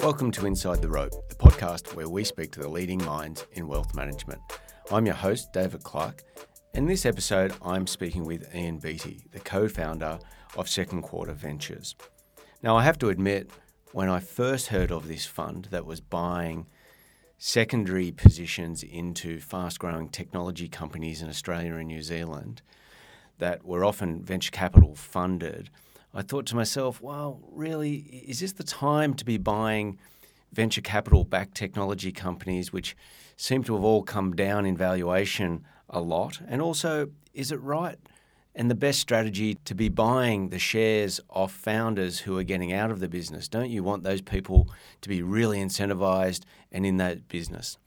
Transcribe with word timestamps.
Welcome 0.00 0.32
to 0.32 0.46
Inside 0.46 0.82
the 0.82 0.88
Rope, 0.88 1.12
the 1.28 1.34
podcast 1.34 1.94
where 1.94 2.08
we 2.08 2.24
speak 2.24 2.50
to 2.52 2.60
the 2.60 2.68
leading 2.68 3.04
minds 3.04 3.46
in 3.52 3.68
wealth 3.68 3.94
management. 3.94 4.40
I'm 4.90 5.06
your 5.06 5.14
host, 5.14 5.52
David 5.52 5.82
Clark. 5.84 6.24
In 6.74 6.86
this 6.86 7.06
episode, 7.06 7.54
I'm 7.62 7.86
speaking 7.86 8.24
with 8.24 8.52
Ian 8.54 8.78
Beattie, 8.78 9.24
the 9.30 9.40
co 9.40 9.68
founder 9.68 10.18
of 10.56 10.68
Second 10.68 11.02
Quarter 11.02 11.34
Ventures. 11.34 11.94
Now, 12.62 12.76
I 12.76 12.82
have 12.82 12.98
to 12.98 13.10
admit, 13.10 13.50
when 13.92 14.08
I 14.08 14.20
first 14.20 14.68
heard 14.68 14.90
of 14.90 15.06
this 15.06 15.26
fund 15.26 15.68
that 15.70 15.86
was 15.86 16.00
buying 16.00 16.66
secondary 17.38 18.10
positions 18.12 18.82
into 18.82 19.40
fast 19.40 19.78
growing 19.78 20.08
technology 20.08 20.68
companies 20.68 21.22
in 21.22 21.28
Australia 21.28 21.74
and 21.74 21.88
New 21.88 22.02
Zealand 22.02 22.62
that 23.38 23.64
were 23.64 23.84
often 23.84 24.22
venture 24.22 24.50
capital 24.50 24.94
funded, 24.94 25.68
I 26.14 26.22
thought 26.22 26.46
to 26.46 26.56
myself, 26.56 27.00
well, 27.00 27.40
really, 27.50 27.94
is 28.26 28.40
this 28.40 28.52
the 28.52 28.64
time 28.64 29.14
to 29.14 29.24
be 29.24 29.38
buying 29.38 29.98
venture 30.52 30.82
capital 30.82 31.24
backed 31.24 31.54
technology 31.54 32.12
companies 32.12 32.72
which 32.72 32.94
seem 33.36 33.64
to 33.64 33.74
have 33.74 33.84
all 33.84 34.02
come 34.02 34.36
down 34.36 34.66
in 34.66 34.76
valuation 34.76 35.64
a 35.88 36.00
lot? 36.00 36.40
And 36.46 36.60
also, 36.60 37.08
is 37.32 37.50
it 37.50 37.60
right 37.60 37.98
and 38.54 38.70
the 38.70 38.74
best 38.74 39.00
strategy 39.00 39.54
to 39.64 39.74
be 39.74 39.88
buying 39.88 40.50
the 40.50 40.58
shares 40.58 41.18
of 41.30 41.50
founders 41.50 42.20
who 42.20 42.36
are 42.36 42.42
getting 42.42 42.74
out 42.74 42.90
of 42.90 43.00
the 43.00 43.08
business? 43.08 43.48
Don't 43.48 43.70
you 43.70 43.82
want 43.82 44.04
those 44.04 44.20
people 44.20 44.68
to 45.00 45.08
be 45.08 45.22
really 45.22 45.58
incentivized 45.58 46.42
and 46.70 46.84
in 46.84 46.98
that 46.98 47.28
business? 47.28 47.78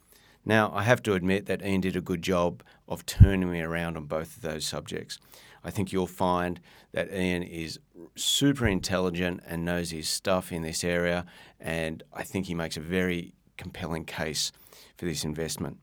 Now, 0.43 0.71
I 0.73 0.83
have 0.83 1.03
to 1.03 1.13
admit 1.13 1.45
that 1.45 1.63
Ian 1.63 1.81
did 1.81 1.95
a 1.95 2.01
good 2.01 2.21
job 2.21 2.63
of 2.87 3.05
turning 3.05 3.51
me 3.51 3.61
around 3.61 3.97
on 3.97 4.05
both 4.05 4.37
of 4.37 4.41
those 4.41 4.65
subjects. 4.65 5.19
I 5.65 5.71
think 5.71 5.91
you'll 5.91 6.05
find 6.05 6.59
that 6.93 7.11
Ian 7.11 7.41
is 7.41 7.79
super 8.15 8.67
intelligent 8.67 9.41
and 9.47 9.65
knows 9.65 9.89
his 9.89 10.07
stuff 10.07 10.51
in 10.51 10.61
this 10.61 10.83
area, 10.83 11.25
and 11.59 12.03
I 12.13 12.21
think 12.21 12.45
he 12.45 12.53
makes 12.53 12.77
a 12.77 12.81
very 12.81 13.33
compelling 13.57 14.05
case 14.05 14.51
for 14.95 15.05
this 15.05 15.23
investment. 15.23 15.79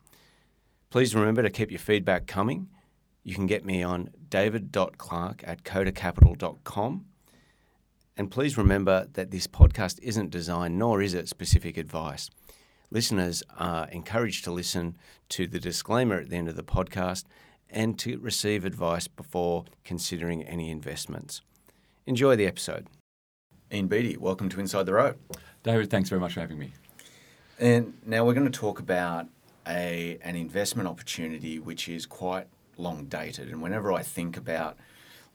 Please 0.91 1.16
remember 1.16 1.42
to 1.42 1.50
keep 1.50 1.72
your 1.72 1.80
feedback 1.80 2.28
coming. 2.28 2.69
You 3.24 3.34
can 3.34 3.47
get 3.47 3.64
me 3.64 3.83
on 3.83 4.11
david.clark 4.28 5.42
at 5.44 5.64
kodacapital.com. 5.64 7.06
And 8.17 8.30
please 8.30 8.56
remember 8.56 9.08
that 9.14 9.30
this 9.30 9.46
podcast 9.48 9.98
isn't 10.00 10.30
designed, 10.30 10.78
nor 10.78 11.02
is 11.02 11.14
it 11.14 11.28
specific 11.28 11.77
advice. 11.77 12.30
Listeners 12.91 13.42
are 13.58 13.89
encouraged 13.89 14.44
to 14.44 14.52
listen 14.52 14.96
to 15.30 15.46
the 15.46 15.58
disclaimer 15.58 16.20
at 16.20 16.28
the 16.28 16.36
end 16.36 16.48
of 16.48 16.56
the 16.56 16.62
podcast 16.62 17.24
and 17.73 17.98
to 17.98 18.19
receive 18.19 18.65
advice 18.65 19.09
before 19.09 19.65
considering 19.84 20.42
any 20.45 20.70
investments. 20.70 21.42
Enjoy 22.06 22.37
the 22.37 22.47
episode. 22.47 22.87
Ian 23.73 23.89
Beattie, 23.89 24.17
welcome 24.17 24.48
to 24.51 24.61
Inside 24.61 24.84
the 24.84 24.92
Rope. 24.92 25.19
David, 25.62 25.91
thanks 25.91 26.09
very 26.09 26.20
much 26.20 26.34
for 26.34 26.41
having 26.41 26.59
me. 26.59 26.73
And 27.59 27.95
now 28.05 28.25
we're 28.25 28.34
going 28.34 28.51
to 28.51 28.59
talk 28.59 28.81
about 28.81 29.29
a, 29.67 30.19
an 30.23 30.37
investment 30.37 30.89
opportunity 30.89 31.59
which 31.59 31.89
is 31.89 32.05
quite 32.06 32.47
long 32.77 33.06
dated. 33.06 33.48
And 33.48 33.62
whenever 33.62 33.92
I 33.92 34.03
think 34.03 34.36
about 34.36 34.77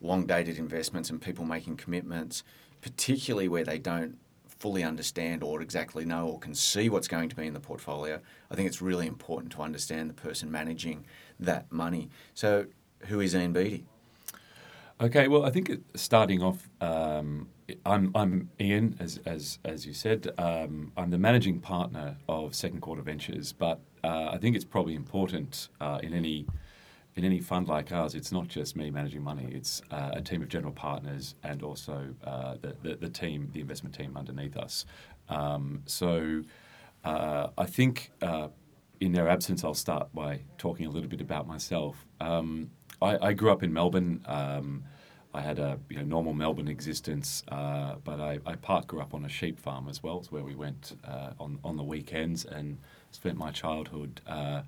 long 0.00 0.26
dated 0.26 0.58
investments 0.58 1.10
and 1.10 1.20
people 1.20 1.44
making 1.44 1.76
commitments, 1.76 2.44
particularly 2.80 3.48
where 3.48 3.64
they 3.64 3.78
don't 3.78 4.18
fully 4.58 4.82
understand 4.82 5.42
or 5.42 5.62
exactly 5.62 6.04
know 6.04 6.28
or 6.28 6.38
can 6.38 6.54
see 6.54 6.88
what's 6.88 7.08
going 7.08 7.28
to 7.28 7.36
be 7.36 7.46
in 7.46 7.54
the 7.54 7.60
portfolio, 7.60 8.20
I 8.50 8.54
think 8.54 8.66
it's 8.66 8.82
really 8.82 9.06
important 9.06 9.52
to 9.52 9.62
understand 9.62 10.10
the 10.10 10.14
person 10.14 10.50
managing 10.50 11.04
that 11.40 11.70
money. 11.70 12.10
So, 12.34 12.66
who 13.06 13.20
is 13.20 13.34
Ian 13.34 13.52
Beattie? 13.52 13.84
Okay, 15.00 15.28
well, 15.28 15.46
I 15.46 15.50
think 15.50 15.70
starting 15.94 16.42
off, 16.42 16.68
um, 16.80 17.48
I'm, 17.86 18.10
I'm 18.16 18.50
Ian, 18.60 18.96
as, 18.98 19.20
as, 19.24 19.60
as 19.64 19.86
you 19.86 19.94
said. 19.94 20.32
Um, 20.38 20.90
I'm 20.96 21.10
the 21.10 21.18
managing 21.18 21.60
partner 21.60 22.16
of 22.28 22.54
Second 22.54 22.80
Quarter 22.80 23.02
Ventures, 23.02 23.52
but 23.52 23.80
uh, 24.02 24.30
I 24.32 24.38
think 24.38 24.56
it's 24.56 24.64
probably 24.64 24.96
important 24.96 25.68
uh, 25.80 26.00
in 26.02 26.12
any 26.12 26.46
in 27.18 27.24
any 27.24 27.40
fund 27.40 27.66
like 27.66 27.90
ours, 27.90 28.14
it's 28.14 28.30
not 28.30 28.46
just 28.46 28.76
me 28.76 28.90
managing 28.90 29.24
money. 29.24 29.48
It's 29.50 29.82
uh, 29.90 30.10
a 30.12 30.20
team 30.20 30.40
of 30.40 30.48
general 30.48 30.72
partners 30.72 31.34
and 31.42 31.64
also 31.64 32.14
uh, 32.24 32.54
the, 32.60 32.76
the, 32.80 32.94
the 32.94 33.08
team, 33.08 33.50
the 33.52 33.60
investment 33.60 33.96
team 33.96 34.16
underneath 34.16 34.56
us. 34.56 34.86
Um, 35.28 35.82
so 35.84 36.42
uh, 37.04 37.48
I 37.58 37.66
think 37.66 38.12
uh, 38.22 38.48
in 39.00 39.12
their 39.12 39.28
absence, 39.28 39.64
I'll 39.64 39.74
start 39.74 40.12
by 40.14 40.40
talking 40.56 40.86
a 40.86 40.90
little 40.90 41.08
bit 41.08 41.20
about 41.20 41.46
myself. 41.46 42.06
Um, 42.20 42.70
I, 43.00 43.28
I, 43.28 43.32
grew 43.32 43.52
up 43.52 43.62
in 43.62 43.72
Melbourne. 43.72 44.24
Um, 44.26 44.84
I 45.32 45.40
had 45.40 45.58
a 45.58 45.78
you 45.88 45.96
know, 45.98 46.02
normal 46.02 46.32
Melbourne 46.32 46.68
existence, 46.68 47.44
uh, 47.48 47.96
but 48.02 48.20
I, 48.20 48.38
I, 48.44 48.56
part 48.56 48.86
grew 48.86 49.00
up 49.00 49.14
on 49.14 49.24
a 49.24 49.28
sheep 49.28 49.58
farm 49.58 49.88
as 49.88 50.02
well. 50.02 50.18
It's 50.18 50.32
where 50.32 50.42
we 50.42 50.54
went 50.54 50.98
uh, 51.06 51.30
on 51.38 51.58
on 51.62 51.76
the 51.76 51.84
weekends 51.84 52.44
and 52.44 52.78
spent 53.10 53.36
my 53.36 53.50
childhood 53.50 54.20
uh, 54.26 54.62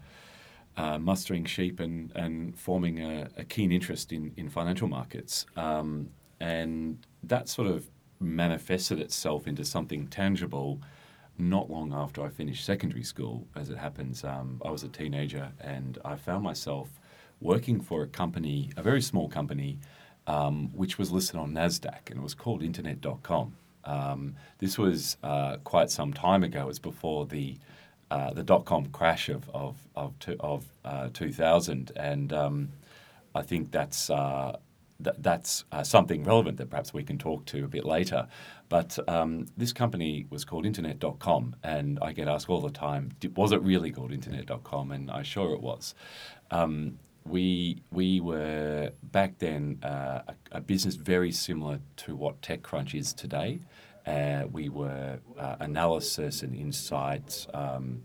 uh 0.76 0.98
mustering 0.98 1.44
sheep 1.44 1.80
and, 1.80 2.12
and 2.14 2.56
forming 2.56 3.00
a, 3.00 3.28
a, 3.36 3.44
keen 3.44 3.72
interest 3.72 4.12
in, 4.12 4.32
in 4.36 4.48
financial 4.48 4.86
markets. 4.86 5.46
Um, 5.56 6.10
and 6.38 6.98
that 7.24 7.48
sort 7.48 7.68
of 7.68 7.90
manifested 8.20 9.00
itself 9.00 9.46
into 9.46 9.64
something 9.64 10.06
tangible 10.06 10.80
not 11.40 11.70
long 11.70 11.92
after 11.92 12.22
I 12.22 12.28
finished 12.28 12.64
secondary 12.64 13.02
school, 13.02 13.46
as 13.56 13.70
it 13.70 13.78
happens, 13.78 14.24
um, 14.24 14.60
I 14.64 14.70
was 14.70 14.82
a 14.82 14.88
teenager 14.88 15.52
and 15.60 15.98
I 16.04 16.16
found 16.16 16.44
myself 16.44 16.88
working 17.40 17.80
for 17.80 18.02
a 18.02 18.06
company, 18.06 18.70
a 18.76 18.82
very 18.82 19.00
small 19.00 19.28
company, 19.28 19.78
um, 20.26 20.70
which 20.74 20.98
was 20.98 21.10
listed 21.10 21.36
on 21.36 21.52
NASDAQ 21.52 22.10
and 22.10 22.18
it 22.18 22.22
was 22.22 22.34
called 22.34 22.62
Internet.com. 22.62 23.54
Um, 23.84 24.36
this 24.58 24.78
was 24.78 25.16
uh, 25.22 25.56
quite 25.64 25.90
some 25.90 26.12
time 26.12 26.42
ago. 26.42 26.62
It 26.62 26.66
was 26.66 26.78
before 26.78 27.26
the 27.26 27.56
uh, 28.10 28.32
the 28.32 28.42
dot 28.42 28.64
com 28.64 28.86
crash 28.86 29.28
of 29.28 29.48
of 29.54 29.76
of, 29.96 30.14
of 30.40 30.64
uh, 30.84 31.08
2000, 31.12 31.92
and 31.96 32.32
um, 32.32 32.68
I 33.34 33.42
think 33.42 33.70
that's 33.70 34.10
uh, 34.10 34.58
th- 35.02 35.16
that's 35.18 35.64
uh, 35.72 35.82
something 35.82 36.24
relevant 36.24 36.58
that 36.58 36.70
perhaps 36.70 36.92
we 36.92 37.04
can 37.04 37.18
talk 37.18 37.44
to 37.46 37.64
a 37.64 37.68
bit 37.68 37.84
later. 37.84 38.26
But 38.70 39.00
um, 39.08 39.46
this 39.56 39.72
company 39.72 40.26
was 40.30 40.44
called 40.44 40.64
Internet.com, 40.64 41.56
and 41.64 41.98
I 42.00 42.12
get 42.12 42.28
asked 42.28 42.48
all 42.48 42.60
the 42.60 42.70
time, 42.70 43.10
was 43.34 43.50
it 43.50 43.60
really 43.62 43.90
called 43.90 44.12
Internet.com? 44.12 44.92
And 44.92 45.10
I 45.10 45.22
sure 45.22 45.52
it 45.52 45.60
was. 45.60 45.94
Um, 46.52 47.00
we 47.26 47.82
we 47.90 48.20
were 48.20 48.92
back 49.02 49.38
then 49.38 49.80
uh, 49.82 50.22
a, 50.28 50.34
a, 50.52 50.60
business 50.60 50.94
very 50.94 51.32
similar 51.32 51.80
to 51.96 52.16
what 52.16 52.40
TechCrunch 52.42 52.98
is 52.98 53.12
today. 53.12 53.60
Uh, 54.06 54.44
we 54.50 54.68
were 54.68 55.18
uh, 55.38 55.56
analysis 55.60 56.42
and 56.42 56.54
insights. 56.54 57.46
Um, 57.52 58.04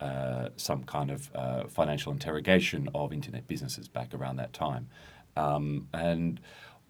uh, 0.00 0.48
some 0.56 0.82
kind 0.84 1.10
of 1.10 1.30
uh, 1.34 1.64
financial 1.68 2.10
interrogation 2.10 2.88
of 2.94 3.12
internet 3.12 3.46
businesses 3.46 3.86
back 3.86 4.14
around 4.14 4.36
that 4.36 4.54
time. 4.54 4.88
Um, 5.36 5.88
and 5.92 6.40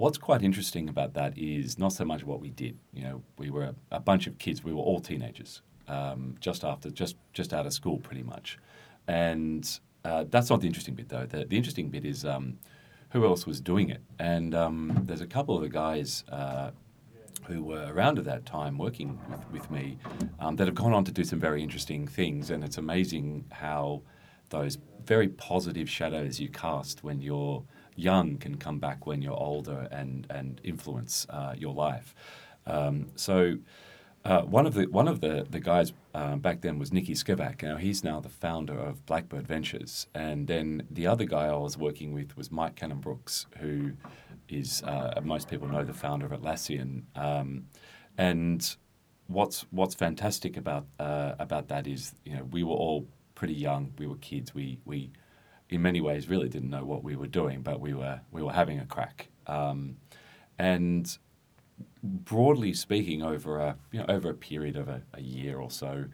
what's 0.01 0.17
quite 0.17 0.43
interesting 0.43 0.89
about 0.89 1.13
that 1.13 1.37
is 1.37 1.79
not 1.79 1.93
so 1.93 2.05
much 2.07 2.25
what 2.25 2.41
we 2.41 2.51
did. 2.51 2.79
You 2.95 3.05
know, 3.05 3.23
we 3.37 3.51
were 3.51 3.65
a, 3.65 3.75
a 3.93 4.01
bunch 4.01 4.27
of 4.27 4.39
kids. 4.39 4.65
We 4.65 4.73
were 4.73 4.81
all 4.81 4.99
teenagers, 4.99 5.61
um, 5.89 6.37
just 6.41 6.65
after, 6.65 6.91
just 6.91 7.17
just 7.35 7.53
out 7.53 7.67
of 7.67 7.73
school, 7.75 7.99
pretty 7.99 8.23
much. 8.23 8.59
And 9.07 9.63
uh, 10.05 10.25
that's 10.31 10.49
not 10.49 10.63
the 10.63 10.67
interesting 10.67 10.95
bit, 10.95 11.11
though. 11.11 11.27
The, 11.27 11.45
the 11.45 11.57
interesting 11.57 11.91
bit 11.91 12.07
is 12.07 12.25
um, 12.25 12.59
who 13.11 13.27
else 13.27 13.47
was 13.47 13.61
doing 13.61 13.91
it. 13.91 14.01
And 14.19 14.55
um, 14.55 15.03
there's 15.05 15.21
a 15.21 15.27
couple 15.27 15.55
of 15.55 15.63
the 15.63 15.69
guys. 15.69 16.25
Uh, 16.29 16.71
who 17.45 17.65
were 17.65 17.91
around 17.93 18.17
at 18.19 18.25
that 18.25 18.47
time 18.47 18.79
working 18.79 19.19
with, 19.29 19.51
with 19.51 19.71
me 19.71 19.99
um, 20.39 20.55
that 20.57 20.69
have 20.69 20.75
gone 20.75 20.93
on 20.93 21.05
to 21.05 21.11
do 21.11 21.25
some 21.25 21.41
very 21.41 21.63
interesting 21.63 22.07
things. 22.07 22.51
And 22.51 22.63
it's 22.63 22.77
amazing 22.77 23.47
how 23.51 24.03
those 24.51 24.79
very 25.05 25.27
positive 25.27 25.89
shadows 25.89 26.39
you 26.39 26.49
cast 26.49 27.03
when 27.03 27.21
you're 27.21 27.65
young 28.01 28.39
can 28.39 28.57
come 28.57 28.79
back 28.79 29.07
when 29.07 29.23
you're 29.23 29.39
older 29.39 29.89
and 29.91 30.27
and 30.31 30.61
influence 30.65 31.27
uh, 31.31 31.55
your 31.57 31.75
life. 31.75 32.15
Um, 32.67 33.07
so. 33.17 33.59
Uh, 34.23 34.43
one 34.43 34.67
of 34.67 34.75
the 34.75 34.85
one 34.85 35.09
of 35.09 35.23
the 35.23 35.47
the 35.49 35.61
guys 35.61 35.95
uh, 36.15 36.37
back 36.37 36.61
then 36.61 36.79
was 36.79 36.91
Niki 36.91 37.13
Scevak. 37.17 37.63
Now 37.63 37.79
he's 37.79 38.05
now 38.05 38.21
the 38.21 38.29
founder 38.29 38.79
of 38.79 39.07
Blackbird 39.07 39.47
Ventures, 39.47 40.09
and 40.15 40.47
then 40.47 40.87
the 40.91 41.07
other 41.07 41.25
guy 41.25 41.47
I 41.47 41.57
was 41.57 41.79
working 41.79 42.13
with 42.13 42.37
was 42.37 42.51
Mike 42.51 42.77
Cannon-Brookes, 42.77 43.47
who 43.61 43.93
is 44.51 44.83
uh, 44.83 45.19
most 45.25 45.49
people 45.49 45.69
know 45.69 45.85
the 45.85 45.95
founder 45.95 46.27
of 46.27 46.33
Atlassian. 46.33 47.05
Um, 47.17 47.69
and 48.19 48.77
what's 49.29 49.65
what's 49.71 49.95
fantastic 49.95 50.57
about 50.57 50.87
uh, 50.99 51.33
about 51.39 51.69
that 51.69 51.87
is 51.87 52.15
you 52.25 52.35
know 52.37 52.45
we 52.51 52.63
were 52.63 52.75
all 52.75 53.07
pretty 53.35 53.55
young, 53.55 53.93
we 53.99 54.07
were 54.07 54.17
kids, 54.17 54.55
we 54.55 54.79
we 54.85 55.11
in 55.71 55.83
many 55.83 56.01
ways 56.01 56.29
really 56.29 56.49
didn't 56.49 56.71
know 56.71 56.85
what 56.85 57.03
we 57.05 57.17
were 57.17 57.27
doing, 57.27 57.63
but 57.63 57.81
we 57.81 57.95
were 57.95 58.21
we 58.31 58.43
were 58.43 58.53
having 58.53 58.79
a 58.79 58.87
crack. 58.87 59.29
Um, 59.47 59.97
and 60.59 61.17
broadly 62.03 62.75
speaking, 62.75 63.23
over 63.23 63.59
a 63.59 63.77
you 63.93 64.01
know, 64.01 64.07
over 64.09 64.31
a 64.31 64.35
period 64.35 64.77
of 64.77 64.89
a, 64.89 65.03
a 65.15 65.21
year 65.21 65.59
or 65.59 65.71
so, 65.71 66.05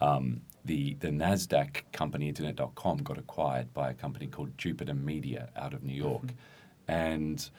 um, 0.00 0.42
the 0.64 0.94
the 0.94 1.08
Nasdaq 1.08 1.82
company 1.92 2.28
Internet.com 2.28 2.98
got 2.98 3.18
acquired 3.18 3.72
by 3.72 3.90
a 3.90 3.94
company 3.94 4.26
called 4.26 4.56
Jupiter 4.58 4.94
Media 4.94 5.48
out 5.56 5.72
of 5.72 5.84
New 5.84 5.94
York, 5.94 6.26
mm-hmm. 6.26 6.92
and 6.92 7.50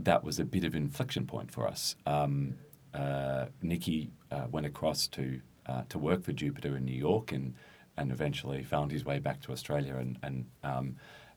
that 0.00 0.24
was 0.24 0.38
a 0.40 0.44
bit 0.44 0.64
of 0.64 0.74
an 0.74 0.82
inflection 0.82 1.26
point 1.26 1.52
for 1.52 1.68
us. 1.68 1.96
Um, 2.06 2.54
uh, 2.94 3.46
Niki 3.62 4.08
uh, 4.30 4.46
went 4.50 4.66
across 4.66 5.06
to 5.08 5.40
uh, 5.66 5.82
to 5.90 5.98
work 5.98 6.22
for 6.22 6.32
Jupiter 6.32 6.76
in 6.76 6.84
New 6.84 6.96
York 6.96 7.32
and 7.32 7.54
and 7.96 8.10
eventually 8.10 8.62
found 8.62 8.90
his 8.90 9.04
way 9.04 9.18
back 9.18 9.40
to 9.42 9.52
Australia 9.52 9.96
and 9.96 10.18
and 10.22 10.46
um, 10.62 10.96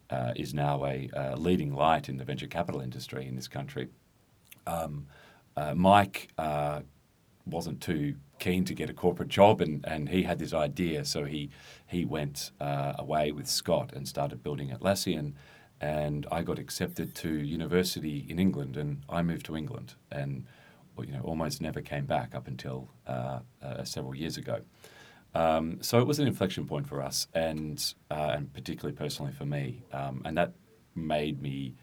uh, 0.10 0.34
is 0.36 0.54
now 0.54 0.86
a, 0.86 1.10
a 1.14 1.36
leading 1.36 1.74
light 1.74 2.10
in 2.10 2.18
the 2.18 2.24
venture 2.24 2.48
capital 2.48 2.82
industry 2.82 3.28
in 3.28 3.36
this 3.36 3.48
country. 3.48 3.90
Um, 4.66 5.08
uh, 5.56 5.74
Mike 5.76 6.30
uh, 6.38 6.82
wasn't 7.46 7.82
too 7.82 8.16
keen 8.40 8.64
to 8.66 8.74
get 8.74 8.90
a 8.90 8.94
corporate 8.94 9.30
job, 9.30 9.62
and, 9.62 9.84
and 9.88 10.10
he 10.10 10.24
had 10.24 10.40
this 10.40 10.54
idea, 10.54 11.04
so 11.06 11.26
he 11.26 11.50
he 11.88 12.06
went 12.06 12.52
uh, 12.62 12.94
away 12.98 13.32
with 13.32 13.48
Scott 13.48 13.94
and 13.94 14.08
started 14.08 14.44
building 14.44 14.70
Atlassian, 14.70 15.34
and 15.82 16.26
I 16.32 16.44
got 16.44 16.60
accepted 16.60 17.16
to 17.16 17.30
university 17.30 18.26
in 18.30 18.40
England, 18.40 18.78
and 18.78 19.04
I 19.10 19.22
moved 19.24 19.46
to 19.48 19.56
England, 19.56 19.96
and 20.12 20.46
you 21.00 21.14
know 21.14 21.22
almost 21.22 21.62
never 21.62 21.82
came 21.82 22.06
back 22.06 22.36
up 22.36 22.48
until 22.48 22.90
uh, 23.08 23.40
uh, 23.62 23.84
several 23.84 24.16
years 24.16 24.38
ago. 24.38 24.62
Um, 25.38 25.78
so 25.84 26.00
it 26.00 26.08
was 26.08 26.18
an 26.18 26.28
inflection 26.28 26.66
point 26.66 26.88
for 26.88 27.00
us, 27.00 27.28
and 27.36 27.94
uh, 28.10 28.32
and 28.36 28.52
particularly 28.52 28.96
personally 28.96 29.32
for 29.32 29.46
me, 29.46 29.84
um, 29.94 30.24
and 30.26 30.36
that 30.36 30.54
made 30.96 31.40
me 31.40 31.76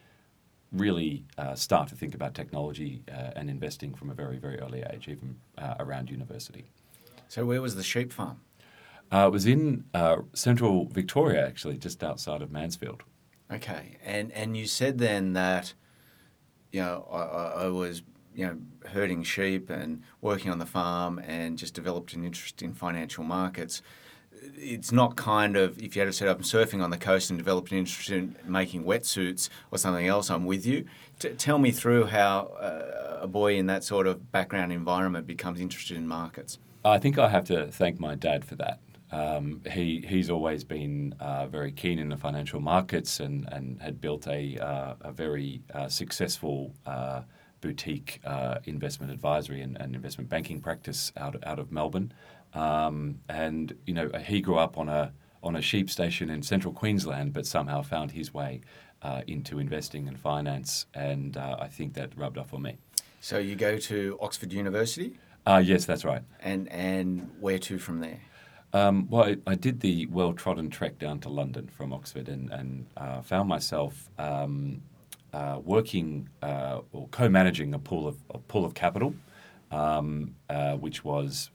really 0.72 1.24
uh, 1.38 1.54
start 1.54 1.88
to 1.90 1.94
think 1.94 2.16
about 2.16 2.34
technology 2.34 3.04
uh, 3.08 3.30
and 3.36 3.48
investing 3.48 3.94
from 3.94 4.10
a 4.10 4.14
very, 4.14 4.38
very 4.38 4.58
early 4.58 4.82
age, 4.92 5.06
even 5.06 5.36
uh, 5.56 5.76
around 5.78 6.10
university. 6.10 6.64
So, 7.28 7.46
where 7.46 7.62
was 7.62 7.76
the 7.76 7.84
sheep 7.84 8.12
farm? 8.12 8.40
Uh, 9.12 9.28
it 9.28 9.30
was 9.30 9.46
in 9.46 9.84
uh, 9.94 10.16
central 10.32 10.86
Victoria, 10.86 11.46
actually, 11.46 11.78
just 11.78 12.02
outside 12.02 12.42
of 12.42 12.50
Mansfield. 12.50 13.04
Okay, 13.52 13.98
and 14.04 14.32
and 14.32 14.56
you 14.56 14.66
said 14.66 14.98
then 14.98 15.34
that, 15.34 15.74
you 16.72 16.80
know, 16.80 17.06
I, 17.08 17.66
I 17.66 17.68
was 17.68 18.02
you 18.34 18.46
know 18.46 18.58
herding 18.90 19.22
sheep 19.22 19.70
and 19.70 20.02
working 20.20 20.50
on 20.50 20.58
the 20.58 20.66
farm 20.66 21.18
and 21.20 21.56
just 21.58 21.74
developed 21.74 22.12
an 22.14 22.24
interest 22.24 22.62
in 22.62 22.74
financial 22.74 23.24
markets 23.24 23.82
it's 24.56 24.92
not 24.92 25.16
kind 25.16 25.56
of 25.56 25.80
if 25.82 25.96
you 25.96 26.00
had 26.00 26.06
to 26.06 26.12
set 26.12 26.28
up 26.28 26.40
surfing 26.40 26.82
on 26.82 26.90
the 26.90 26.98
coast 26.98 27.30
and 27.30 27.38
develop 27.38 27.70
an 27.70 27.78
interest 27.78 28.10
in 28.10 28.36
making 28.44 28.84
wetsuits 28.84 29.48
or 29.70 29.78
something 29.78 30.06
else. 30.06 30.30
I'm 30.30 30.44
with 30.44 30.66
you. 30.66 30.84
T- 31.18 31.30
tell 31.30 31.58
me 31.58 31.70
through 31.70 32.06
how 32.06 32.52
uh, 32.60 33.18
a 33.22 33.26
boy 33.26 33.56
in 33.56 33.66
that 33.66 33.84
sort 33.84 34.06
of 34.06 34.30
background 34.32 34.72
environment 34.72 35.26
becomes 35.26 35.60
interested 35.60 35.96
in 35.96 36.06
markets. 36.06 36.58
I 36.84 36.98
think 36.98 37.18
I 37.18 37.28
have 37.28 37.44
to 37.46 37.70
thank 37.70 37.98
my 37.98 38.14
dad 38.14 38.44
for 38.44 38.56
that. 38.56 38.80
Um, 39.10 39.62
he 39.70 40.04
he's 40.06 40.28
always 40.28 40.64
been 40.64 41.14
uh, 41.20 41.46
very 41.46 41.72
keen 41.72 41.98
in 41.98 42.08
the 42.08 42.16
financial 42.16 42.60
markets 42.60 43.20
and, 43.20 43.48
and 43.52 43.80
had 43.80 44.00
built 44.00 44.26
a 44.26 44.58
uh, 44.58 44.94
a 45.00 45.12
very 45.12 45.62
uh, 45.72 45.88
successful 45.88 46.74
uh, 46.84 47.22
boutique 47.64 48.20
uh, 48.26 48.58
investment 48.64 49.10
advisory 49.10 49.62
and, 49.62 49.80
and, 49.80 49.94
investment 49.94 50.28
banking 50.28 50.60
practice 50.60 51.10
out 51.16 51.34
out 51.46 51.58
of 51.58 51.72
Melbourne. 51.72 52.12
Um, 52.52 53.20
and 53.26 53.74
you 53.86 53.94
know, 53.94 54.10
he 54.22 54.42
grew 54.42 54.58
up 54.58 54.76
on 54.76 54.90
a 54.90 55.12
on 55.42 55.56
a 55.56 55.62
sheep 55.62 55.88
station 55.88 56.28
in 56.28 56.42
central 56.42 56.74
Queensland, 56.74 57.32
but 57.32 57.46
somehow 57.46 57.80
found 57.80 58.12
his 58.12 58.34
way 58.34 58.60
uh, 59.00 59.22
into 59.26 59.58
investing 59.58 60.06
and 60.08 60.20
finance, 60.20 60.86
and 60.92 61.38
uh, 61.38 61.56
I 61.58 61.68
think 61.68 61.94
that 61.94 62.10
rubbed 62.16 62.36
off 62.36 62.52
on 62.52 62.60
me. 62.62 62.76
So 63.20 63.38
you 63.38 63.56
go 63.56 63.78
to 63.78 64.18
Oxford 64.20 64.52
University. 64.52 65.18
Uh, 65.46 65.62
yes, 65.64 65.86
that's 65.86 66.04
right. 66.04 66.22
And 66.40 66.68
and 66.70 67.30
where 67.40 67.58
to 67.60 67.78
from 67.78 68.00
there? 68.00 68.20
Um, 68.74 69.08
well, 69.08 69.24
I, 69.24 69.36
I, 69.46 69.54
did 69.54 69.80
the 69.80 70.06
well 70.06 70.32
trodden 70.34 70.68
trek 70.68 70.98
down 70.98 71.20
to 71.20 71.28
London 71.30 71.68
from 71.68 71.94
Oxford, 71.94 72.28
and 72.28 72.50
and 72.50 72.86
uh, 72.98 73.22
found 73.22 73.48
myself. 73.48 74.10
Um, 74.18 74.82
uh, 75.34 75.58
working 75.64 76.28
uh, 76.42 76.80
or 76.92 77.08
co-managing 77.08 77.74
a 77.74 77.78
pool 77.78 78.06
of 78.06 78.16
a 78.30 78.38
pool 78.38 78.64
of 78.64 78.74
capital, 78.74 79.14
um, 79.70 80.34
which 80.78 81.04
was 81.04 81.50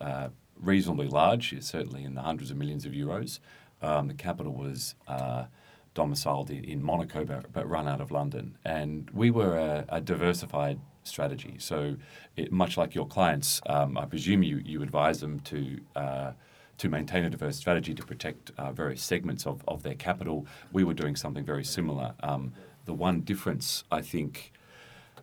reasonably 0.59 1.07
large, 1.07 1.55
certainly 1.63 2.03
in 2.03 2.15
the 2.15 2.21
hundreds 2.21 2.51
of 2.51 2.57
millions 2.57 2.85
of 2.85 2.91
euros. 2.91 3.39
Um, 3.81 4.07
the 4.07 4.13
capital 4.13 4.53
was 4.53 4.95
uh, 5.07 5.45
domiciled 5.93 6.49
in, 6.49 6.83
Monaco, 6.83 7.23
but, 7.23 7.51
but, 7.51 7.69
run 7.69 7.87
out 7.87 8.01
of 8.01 8.11
London. 8.11 8.57
And 8.65 9.09
we 9.11 9.31
were 9.31 9.57
a, 9.57 9.85
a 9.89 10.01
diversified 10.01 10.79
strategy. 11.03 11.55
So, 11.59 11.95
it, 12.35 12.51
much 12.51 12.77
like 12.77 12.93
your 12.93 13.07
clients, 13.07 13.61
um, 13.67 13.97
I 13.97 14.05
presume 14.05 14.43
you, 14.43 14.61
you 14.63 14.81
advise 14.81 15.19
them 15.19 15.39
to. 15.41 15.79
Uh, 15.95 16.31
to 16.77 16.87
maintain 16.87 17.25
a 17.25 17.29
diverse 17.29 17.57
strategy 17.57 17.93
to 17.93 18.05
protect 18.05 18.53
uh, 18.57 18.71
various 18.71 19.03
segments 19.03 19.45
of, 19.45 19.61
of 19.67 19.83
their 19.83 19.95
capital, 19.95 20.47
we 20.71 20.85
were 20.85 20.93
doing 20.93 21.13
something 21.13 21.43
very 21.43 21.65
similar. 21.65 22.13
Um, 22.23 22.53
the 22.89 22.93
one 22.93 23.21
difference, 23.21 23.83
I 23.91 24.01
think, 24.01 24.51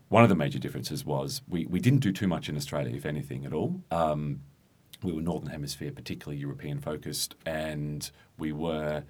one 0.09 0.23
of 0.23 0.29
the 0.29 0.37
major 0.37 0.61
differences 0.61 1.05
was 1.05 1.43
we, 1.49 1.67
we 1.67 1.81
didn't 1.81 1.99
do 1.99 2.13
too 2.13 2.29
much 2.29 2.49
in 2.49 2.57
Australia, 2.57 2.95
if 2.95 3.05
anything 3.05 3.45
at 3.45 3.53
all. 3.53 3.83
Um, 3.91 4.43
we 5.03 5.11
were 5.11 5.21
Northern 5.21 5.51
Hemisphere, 5.51 5.91
particularly 5.91 6.41
European 6.41 6.79
focused, 6.79 7.35
and 7.45 8.09
we 8.39 8.53
were, 8.53 9.03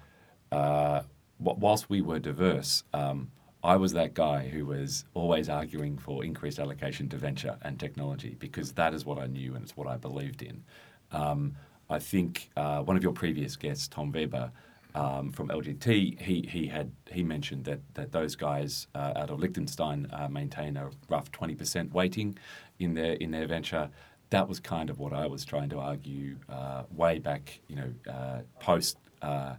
uh, 0.51 1.01
whilst 1.39 1.87
we 1.87 2.01
were 2.01 2.17
diverse, 2.17 2.83
um, 2.95 3.29
I 3.63 3.75
was 3.75 3.93
that 3.93 4.15
guy 4.15 4.47
who 4.47 4.65
was 4.65 5.05
always 5.13 5.49
arguing 5.49 5.99
for 5.99 6.25
increased 6.25 6.57
allocation 6.57 7.09
to 7.09 7.17
venture 7.17 7.59
and 7.61 7.79
technology 7.79 8.35
because 8.39 8.71
that 8.71 8.91
is 8.95 9.05
what 9.05 9.19
I 9.19 9.27
knew 9.27 9.53
and 9.53 9.61
it's 9.61 9.77
what 9.77 9.87
I 9.87 9.97
believed 9.97 10.41
in. 10.41 10.63
Um, 11.11 11.55
I 11.91 11.99
think 11.99 12.49
uh, 12.57 12.81
one 12.81 12.97
of 12.97 13.03
your 13.03 13.13
previous 13.13 13.55
guests, 13.55 13.87
Tom 13.87 14.11
Weber, 14.11 14.51
um, 14.97 15.31
from 15.31 15.47
LGT, 15.49 15.87
he, 16.27 16.37
he 16.55 16.67
had 16.67 16.91
he 17.17 17.23
mentioned 17.23 17.63
that 17.65 17.81
that 17.93 18.11
those 18.11 18.35
guys 18.35 18.87
uh, 18.99 19.13
out 19.19 19.29
of 19.29 19.39
Liechtenstein 19.39 19.99
uh, 20.11 20.27
maintain 20.39 20.77
a 20.77 20.89
rough 21.13 21.29
twenty 21.31 21.55
percent 21.55 21.93
weighting 21.93 22.37
in 22.79 22.95
their 22.95 23.13
in 23.13 23.31
their 23.31 23.47
venture. 23.47 23.89
That 24.29 24.47
was 24.49 24.59
kind 24.59 24.89
of 24.89 24.99
what 24.99 25.13
I 25.13 25.25
was 25.27 25.45
trying 25.45 25.69
to 25.69 25.79
argue 25.79 26.35
uh, 26.49 26.83
way 27.01 27.19
back, 27.19 27.61
you 27.69 27.75
know, 27.79 27.91
uh, 28.17 28.39
post 28.59 28.97
uh, 29.21 29.53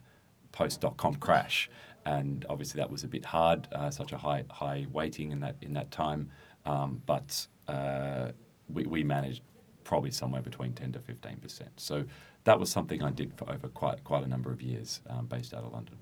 post 0.52 0.80
dot 0.80 0.96
com 0.96 1.14
crash, 1.14 1.70
and 2.04 2.44
obviously 2.50 2.78
that 2.80 2.90
was 2.90 3.04
a 3.04 3.08
bit 3.08 3.24
hard, 3.24 3.68
uh, 3.72 3.90
such 3.90 4.12
a 4.12 4.18
high 4.18 4.44
high 4.50 4.86
weighting 4.92 5.32
in 5.32 5.40
that 5.40 5.56
in 5.62 5.72
that 5.74 5.90
time, 5.90 6.30
um, 6.66 7.00
but 7.06 7.46
we, 8.74 8.82
we 8.84 9.04
managed 9.04 9.42
probably 9.84 10.10
somewhere 10.10 10.42
between 10.42 10.72
ten 10.74 10.92
to 10.92 10.98
fifteen 10.98 11.36
percent. 11.36 11.72
So 11.76 12.04
that 12.44 12.58
was 12.58 12.70
something 12.70 13.02
I 13.02 13.10
did 13.10 13.32
for 13.36 13.50
over 13.50 13.68
quite 13.68 14.04
quite 14.04 14.24
a 14.24 14.28
number 14.28 14.50
of 14.50 14.62
years, 14.62 15.00
um, 15.08 15.26
based 15.26 15.54
out 15.54 15.64
of 15.64 15.72
London. 15.72 15.96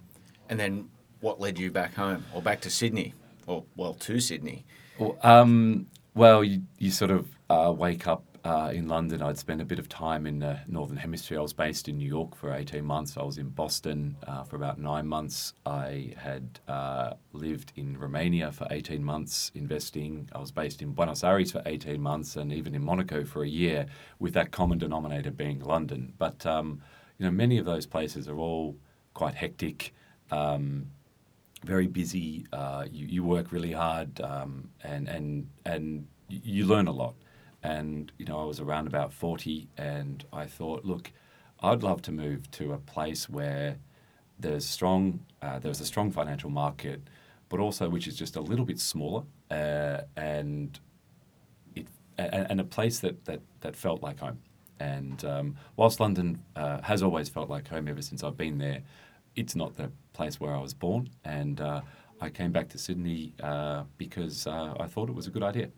And 0.49 0.61
then 0.61 0.89
what 1.21 1.41
led 1.41 1.59
you 1.59 1.71
back 1.71 1.95
home 1.95 2.25
or 2.33 2.43
back 2.43 2.61
to 2.63 2.71
Sydney, 2.71 3.15
or 3.47 3.65
well 3.77 3.95
to 3.95 4.21
Sydney? 4.21 4.65
Well, 4.99 5.19
um, 5.23 5.87
well 6.15 6.45
you, 6.45 6.63
you 6.79 6.91
sort 6.91 7.11
of 7.11 7.29
uh, 7.51 7.73
wake 7.77 8.07
up 8.07 8.25
uh, 8.47 8.71
in 8.71 8.87
London, 8.87 9.23
I'd 9.23 9.39
spent 9.39 9.61
a 9.61 9.65
bit 9.65 9.81
of 9.81 9.89
time 9.89 10.25
in 10.25 10.39
the 10.39 10.61
Northern 10.69 10.99
Hemisphere. 10.99 11.41
I 11.41 11.43
was 11.43 11.53
based 11.53 11.89
in 11.89 11.99
New 11.99 12.07
York 12.07 12.37
for 12.37 12.55
18 12.55 12.85
months. 12.85 13.17
I 13.17 13.25
was 13.25 13.39
in 13.39 13.49
Boston 13.49 14.17
uh, 14.25 14.45
for 14.45 14.55
about 14.55 14.79
nine 14.79 15.09
months. 15.09 15.53
I 15.67 16.15
had 16.17 16.61
uh, 16.69 17.15
lived 17.33 17.73
in 17.75 17.99
Romania 17.99 18.53
for 18.53 18.69
18 18.71 19.03
months 19.03 19.51
investing. 19.57 20.29
I 20.33 20.39
was 20.39 20.53
based 20.53 20.81
in 20.81 20.93
Buenos 20.93 21.25
Aires 21.25 21.51
for 21.51 21.61
18 21.67 22.01
months 22.01 22.37
and 22.37 22.53
even 22.53 22.77
in 22.77 22.85
Monaco 22.85 23.25
for 23.25 23.43
a 23.43 23.49
year, 23.49 23.87
with 24.21 24.33
that 24.35 24.53
common 24.53 24.79
denominator 24.79 25.33
being 25.33 25.59
London. 25.59 26.13
But 26.17 26.47
um, 26.47 26.81
you 27.19 27.27
know, 27.27 27.33
many 27.33 27.59
of 27.59 27.65
those 27.65 27.85
places 27.85 28.29
are 28.29 28.39
all 28.39 28.77
quite 29.13 29.35
hectic. 29.35 29.93
Um, 30.31 30.93
very 31.65 31.89
busy. 31.89 32.47
Uh, 32.53 32.85
you, 32.89 33.07
you, 33.07 33.25
work 33.25 33.51
really 33.51 33.73
hard, 33.73 34.21
um, 34.21 34.71
and 34.85 35.09
and 35.09 35.49
and 35.65 36.07
you 36.29 36.65
learn 36.65 36.87
a 36.87 36.93
lot. 36.93 37.15
And, 37.67 38.13
you 38.17 38.25
know, 38.25 38.41
I 38.41 38.45
was 38.45 38.61
around 38.61 38.87
about 38.87 39.13
40 39.13 39.67
and 39.77 40.25
I 40.33 40.47
thought, 40.47 40.85
look, 40.85 41.11
I'd 41.61 41.83
love 41.83 42.01
to 42.03 42.13
move 42.13 42.49
to 42.53 42.73
a 42.73 42.79
place 42.79 43.29
where 43.29 43.79
there's 44.39 44.65
strong, 44.65 45.25
uh, 45.43 45.59
there's 45.59 45.81
a 45.81 45.85
strong 45.85 46.13
financial 46.13 46.49
market, 46.49 47.01
but 47.49 47.59
also 47.59 47.89
which 47.89 48.07
is 48.07 48.15
just 48.15 48.37
a 48.37 48.41
little 48.41 48.65
bit 48.65 48.79
smaller 48.79 49.25
uh, 49.51 50.03
and 50.17 50.79
it 51.75 51.89
and, 52.17 52.47
and, 52.51 52.61
a 52.61 52.65
place 52.65 53.01
that, 53.01 53.25
that, 53.25 53.41
that 53.63 53.75
felt 53.75 54.01
like 54.01 54.21
home. 54.21 54.39
And 54.79 55.25
um, 55.25 55.57
whilst 55.75 55.99
London 55.99 56.45
uh, 56.55 56.83
has 56.83 57.03
always 57.03 57.29
felt 57.29 57.51
like 57.51 57.67
home 57.67 57.89
ever 57.89 58.03
since 58.03 58.23
I've 58.23 58.37
been 58.37 58.59
there, 58.59 58.83
it's 59.35 59.57
not 59.57 59.77
the 59.77 59.91
place 60.13 60.39
where 60.39 60.55
I 60.55 60.61
was 60.61 60.73
born. 60.73 61.11
And 61.25 61.61
uh, 61.61 61.81
I 62.21 62.29
came 62.29 62.53
back 62.53 62.69
to 62.71 62.79
Sydney 62.79 63.35
uh, 63.43 63.85
because 63.99 64.47
uh, 64.47 64.75
I 64.79 64.87
thought 64.87 65.09
it 65.09 65.17
was 65.17 65.27
a 65.27 65.31
good 65.31 65.43
idea. 65.43 65.71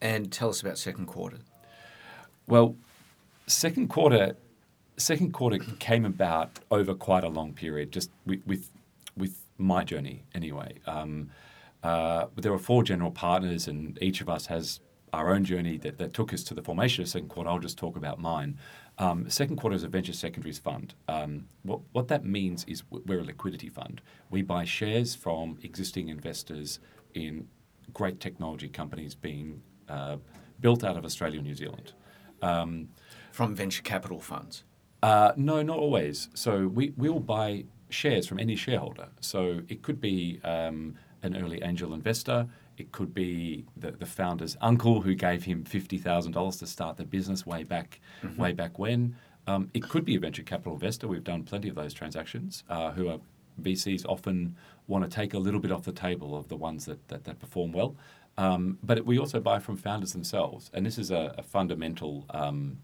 And 0.00 0.30
tell 0.30 0.50
us 0.50 0.60
about 0.60 0.78
second 0.78 1.06
quarter. 1.06 1.38
Well, 2.46 2.76
second 3.46 3.88
quarter, 3.88 4.36
second 4.96 5.32
quarter 5.32 5.58
came 5.78 6.04
about 6.04 6.60
over 6.70 6.94
quite 6.94 7.24
a 7.24 7.28
long 7.28 7.54
period, 7.54 7.92
just 7.92 8.10
with 8.24 8.40
with, 8.46 8.70
with 9.16 9.44
my 9.58 9.84
journey 9.84 10.24
anyway. 10.34 10.74
Um, 10.86 11.30
uh, 11.82 12.26
there 12.36 12.52
were 12.52 12.58
four 12.58 12.82
general 12.82 13.10
partners, 13.10 13.68
and 13.68 13.98
each 14.02 14.20
of 14.20 14.28
us 14.28 14.46
has 14.46 14.80
our 15.12 15.32
own 15.32 15.44
journey 15.44 15.78
that, 15.78 15.98
that 15.98 16.12
took 16.12 16.32
us 16.32 16.42
to 16.44 16.54
the 16.54 16.62
formation 16.62 17.02
of 17.02 17.08
second 17.08 17.28
quarter. 17.28 17.48
I'll 17.48 17.58
just 17.58 17.78
talk 17.78 17.96
about 17.96 18.18
mine. 18.18 18.58
Um, 18.98 19.28
second 19.28 19.56
quarter 19.56 19.76
is 19.76 19.82
a 19.82 19.88
venture 19.88 20.12
secondaries 20.12 20.58
fund. 20.58 20.94
Um, 21.08 21.46
what, 21.62 21.80
what 21.92 22.08
that 22.08 22.24
means 22.24 22.64
is 22.64 22.82
we're 22.90 23.20
a 23.20 23.24
liquidity 23.24 23.68
fund. 23.68 24.00
We 24.30 24.42
buy 24.42 24.64
shares 24.64 25.14
from 25.14 25.58
existing 25.62 26.08
investors 26.08 26.80
in 27.14 27.48
great 27.92 28.20
technology 28.20 28.68
companies 28.68 29.14
being 29.14 29.62
uh, 29.88 30.16
built 30.60 30.84
out 30.84 30.96
of 30.96 31.04
Australia 31.04 31.38
and 31.38 31.46
New 31.46 31.54
Zealand. 31.54 31.92
Um, 32.42 32.88
from 33.32 33.54
venture 33.54 33.82
capital 33.82 34.18
funds? 34.20 34.64
Uh, 35.02 35.32
no, 35.36 35.62
not 35.62 35.78
always. 35.78 36.28
So 36.34 36.68
we, 36.68 36.94
we 36.96 37.10
will 37.10 37.20
buy 37.20 37.64
shares 37.90 38.26
from 38.26 38.38
any 38.38 38.56
shareholder. 38.56 39.08
So 39.20 39.60
it 39.68 39.82
could 39.82 40.00
be 40.00 40.40
um, 40.42 40.94
an 41.22 41.36
early 41.36 41.62
angel 41.62 41.92
investor. 41.92 42.48
It 42.78 42.92
could 42.92 43.14
be 43.14 43.64
the, 43.76 43.92
the 43.92 44.06
founder's 44.06 44.56
uncle 44.60 45.02
who 45.02 45.14
gave 45.14 45.44
him 45.44 45.64
fifty 45.64 45.98
thousand 45.98 46.32
dollars 46.32 46.56
to 46.58 46.66
start 46.66 46.96
the 46.96 47.04
business 47.04 47.46
way 47.46 47.62
back, 47.62 48.00
mm-hmm. 48.22 48.40
way 48.40 48.52
back 48.52 48.78
when. 48.78 49.16
Um, 49.46 49.70
it 49.74 49.82
could 49.82 50.04
be 50.04 50.16
a 50.16 50.20
venture 50.20 50.42
capital 50.42 50.74
investor. 50.74 51.06
We've 51.06 51.22
done 51.22 51.44
plenty 51.44 51.68
of 51.68 51.74
those 51.74 51.94
transactions. 51.94 52.64
Uh, 52.68 52.90
who 52.90 53.08
are 53.08 53.18
VCs 53.62 54.04
often 54.06 54.56
want 54.86 55.04
to 55.04 55.10
take 55.10 55.34
a 55.34 55.38
little 55.38 55.60
bit 55.60 55.72
off 55.72 55.84
the 55.84 55.92
table 55.92 56.36
of 56.36 56.48
the 56.48 56.56
ones 56.56 56.84
that 56.86 57.06
that, 57.08 57.24
that 57.24 57.38
perform 57.38 57.72
well. 57.72 57.96
Um, 58.38 58.78
but 58.82 59.04
we 59.06 59.18
also 59.18 59.40
buy 59.40 59.58
from 59.58 59.76
founders 59.76 60.12
themselves, 60.12 60.70
and 60.74 60.84
this 60.84 60.98
is 60.98 61.10
a, 61.10 61.34
a 61.38 61.42
fundamental 61.42 62.26
um, 62.30 62.78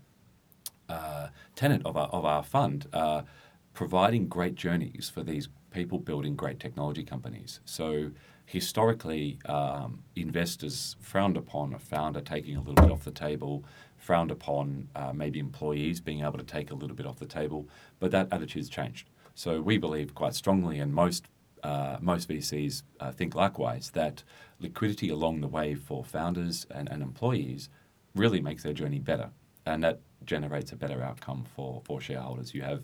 uh, 0.88 1.28
tenet 1.54 1.82
of 1.84 1.96
our, 1.96 2.08
of 2.08 2.24
our 2.24 2.42
fund. 2.42 2.86
Uh, 2.92 3.22
providing 3.74 4.28
great 4.28 4.54
journeys 4.54 5.10
for 5.12 5.22
these 5.22 5.48
people 5.70 5.98
building 5.98 6.36
great 6.36 6.60
technology 6.60 7.02
companies. 7.02 7.60
So 7.64 8.10
historically, 8.44 9.38
um, 9.46 10.02
investors 10.14 10.96
frowned 11.00 11.36
upon 11.36 11.72
a 11.72 11.78
founder 11.78 12.20
taking 12.20 12.56
a 12.56 12.60
little 12.60 12.74
bit 12.74 12.90
off 12.90 13.04
the 13.04 13.10
table, 13.10 13.64
frowned 13.96 14.30
upon 14.30 14.88
uh, 14.94 15.12
maybe 15.12 15.38
employees 15.38 16.00
being 16.00 16.20
able 16.20 16.38
to 16.38 16.44
take 16.44 16.70
a 16.70 16.74
little 16.74 16.96
bit 16.96 17.06
off 17.06 17.18
the 17.18 17.26
table, 17.26 17.66
but 17.98 18.10
that 18.10 18.28
attitude's 18.30 18.68
changed. 18.68 19.08
So 19.34 19.62
we 19.62 19.78
believe 19.78 20.14
quite 20.14 20.34
strongly, 20.34 20.78
and 20.78 20.92
most 20.92 21.26
uh, 21.62 21.96
most 22.00 22.28
VCs 22.28 22.82
uh, 23.00 23.12
think 23.12 23.34
likewise, 23.34 23.90
that 23.90 24.22
liquidity 24.60 25.08
along 25.08 25.40
the 25.40 25.48
way 25.48 25.74
for 25.74 26.04
founders 26.04 26.66
and, 26.70 26.88
and 26.90 27.02
employees 27.02 27.68
really 28.14 28.40
makes 28.40 28.62
their 28.62 28.72
journey 28.72 28.98
better, 28.98 29.30
and 29.66 29.82
that 29.82 30.00
generates 30.24 30.72
a 30.72 30.76
better 30.76 31.02
outcome 31.02 31.44
for 31.54 31.80
for 31.84 32.00
shareholders. 32.00 32.54
You 32.54 32.62
have 32.62 32.82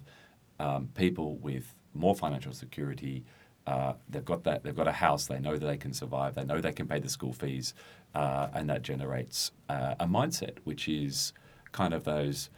um, 0.58 0.88
people 0.94 1.36
with 1.36 1.74
more 1.94 2.14
financial 2.14 2.52
security. 2.52 3.24
Uh, 3.66 3.92
they've 4.08 4.24
got 4.24 4.44
that. 4.44 4.62
They've 4.62 4.76
got 4.76 4.88
a 4.88 4.92
house. 4.92 5.26
They 5.26 5.40
know 5.40 5.56
that 5.56 5.66
they 5.66 5.76
can 5.76 5.92
survive. 5.92 6.34
They 6.34 6.44
know 6.44 6.60
they 6.60 6.72
can 6.72 6.86
pay 6.86 7.00
the 7.00 7.08
school 7.08 7.32
fees, 7.32 7.74
uh, 8.14 8.48
and 8.54 8.70
that 8.70 8.82
generates 8.82 9.52
uh, 9.68 9.94
a 10.00 10.06
mindset, 10.06 10.58
which 10.64 10.88
is 10.88 11.32
kind 11.72 11.92
of 11.92 12.04
those 12.04 12.48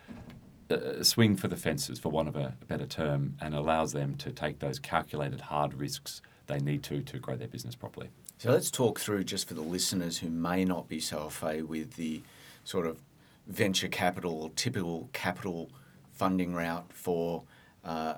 uh, 0.71 1.05
swing 1.05 1.37
for 1.37 1.49
the 1.49 1.57
fences, 1.57 1.99
for 1.99 2.11
want 2.11 2.29
of 2.29 2.37
a, 2.37 2.55
a 2.61 2.65
better 2.67 2.87
term, 2.87 3.37
and 3.41 3.55
allows 3.55 3.93
them 3.93 4.17
to 4.17 4.31
take 4.31 4.59
those 4.59 4.79
calculated 4.79 5.41
hard 5.43 5.75
risks 5.75 6.23
they 6.51 6.59
need 6.59 6.83
to 6.83 7.01
to 7.01 7.19
grow 7.19 7.37
their 7.37 7.49
business 7.49 7.75
properly. 7.75 8.11
So 8.39 8.51
let's 8.51 8.71
talk 8.71 8.99
through 8.99 9.25
just 9.25 9.47
for 9.47 9.55
the 9.55 9.63
listeners 9.63 10.19
who 10.19 10.29
may 10.29 10.65
not 10.65 10.89
be 10.89 11.01
so 11.01 11.19
au 11.21 11.29
fait 11.29 11.63
with 11.63 11.95
the 11.95 12.23
sort 12.65 12.87
of 12.87 12.99
venture 13.47 13.89
capital 13.89 14.43
or 14.43 14.51
typical 14.51 15.09
capital 15.13 15.71
funding 16.13 16.55
route 16.55 16.93
for 16.93 17.43
uh, 17.85 18.15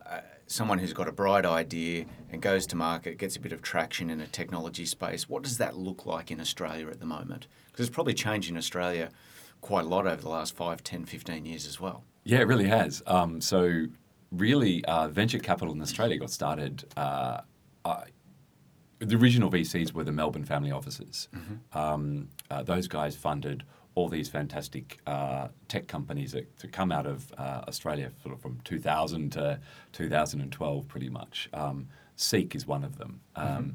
someone 0.47 0.79
who's 0.79 0.93
got 0.93 1.09
a 1.09 1.13
bright 1.13 1.47
idea 1.47 2.05
and 2.31 2.43
goes 2.43 2.67
to 2.67 2.77
market, 2.77 3.19
gets 3.19 3.37
a 3.37 3.41
bit 3.41 3.53
of 3.53 3.63
traction 3.63 4.11
in 4.11 4.21
a 4.21 4.27
technology 4.27 4.87
space. 4.87 5.29
What 5.29 5.43
does 5.43 5.59
that 5.59 5.77
look 5.77 6.07
like 6.07 6.31
in 6.31 6.41
Australia 6.41 6.89
at 6.89 7.01
the 7.01 7.07
moment? 7.07 7.47
Because 7.71 7.87
it's 7.87 7.95
probably 7.95 8.15
changed 8.15 8.51
in 8.51 8.57
Australia 8.57 9.11
quite 9.61 9.85
a 9.85 9.89
lot 9.89 10.07
over 10.07 10.21
the 10.21 10.29
last 10.29 10.55
5, 10.55 10.83
10, 10.83 11.05
15 11.05 11.47
years 11.47 11.67
as 11.67 11.81
well. 11.81 12.05
Yeah, 12.25 12.39
it 12.41 12.47
really 12.47 12.69
has. 12.69 13.03
Um, 13.07 13.41
so, 13.41 13.87
really, 14.31 14.85
uh, 14.85 15.09
venture 15.09 15.39
capital 15.39 15.75
in 15.75 15.83
Australia 15.83 16.19
got 16.19 16.31
started. 16.31 16.85
Uh, 16.97 17.41
uh, 17.85 18.05
the 18.99 19.17
original 19.17 19.51
VCs 19.51 19.93
were 19.93 20.05
the 20.05 20.13
Melbourne 20.13 20.45
family 20.45 20.71
offices. 20.71 21.29
Mm-hmm. 21.35 21.79
Um, 21.79 22.29
uh, 22.51 22.63
those 22.63 22.87
guys 22.87 23.17
funded 23.17 23.65
all 23.95 24.09
these 24.09 24.29
fantastic 24.29 25.01
uh, 25.07 25.49
tech 25.69 25.87
companies 25.87 26.33
that, 26.33 26.57
to 26.59 26.69
come 26.69 26.93
out 26.93 27.07
of 27.07 27.33
uh, 27.37 27.63
Australia 27.69 28.11
sort 28.23 28.35
of 28.35 28.41
from 28.41 28.61
2000 28.65 29.33
to 29.33 29.61
2012, 29.93 30.89
pretty 30.89 31.09
much. 31.09 31.49
Um, 31.53 31.89
Seek 32.17 32.55
is 32.55 32.67
one 32.67 32.85
of 32.85 32.99
them, 32.99 33.21
um, 33.37 33.47
mm-hmm. 33.47 33.71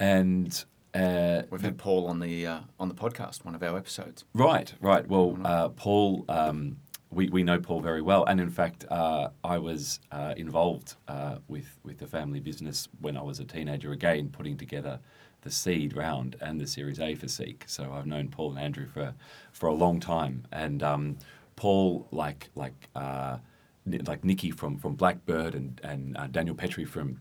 and 0.00 0.64
uh, 0.94 1.42
we've 1.50 1.60
had 1.60 1.78
Paul 1.78 2.06
on 2.06 2.20
the 2.20 2.46
uh, 2.46 2.60
on 2.78 2.88
the 2.88 2.94
podcast, 2.94 3.44
one 3.44 3.54
of 3.54 3.62
our 3.62 3.76
episodes. 3.76 4.24
Right, 4.32 4.72
right. 4.80 5.06
Well, 5.06 5.38
uh, 5.44 5.68
Paul. 5.70 6.24
Um, 6.28 6.78
we, 7.12 7.28
we 7.28 7.42
know 7.42 7.60
Paul 7.60 7.80
very 7.80 8.02
well, 8.02 8.24
and 8.24 8.40
in 8.40 8.50
fact, 8.50 8.84
uh, 8.90 9.28
I 9.44 9.58
was 9.58 10.00
involved 10.36 10.96
with 11.48 11.78
with 11.84 11.98
the 11.98 12.06
family 12.06 12.40
business 12.40 12.88
when 13.00 13.16
I 13.16 13.22
was 13.22 13.40
a 13.40 13.44
teenager. 13.44 13.92
Again, 13.92 14.30
putting 14.30 14.56
together 14.56 14.98
the 15.42 15.50
seed 15.50 15.96
round 15.96 16.36
and 16.40 16.60
the 16.60 16.66
Series 16.66 17.00
A 17.00 17.14
for 17.14 17.28
Seek. 17.28 17.64
So 17.66 17.92
I've 17.92 18.06
known 18.06 18.28
Paul 18.28 18.50
and 18.50 18.58
Andrew 18.58 18.86
for 18.86 19.14
for 19.52 19.68
a 19.68 19.74
long 19.74 20.00
time, 20.00 20.46
and 20.50 20.82
um, 20.82 21.18
Paul, 21.56 22.08
like 22.10 22.50
like 22.54 22.88
uh, 22.96 23.38
like 23.86 24.22
Niki 24.22 24.54
from 24.54 24.78
from 24.78 24.94
Blackbird 24.94 25.54
and 25.54 25.80
and 25.84 26.16
uh, 26.16 26.26
Daniel 26.28 26.54
Petre 26.54 26.86
from 26.86 27.20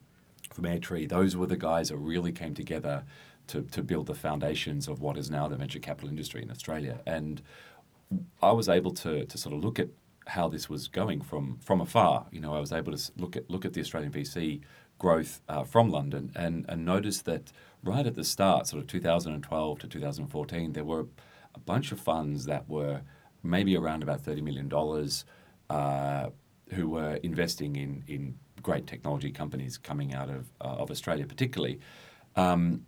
from 0.53 0.65
Airtree, 0.65 1.09
those 1.09 1.35
were 1.35 1.47
the 1.47 1.57
guys 1.57 1.89
that 1.89 1.97
really 1.97 2.31
came 2.31 2.53
together 2.53 3.03
to 3.47 3.63
to 3.63 3.83
build 3.83 4.05
the 4.07 4.15
foundations 4.15 4.87
of 4.87 5.01
what 5.01 5.17
is 5.17 5.29
now 5.29 5.47
the 5.47 5.55
venture 5.55 5.79
capital 5.79 6.09
industry 6.09 6.41
in 6.41 6.51
Australia. 6.51 6.99
And 7.05 7.41
I 8.41 8.51
was 8.51 8.69
able 8.69 8.91
to 8.91 9.25
to 9.25 9.37
sort 9.37 9.55
of 9.55 9.63
look 9.63 9.79
at 9.79 9.89
how 10.27 10.47
this 10.47 10.69
was 10.69 10.87
going 10.87 11.21
from 11.21 11.57
from 11.61 11.81
afar. 11.81 12.27
You 12.31 12.41
know, 12.41 12.53
I 12.53 12.59
was 12.59 12.71
able 12.71 12.95
to 12.95 13.11
look 13.17 13.35
at 13.35 13.49
look 13.49 13.65
at 13.65 13.73
the 13.73 13.81
Australian 13.81 14.11
VC 14.11 14.61
growth 15.01 15.41
uh, 15.49 15.63
from 15.63 15.89
London 15.89 16.31
and, 16.35 16.63
and 16.69 16.85
noticed 16.85 17.25
that 17.25 17.51
right 17.83 18.05
at 18.05 18.13
the 18.13 18.23
start, 18.23 18.67
sort 18.67 18.83
of 18.83 18.87
2012 18.87 19.79
to 19.79 19.87
2014, 19.87 20.73
there 20.73 20.83
were 20.83 21.07
a 21.55 21.59
bunch 21.59 21.91
of 21.91 21.99
funds 21.99 22.45
that 22.45 22.69
were 22.69 23.01
maybe 23.41 23.75
around 23.75 24.03
about 24.03 24.23
$30 24.23 24.43
million 24.43 24.71
uh, 25.71 26.29
who 26.73 26.87
were 26.87 27.15
investing 27.23 27.75
in, 27.75 28.03
in 28.07 28.37
great 28.61 28.85
technology 28.85 29.31
companies 29.31 29.75
coming 29.75 30.13
out 30.13 30.29
of, 30.29 30.51
uh, 30.61 30.81
of 30.81 30.91
Australia, 30.91 31.25
particularly. 31.25 31.79
Um, 32.35 32.85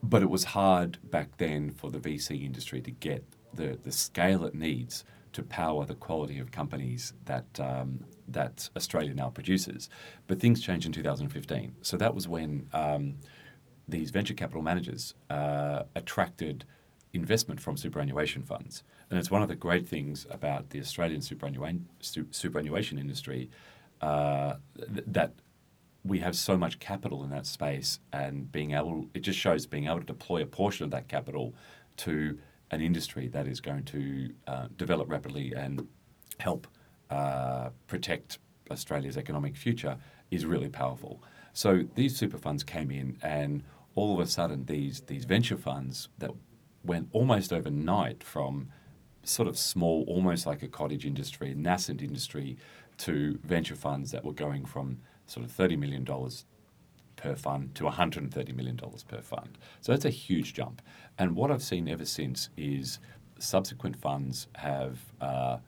but 0.00 0.22
it 0.22 0.30
was 0.30 0.44
hard 0.44 0.98
back 1.10 1.38
then 1.38 1.72
for 1.72 1.90
the 1.90 1.98
VC 1.98 2.44
industry 2.44 2.80
to 2.82 2.92
get 2.92 3.24
the, 3.54 3.78
the 3.82 3.92
scale 3.92 4.44
it 4.44 4.54
needs 4.54 5.04
to 5.32 5.42
power 5.42 5.84
the 5.84 5.94
quality 5.94 6.38
of 6.38 6.50
companies 6.50 7.12
that 7.26 7.46
um, 7.60 8.04
that 8.26 8.68
Australia 8.76 9.14
now 9.14 9.30
produces. 9.30 9.88
But 10.26 10.40
things 10.40 10.60
changed 10.60 10.86
in 10.86 10.92
2015. 10.92 11.76
So 11.82 11.96
that 11.96 12.14
was 12.14 12.28
when 12.28 12.68
um, 12.72 13.14
these 13.86 14.10
venture 14.10 14.34
capital 14.34 14.62
managers 14.62 15.14
uh, 15.30 15.84
attracted 15.94 16.64
investment 17.12 17.60
from 17.60 17.76
superannuation 17.76 18.42
funds. 18.42 18.82
And 19.10 19.18
it's 19.18 19.30
one 19.30 19.42
of 19.42 19.48
the 19.48 19.56
great 19.56 19.88
things 19.88 20.26
about 20.30 20.70
the 20.70 20.80
Australian 20.80 21.22
superannuation, 21.22 21.88
superannuation 22.00 22.98
industry 22.98 23.50
uh, 24.02 24.54
th- 24.76 25.04
that 25.06 25.32
we 26.04 26.18
have 26.20 26.36
so 26.36 26.56
much 26.56 26.78
capital 26.78 27.24
in 27.24 27.30
that 27.30 27.46
space 27.46 27.98
and 28.12 28.50
being 28.52 28.72
able, 28.72 29.06
it 29.14 29.20
just 29.20 29.38
shows 29.38 29.66
being 29.66 29.86
able 29.86 30.00
to 30.00 30.06
deploy 30.06 30.42
a 30.42 30.46
portion 30.46 30.84
of 30.84 30.90
that 30.90 31.08
capital 31.08 31.54
to 31.96 32.38
an 32.70 32.80
industry 32.80 33.28
that 33.28 33.46
is 33.46 33.60
going 33.60 33.84
to 33.84 34.30
uh, 34.46 34.66
develop 34.76 35.10
rapidly 35.10 35.52
and 35.56 35.86
help 36.38 36.66
uh, 37.10 37.70
protect 37.86 38.38
Australia's 38.70 39.16
economic 39.16 39.56
future 39.56 39.96
is 40.30 40.44
really 40.44 40.68
powerful. 40.68 41.22
So 41.52 41.84
these 41.94 42.16
super 42.16 42.38
funds 42.38 42.62
came 42.62 42.90
in, 42.90 43.16
and 43.22 43.62
all 43.94 44.14
of 44.14 44.20
a 44.20 44.26
sudden, 44.26 44.66
these 44.66 45.00
these 45.02 45.24
venture 45.24 45.56
funds 45.56 46.08
that 46.18 46.30
went 46.84 47.08
almost 47.12 47.52
overnight 47.52 48.22
from 48.22 48.68
sort 49.24 49.48
of 49.48 49.58
small, 49.58 50.04
almost 50.06 50.46
like 50.46 50.62
a 50.62 50.68
cottage 50.68 51.04
industry, 51.04 51.54
nascent 51.54 52.02
industry, 52.02 52.56
to 52.98 53.38
venture 53.42 53.74
funds 53.74 54.10
that 54.12 54.24
were 54.24 54.32
going 54.32 54.64
from 54.66 54.98
sort 55.26 55.44
of 55.44 55.50
thirty 55.50 55.76
million 55.76 56.04
dollars 56.04 56.44
per 57.18 57.34
fund 57.34 57.74
to 57.74 57.84
$130 57.84 58.54
million 58.54 58.80
per 59.06 59.20
fund. 59.20 59.58
So 59.82 59.92
that's 59.92 60.06
a 60.06 60.10
huge 60.10 60.54
jump. 60.54 60.80
And 61.18 61.36
what 61.36 61.50
I've 61.50 61.62
seen 61.62 61.88
ever 61.88 62.06
since 62.06 62.48
is 62.56 62.98
subsequent 63.38 63.96
funds 63.96 64.46
have 64.54 64.98
uh, 65.20 65.58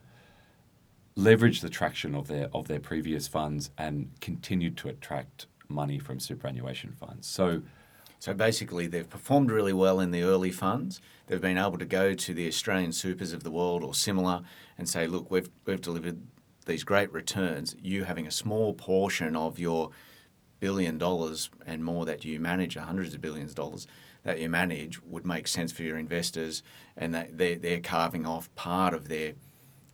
leveraged 1.16 1.60
the 1.60 1.68
traction 1.68 2.14
of 2.14 2.28
their 2.28 2.48
of 2.54 2.68
their 2.68 2.80
previous 2.80 3.28
funds 3.28 3.70
and 3.76 4.10
continued 4.20 4.76
to 4.78 4.88
attract 4.88 5.46
money 5.68 5.98
from 5.98 6.18
superannuation 6.18 6.92
funds. 6.92 7.26
So. 7.26 7.62
So 8.22 8.34
basically, 8.34 8.86
they've 8.86 9.08
performed 9.08 9.50
really 9.50 9.72
well 9.72 9.98
in 9.98 10.10
the 10.10 10.24
early 10.24 10.50
funds. 10.50 11.00
They've 11.26 11.40
been 11.40 11.56
able 11.56 11.78
to 11.78 11.86
go 11.86 12.12
to 12.12 12.34
the 12.34 12.46
Australian 12.48 12.92
supers 12.92 13.32
of 13.32 13.44
the 13.44 13.50
world 13.50 13.82
or 13.82 13.94
similar 13.94 14.42
and 14.76 14.86
say, 14.86 15.06
look, 15.06 15.30
we've, 15.30 15.48
we've 15.64 15.80
delivered 15.80 16.20
these 16.66 16.84
great 16.84 17.10
returns. 17.14 17.76
You 17.80 18.04
having 18.04 18.26
a 18.26 18.30
small 18.30 18.74
portion 18.74 19.34
of 19.36 19.58
your 19.58 19.88
billion 20.60 20.98
dollars 20.98 21.50
and 21.66 21.84
more 21.84 22.04
that 22.04 22.24
you 22.24 22.38
manage, 22.38 22.76
hundreds 22.76 23.14
of 23.14 23.20
billions 23.20 23.50
of 23.50 23.56
dollars 23.56 23.86
that 24.22 24.38
you 24.38 24.48
manage, 24.48 25.02
would 25.02 25.26
make 25.26 25.48
sense 25.48 25.72
for 25.72 25.82
your 25.82 25.96
investors, 25.96 26.62
and 26.96 27.14
that 27.14 27.38
they're, 27.38 27.56
they're 27.56 27.80
carving 27.80 28.26
off 28.26 28.54
part 28.54 28.94
of 28.94 29.08
their 29.08 29.32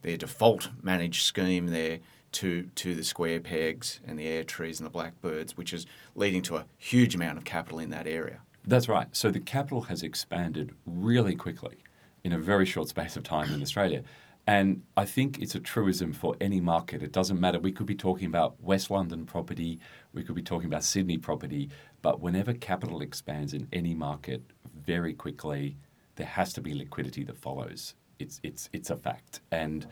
their 0.02 0.16
default 0.16 0.68
managed 0.82 1.22
scheme 1.22 1.68
there 1.68 1.98
to 2.32 2.64
to 2.74 2.94
the 2.94 3.04
square 3.04 3.40
pegs 3.40 4.00
and 4.06 4.18
the 4.18 4.26
air 4.26 4.44
trees 4.44 4.78
and 4.78 4.86
the 4.86 4.90
blackbirds, 4.90 5.56
which 5.56 5.72
is 5.72 5.86
leading 6.14 6.42
to 6.42 6.56
a 6.56 6.66
huge 6.76 7.14
amount 7.14 7.38
of 7.38 7.44
capital 7.44 7.78
in 7.78 7.90
that 7.90 8.06
area. 8.06 8.40
That's 8.66 8.88
right. 8.88 9.08
So 9.12 9.30
the 9.30 9.40
capital 9.40 9.82
has 9.82 10.02
expanded 10.02 10.74
really 10.84 11.36
quickly 11.36 11.76
in 12.24 12.32
a 12.32 12.38
very 12.38 12.66
short 12.66 12.88
space 12.88 13.16
of 13.16 13.22
time 13.22 13.52
in 13.54 13.62
Australia. 13.62 14.02
And 14.46 14.82
I 14.96 15.04
think 15.04 15.40
it's 15.40 15.56
a 15.56 15.60
truism 15.60 16.12
for 16.12 16.36
any 16.40 16.60
market. 16.60 17.02
It 17.02 17.10
doesn't 17.10 17.40
matter. 17.40 17.58
We 17.58 17.72
could 17.72 17.86
be 17.86 17.96
talking 17.96 18.28
about 18.28 18.60
West 18.62 18.90
London 18.90 19.26
property, 19.26 19.80
we 20.12 20.22
could 20.22 20.36
be 20.36 20.42
talking 20.42 20.66
about 20.66 20.84
Sydney 20.84 21.18
property, 21.18 21.68
but 22.00 22.20
whenever 22.20 22.52
capital 22.52 23.00
expands 23.00 23.54
in 23.54 23.66
any 23.72 23.94
market 23.94 24.42
very 24.86 25.14
quickly, 25.14 25.76
there 26.14 26.26
has 26.26 26.52
to 26.54 26.60
be 26.60 26.74
liquidity 26.74 27.24
that 27.24 27.36
follows. 27.36 27.94
It's 28.18 28.40
it's 28.42 28.70
it's 28.72 28.90
a 28.90 28.96
fact. 28.96 29.40
And 29.50 29.86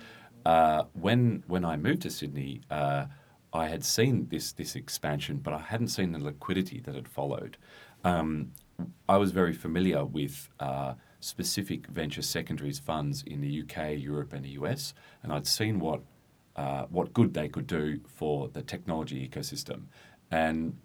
uh, 0.47 0.85
when 0.93 1.43
when 1.47 1.65
I 1.65 1.77
moved 1.77 2.03
to 2.03 2.11
Sydney, 2.11 2.63
uh, 2.71 3.07
I 3.53 3.69
had 3.69 3.85
seen 3.85 4.29
this 4.31 4.53
this 4.53 4.77
expansion, 4.77 5.39
but 5.39 5.53
I 5.53 5.59
hadn't 5.59 5.89
seen 5.89 6.13
the 6.13 6.19
liquidity 6.19 6.81
that 6.81 6.95
had 6.95 7.09
followed. 7.09 7.57
Um, 8.05 8.53
I 9.09 9.17
was 9.17 9.31
very 9.33 9.53
familiar 9.53 10.05
with 10.05 10.49
uh, 10.61 10.95
specific 11.25 11.87
venture 11.87 12.23
secondaries 12.23 12.79
funds 12.79 13.23
in 13.27 13.41
the 13.41 13.63
UK, 13.63 13.99
Europe, 13.99 14.33
and 14.33 14.45
the 14.45 14.51
US, 14.51 14.93
and 15.23 15.33
I'd 15.33 15.47
seen 15.47 15.81
what 15.81 16.03
uh, 16.57 16.85
what 16.91 17.13
good 17.13 17.35
they 17.35 17.49
could 17.49 17.67
do 17.67 17.99
for 18.07 18.49
the 18.49 18.63
technology 18.63 19.29
ecosystem. 19.29 19.87
And 20.31 20.77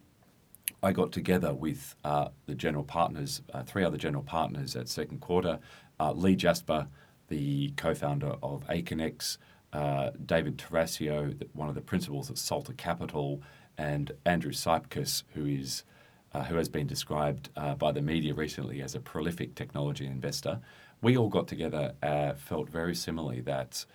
I 0.82 0.94
got 0.94 1.12
together 1.12 1.54
with 1.54 1.96
uh, 2.04 2.30
the 2.48 2.56
general 2.56 2.84
partners, 2.84 3.42
uh, 3.54 3.64
three 3.64 3.84
other 3.84 3.98
general 3.98 4.24
partners 4.24 4.76
at 4.76 4.88
Second 4.88 5.20
Quarter, 5.20 5.60
uh, 6.00 6.14
Leigh 6.14 6.36
Jasper, 6.36 6.88
the 7.28 7.72
co-founder 7.78 8.36
of 8.42 8.66
Aconex, 8.68 9.38
uh, 9.74 10.10
David 10.26 10.58
Tarascio, 10.58 11.36
one 11.54 11.70
of 11.70 11.76
the 11.76 11.82
principals 11.82 12.32
at 12.32 12.38
Salter 12.40 12.74
Capital, 12.74 13.44
and 13.78 14.12
Andrew 14.26 14.52
Cypkus, 14.52 15.24
who 15.34 15.46
is 15.46 15.84
uh, 16.34 16.44
who 16.44 16.56
has 16.56 16.70
been 16.70 16.88
described 16.88 17.50
uh, 17.56 17.76
by 17.76 17.92
the 17.92 18.02
media 18.02 18.34
recently 18.34 18.82
as 18.82 18.96
a 18.96 19.00
prolific 19.00 19.56
technology 19.56 20.06
investor. 20.06 20.60
We 21.02 21.18
all 21.18 21.30
got 21.30 21.48
together, 21.48 21.94
uh, 22.04 22.34
felt 22.34 22.70
very 22.70 22.96
similarly 22.96 23.42
that, 23.42 23.86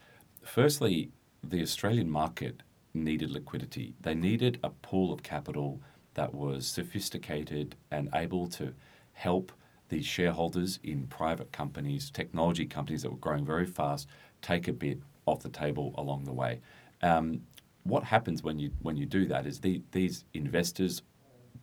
firstly, 0.42 1.10
the 1.42 1.62
Australian 1.62 2.10
market 2.10 2.62
needed 2.94 3.30
liquidity. 3.30 3.94
They 4.00 4.14
needed 4.14 4.58
a 4.62 4.70
pool 4.70 5.12
of 5.12 5.22
capital 5.22 5.80
that 6.14 6.32
was 6.34 6.66
sophisticated 6.66 7.76
and 7.90 8.08
able 8.14 8.46
to 8.48 8.72
help 9.12 9.52
these 9.88 10.06
shareholders 10.06 10.78
in 10.82 11.06
private 11.06 11.52
companies, 11.52 12.10
technology 12.10 12.66
companies 12.66 13.02
that 13.02 13.10
were 13.10 13.18
growing 13.18 13.44
very 13.44 13.66
fast, 13.66 14.08
take 14.40 14.66
a 14.68 14.72
bit 14.72 14.98
off 15.26 15.42
the 15.42 15.48
table 15.48 15.94
along 15.96 16.24
the 16.24 16.32
way. 16.32 16.60
Um, 17.02 17.42
what 17.82 18.04
happens 18.04 18.42
when 18.42 18.58
you 18.58 18.70
when 18.80 18.96
you 18.96 19.04
do 19.04 19.26
that 19.26 19.46
is 19.46 19.60
the, 19.60 19.82
these 19.92 20.24
investors 20.32 21.02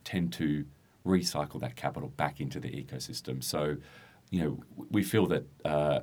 tend 0.04 0.32
to 0.34 0.64
recycle 1.06 1.60
that 1.60 1.76
capital 1.76 2.08
back 2.10 2.40
into 2.40 2.60
the 2.60 2.68
ecosystem. 2.68 3.42
So, 3.42 3.76
you 4.30 4.40
know, 4.40 4.86
we 4.90 5.02
feel 5.02 5.26
that 5.26 5.44
uh, 5.64 6.00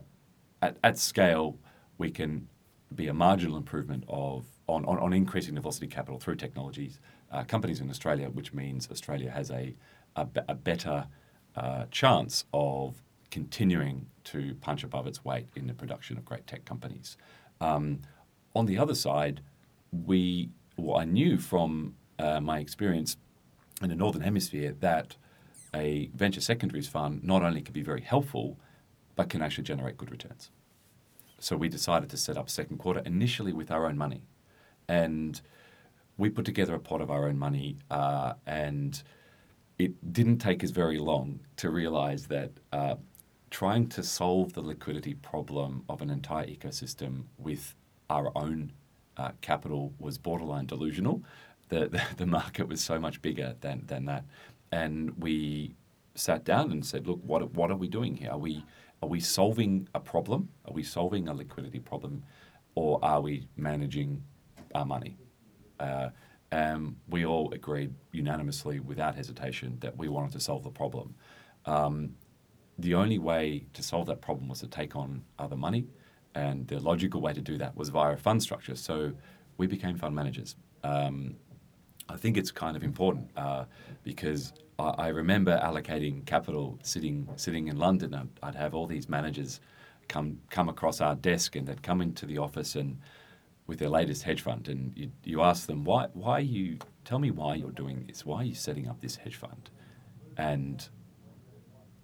at, 0.62 0.78
at 0.84 0.98
scale 0.98 1.58
we 1.98 2.12
can 2.12 2.48
be 2.94 3.08
a 3.08 3.14
marginal 3.14 3.58
improvement 3.58 4.04
of 4.08 4.46
on, 4.68 4.86
on, 4.86 5.00
on 5.00 5.14
increasing 5.14 5.56
the 5.56 5.62
velocity 5.62 5.88
capital 5.88 6.20
through 6.20 6.36
technologies 6.36 7.00
uh, 7.32 7.44
companies 7.44 7.80
in 7.80 7.90
Australia, 7.90 8.30
which 8.30 8.54
means 8.54 8.90
Australia 8.92 9.30
has 9.32 9.52
a 9.52 9.76
a, 10.16 10.28
a 10.48 10.56
better 10.56 11.08
uh, 11.56 11.86
chance 11.92 12.46
of 12.54 13.02
continuing 13.32 14.08
to 14.24 14.56
punch 14.56 14.84
above 14.84 15.06
its 15.08 15.24
weight 15.24 15.48
in 15.56 15.68
the 15.68 15.74
production 15.74 16.18
of 16.18 16.26
great 16.26 16.48
tech 16.48 16.66
companies. 16.66 17.16
Um, 17.62 18.02
on 18.56 18.66
the 18.66 18.78
other 18.78 18.96
side, 18.96 19.42
we 19.92 20.50
well, 20.78 20.98
I 20.98 21.06
knew 21.06 21.38
from 21.38 21.96
uh, 22.18 22.40
my 22.40 22.60
experience 22.60 23.18
in 23.82 23.90
the 23.90 23.96
northern 23.96 24.22
hemisphere 24.22 24.76
that 24.80 25.16
a 25.74 26.10
venture 26.16 26.42
secondaries 26.42 26.88
fund 26.88 27.24
not 27.24 27.44
only 27.44 27.62
can 27.62 27.74
be 27.74 27.82
very 27.82 28.02
helpful, 28.02 28.58
but 29.16 29.30
can 29.30 29.42
actually 29.42 29.64
generate 29.64 29.98
good 29.98 30.12
returns. 30.12 30.50
So 31.40 31.56
we 31.56 31.70
decided 31.70 32.10
to 32.10 32.18
set 32.18 32.38
up 32.38 32.50
second 32.50 32.78
quarter 32.80 33.02
initially 33.06 33.54
with 33.54 33.72
our 33.72 33.86
own 33.86 33.98
money, 33.98 34.24
and 34.88 35.40
we 36.18 36.30
put 36.30 36.46
together 36.46 36.76
a 36.76 36.80
pot 36.80 37.02
of 37.02 37.10
our 37.10 37.28
own 37.28 37.38
money, 37.38 37.78
uh, 37.90 38.34
and 38.46 39.02
it 39.78 40.12
didn't 40.12 40.40
take 40.40 40.64
us 40.64 40.72
very 40.72 41.00
long 41.00 41.40
to 41.58 41.70
realize 41.70 42.28
that 42.28 42.52
uh, 42.74 42.96
trying 43.50 43.88
to 43.88 44.04
solve 44.04 44.54
the 44.54 44.62
liquidity 44.62 45.14
problem 45.14 45.84
of 45.88 46.02
an 46.02 46.10
entire 46.10 46.46
ecosystem 46.46 47.24
with 47.38 47.74
our 48.10 48.32
own 48.36 48.74
uh, 49.18 49.32
capital 49.42 49.94
was 50.00 50.18
borderline 50.18 50.66
delusional. 50.66 51.24
The, 51.70 52.02
the, 52.18 52.26
market 52.26 52.68
was 52.68 52.82
so 52.82 53.00
much 53.00 53.22
bigger 53.22 53.56
than, 53.62 53.84
than 53.88 54.06
that. 54.06 54.26
And 54.72 55.12
we 55.22 55.76
sat 56.16 56.44
down 56.44 56.72
and 56.72 56.86
said, 56.86 57.08
look, 57.08 57.20
what, 57.24 57.54
what 57.54 57.72
are 57.72 57.76
we 57.76 57.88
doing 57.88 58.16
here? 58.16 58.32
Are 58.32 58.38
we, 58.38 58.64
are 59.02 59.10
we 59.10 59.20
solving 59.20 59.88
a 59.96 60.00
problem? 60.00 60.50
Are 60.66 60.74
we 60.74 60.84
solving 60.84 61.28
a 61.28 61.34
liquidity 61.34 61.80
problem? 61.80 62.24
Or 62.76 63.00
are 63.04 63.22
we 63.22 63.48
managing 63.56 64.24
our 64.76 64.86
money? 64.86 65.18
Uh, 65.80 66.10
we 67.10 67.26
all 67.26 67.52
agreed 67.54 67.94
unanimously, 68.12 68.80
without 68.80 69.16
hesitation, 69.16 69.78
that 69.82 69.98
we 69.98 70.08
wanted 70.08 70.32
to 70.32 70.40
solve 70.40 70.64
the 70.64 70.70
problem. 70.70 71.16
Um, 71.66 72.16
the 72.78 72.96
only 72.96 73.20
way 73.20 73.66
to 73.74 73.84
solve 73.84 74.08
that 74.08 74.22
problem 74.22 74.48
was 74.48 74.60
to 74.60 74.68
take 74.68 74.96
on 74.96 75.24
other 75.38 75.56
money, 75.56 75.88
and 76.36 76.68
the 76.68 76.80
logical 76.80 77.22
way 77.22 77.34
to 77.34 77.42
do 77.42 77.58
that 77.58 77.76
was 77.76 77.90
via 77.90 78.14
a 78.14 78.18
fund 78.18 78.42
structure. 78.42 78.76
So 78.76 79.14
we 79.58 79.68
became 79.68 79.98
fund 79.98 80.16
managers. 80.16 80.56
Um, 80.84 81.36
I 82.10 82.18
think 82.18 82.38
it's 82.38 82.52
kind 82.52 82.76
of 82.76 82.84
important 82.84 83.30
uh, 83.38 83.66
because 84.04 84.54
I, 84.80 84.90
I, 84.98 85.08
remember 85.10 85.60
allocating 85.64 86.26
capital 86.26 86.80
sitting 86.82 87.28
sitting 87.36 87.68
in 87.68 87.78
London. 87.78 88.14
I'd, 88.14 88.30
I'd, 88.42 88.56
have 88.56 88.74
all 88.74 88.88
these 88.88 89.08
managers 89.08 89.62
come 90.08 90.40
come 90.50 90.70
across 90.70 91.02
our 91.02 91.16
desk, 91.16 91.56
and 91.56 91.68
they'd 91.68 91.84
come 91.84 92.02
into 92.02 92.26
the 92.26 92.40
office 92.40 92.76
and 92.76 93.00
with 93.68 93.78
their 93.78 93.90
latest 93.90 94.24
hedge 94.24 94.42
fund, 94.42 94.68
and 94.68 94.92
you, 94.98 95.12
you 95.24 95.42
ask 95.42 95.68
them 95.68 95.84
why 95.84 96.08
why 96.14 96.40
you 96.40 96.80
tell 97.06 97.20
me 97.20 97.30
why 97.32 97.56
you're 97.56 97.72
doing 97.72 98.06
this. 98.08 98.26
Why 98.26 98.38
are 98.38 98.46
you 98.46 98.56
setting 98.56 98.88
up 98.88 99.00
this 99.02 99.16
hedge 99.16 99.36
fund? 99.36 99.70
And 100.38 100.88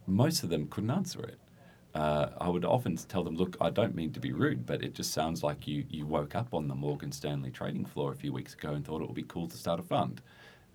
most 0.06 0.44
of 0.44 0.50
them 0.50 0.68
couldn't 0.68 0.92
answer 0.92 1.24
it. 1.24 1.40
Uh, 1.96 2.30
I 2.42 2.50
would 2.50 2.66
often 2.66 2.98
tell 2.98 3.24
them, 3.24 3.36
look, 3.38 3.56
I 3.62 3.70
don't 3.70 3.96
mean 3.96 4.12
to 4.12 4.20
be 4.20 4.34
rude, 4.34 4.66
but 4.66 4.84
it 4.84 4.94
just 4.94 5.14
sounds 5.14 5.44
like 5.44 5.66
you, 5.66 5.86
you 5.90 6.06
woke 6.06 6.36
up 6.36 6.54
on 6.54 6.68
the 6.68 6.76
Morgan 6.76 7.14
Stanley 7.14 7.52
trading 7.52 7.86
floor 7.86 8.12
a 8.12 8.16
few 8.16 8.34
weeks 8.34 8.54
ago 8.54 8.74
and 8.74 8.86
thought 8.86 9.02
it 9.02 9.08
would 9.08 9.16
be 9.16 9.24
cool 9.24 9.48
to 9.48 9.56
start 9.56 9.80
a 9.80 9.84
fund. 9.84 10.22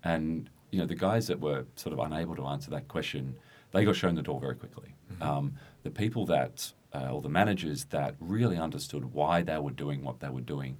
And, 0.03 0.49
you 0.71 0.79
know, 0.79 0.87
the 0.87 0.95
guys 0.95 1.27
that 1.27 1.39
were 1.39 1.65
sort 1.75 1.93
of 1.93 1.99
unable 1.99 2.35
to 2.37 2.47
answer 2.47 2.71
that 2.71 2.87
question, 2.87 3.35
they 3.71 3.85
got 3.85 3.95
shown 3.95 4.15
the 4.15 4.23
door 4.23 4.39
very 4.39 4.55
quickly. 4.55 4.95
Mm-hmm. 5.13 5.23
Um, 5.23 5.53
the 5.83 5.91
people 5.91 6.25
that, 6.25 6.73
uh, 6.95 7.11
or 7.11 7.21
the 7.21 7.29
managers 7.29 7.85
that 7.85 8.15
really 8.19 8.57
understood 8.57 9.13
why 9.13 9.43
they 9.43 9.59
were 9.59 9.71
doing 9.71 10.03
what 10.03 10.21
they 10.21 10.29
were 10.29 10.41
doing, 10.41 10.77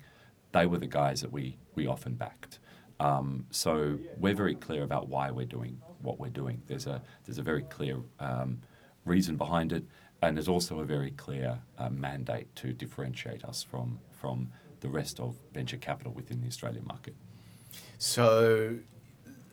they 0.53 0.65
were 0.65 0.79
the 0.79 0.87
guys 0.87 1.21
that 1.21 1.31
we, 1.31 1.57
we 1.75 1.85
often 1.85 2.15
backed. 2.15 2.57
Um, 2.99 3.45
so 3.51 3.99
we're 4.17 4.33
very 4.33 4.55
clear 4.55 4.83
about 4.83 5.07
why 5.07 5.29
we're 5.29 5.45
doing 5.45 5.81
what 6.01 6.19
we're 6.19 6.29
doing. 6.29 6.61
There's 6.67 6.87
a 6.87 7.01
there's 7.25 7.39
a 7.39 7.43
very 7.43 7.63
clear 7.63 7.97
um, 8.19 8.61
reason 9.05 9.37
behind 9.37 9.73
it, 9.73 9.83
and 10.21 10.37
there's 10.37 10.47
also 10.47 10.79
a 10.79 10.85
very 10.85 11.11
clear 11.11 11.59
uh, 11.77 11.89
mandate 11.89 12.53
to 12.57 12.73
differentiate 12.73 13.43
us 13.43 13.63
from 13.63 13.99
from 14.11 14.51
the 14.81 14.89
rest 14.89 15.19
of 15.19 15.35
venture 15.53 15.77
capital 15.77 16.11
within 16.11 16.41
the 16.41 16.47
Australian 16.47 16.85
market. 16.85 17.15
So, 17.97 18.77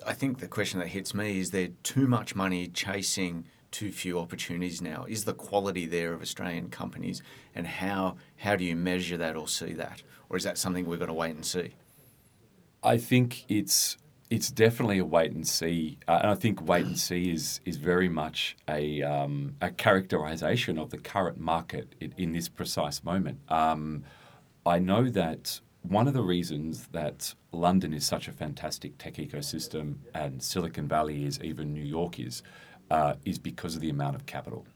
I 0.06 0.14
think 0.14 0.38
the 0.38 0.48
question 0.48 0.80
that 0.80 0.88
hits 0.88 1.14
me 1.14 1.38
is: 1.38 1.50
there 1.50 1.68
too 1.82 2.06
much 2.06 2.34
money 2.34 2.68
chasing 2.68 3.46
too 3.70 3.92
few 3.92 4.18
opportunities 4.18 4.80
now? 4.80 5.04
Is 5.08 5.24
the 5.24 5.34
quality 5.34 5.86
there 5.86 6.12
of 6.12 6.22
Australian 6.22 6.70
companies, 6.70 7.22
and 7.54 7.66
how 7.66 8.16
how 8.36 8.56
do 8.56 8.64
you 8.64 8.76
measure 8.76 9.16
that 9.16 9.36
or 9.36 9.48
see 9.48 9.72
that, 9.74 10.02
or 10.28 10.36
is 10.36 10.44
that 10.44 10.58
something 10.58 10.86
we've 10.86 11.00
got 11.00 11.06
to 11.06 11.14
wait 11.14 11.34
and 11.34 11.44
see? 11.44 11.74
I 12.82 12.98
think 12.98 13.44
it's 13.48 13.96
it's 14.30 14.50
definitely 14.50 14.98
a 14.98 15.04
wait 15.04 15.32
and 15.32 15.46
see, 15.46 15.98
uh, 16.06 16.18
and 16.22 16.30
I 16.30 16.34
think 16.34 16.66
wait 16.66 16.84
and 16.84 16.98
see 16.98 17.30
is 17.30 17.60
is 17.64 17.76
very 17.76 18.08
much 18.08 18.56
a 18.68 19.02
um, 19.02 19.54
a 19.60 19.70
characterization 19.70 20.78
of 20.78 20.90
the 20.90 20.98
current 20.98 21.38
market 21.38 21.94
in, 22.00 22.14
in 22.18 22.32
this 22.32 22.48
precise 22.48 23.02
moment. 23.02 23.40
Um, 23.48 24.04
I 24.66 24.78
know 24.78 25.08
that 25.08 25.60
one 25.82 26.06
of 26.06 26.14
the 26.14 26.22
reasons 26.22 26.88
that 26.88 27.34
London 27.52 27.94
is 27.94 28.04
such 28.04 28.28
a 28.28 28.32
fantastic 28.32 28.98
tech 28.98 29.14
ecosystem 29.14 29.96
and 30.14 30.42
Silicon 30.42 30.86
Valley 30.86 31.24
is, 31.24 31.40
even 31.40 31.72
New 31.72 31.84
York 31.84 32.20
is, 32.20 32.42
uh, 32.90 33.14
is 33.24 33.38
because 33.38 33.76
of 33.76 33.80
the 33.80 33.88
amount 33.88 34.16
of 34.16 34.26
capital. 34.26 34.66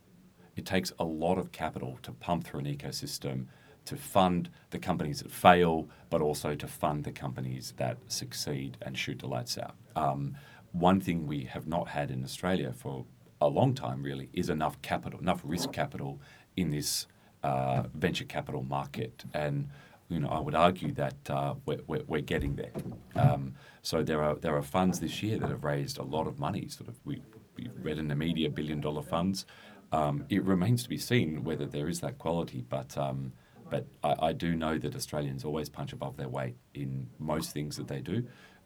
It 0.57 0.65
takes 0.65 0.93
a 0.99 1.05
lot 1.05 1.37
of 1.39 1.53
capital 1.53 1.99
to 2.03 2.13
pump 2.13 2.45
through 2.45 2.61
an 2.61 2.67
ecosystem 2.67 3.47
to 3.85 3.97
fund 3.97 4.49
the 4.71 4.79
companies 4.79 5.21
that 5.21 5.31
fail, 5.31 5.89
but 6.11 6.21
also 6.21 6.55
to 6.55 6.67
fund 6.67 7.05
the 7.05 7.13
companies 7.13 7.75
that 7.77 7.99
succeed 8.09 8.77
and 8.83 8.97
shoot 8.97 9.19
the 9.19 9.27
lights 9.27 9.59
out. 9.59 9.75
Um, 9.97 10.37
one 10.73 11.01
thing 11.01 11.27
we 11.27 11.45
have 11.45 11.67
not 11.67 11.89
had 11.89 12.11
in 12.11 12.25
Australia 12.25 12.73
for 12.73 13.05
a 13.41 13.49
long 13.49 13.75
time, 13.75 14.03
really, 14.03 14.29
is 14.33 14.49
enough 14.49 14.81
capital, 14.83 15.19
enough 15.21 15.41
risk 15.45 15.73
capital 15.73 16.21
in 16.57 16.71
this 16.71 17.07
uh, 17.43 17.85
venture 17.95 18.25
capital 18.25 18.63
market. 18.63 19.25
And 19.35 19.69
you 20.09 20.21
know, 20.21 20.29
I 20.29 20.41
would 20.41 20.55
argue 20.55 20.93
that 20.93 21.31
uh, 21.31 21.55
we're, 21.65 21.81
we're, 21.87 22.05
we're, 22.07 22.21
getting 22.21 22.57
there. 22.57 22.73
Um, 23.17 23.55
so 23.81 24.03
there 24.03 24.23
are 24.23 24.37
there 24.37 24.55
are 24.57 24.63
funds 24.63 25.01
this 25.01 25.23
year 25.23 25.39
that 25.39 25.49
have 25.49 25.65
raised 25.65 25.99
a 25.99 26.03
lot 26.03 26.27
of 26.27 26.39
money. 26.39 26.69
Sort 26.69 26.89
of 26.89 26.99
we 27.05 27.23
we 27.57 27.69
read 27.81 27.99
in 27.99 28.09
the 28.09 28.15
media 28.15 28.51
billion 28.51 28.81
dollar 28.81 29.03
funds. 29.03 29.47
Um, 29.91 30.25
it 30.29 30.43
remains 30.45 30.83
to 30.85 30.89
be 30.89 30.99
seen 30.99 31.45
whether 31.45 31.67
there 31.67 31.89
is 31.89 32.01
that 32.01 32.19
quality, 32.19 32.65
but 32.67 32.97
um, 32.97 33.33
but 33.73 33.87
I, 34.05 34.27
I, 34.29 34.33
do 34.35 34.55
know 34.55 34.77
that 34.77 34.95
Australians 34.95 35.47
always 35.47 35.71
punch 35.71 35.95
above 35.95 36.19
their 36.19 36.29
weight 36.29 36.57
in 36.75 37.09
most 37.19 37.53
things 37.53 37.79
that 37.79 37.89
they 37.89 38.03
do. 38.03 38.25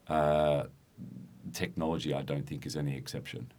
Uh, 0.09 0.65
technology, 1.53 2.13
I 2.13 2.23
don't 2.23 2.45
think, 2.45 2.67
is 2.67 2.77
any 2.77 2.97
exception. 2.97 3.53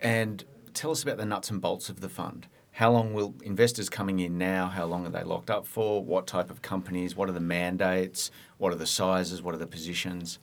And 0.00 0.42
tell 0.72 0.90
us 0.90 1.02
about 1.02 1.18
the 1.18 1.26
nuts 1.26 1.50
and 1.50 1.60
bolts 1.60 1.90
of 1.90 2.00
the 2.00 2.08
fund. 2.08 2.46
How 2.72 2.90
long 2.90 3.12
will 3.12 3.34
investors 3.42 3.90
coming 3.90 4.18
in 4.20 4.38
now? 4.38 4.68
How 4.68 4.86
long 4.86 5.06
are 5.06 5.10
they 5.10 5.22
locked 5.22 5.50
up 5.50 5.66
for? 5.66 6.02
What 6.02 6.26
type 6.26 6.50
of 6.50 6.62
companies? 6.62 7.14
What 7.14 7.28
are 7.28 7.32
the 7.32 7.40
mandates? 7.40 8.30
What 8.56 8.72
are 8.72 8.76
the 8.76 8.86
sizes? 8.86 9.42
What 9.42 9.54
are 9.54 9.58
the 9.58 9.66
positions? 9.66 10.38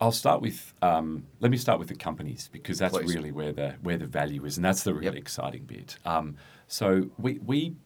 I'll 0.00 0.12
start 0.12 0.40
with. 0.40 0.74
Um, 0.82 1.26
let 1.38 1.52
me 1.52 1.56
start 1.56 1.78
with 1.78 1.88
the 1.88 1.96
companies 1.96 2.48
because 2.52 2.78
that's 2.78 2.96
Please. 2.96 3.14
really 3.14 3.30
where 3.30 3.52
the 3.52 3.74
where 3.82 3.96
the 3.96 4.06
value 4.06 4.44
is, 4.44 4.56
and 4.56 4.64
that's 4.64 4.82
the 4.82 4.94
really 4.94 5.06
Yep. 5.06 5.14
exciting 5.16 5.64
bit. 5.64 5.98
Um, 6.04 6.36
so 6.68 7.10
we 7.18 7.38
we 7.44 7.76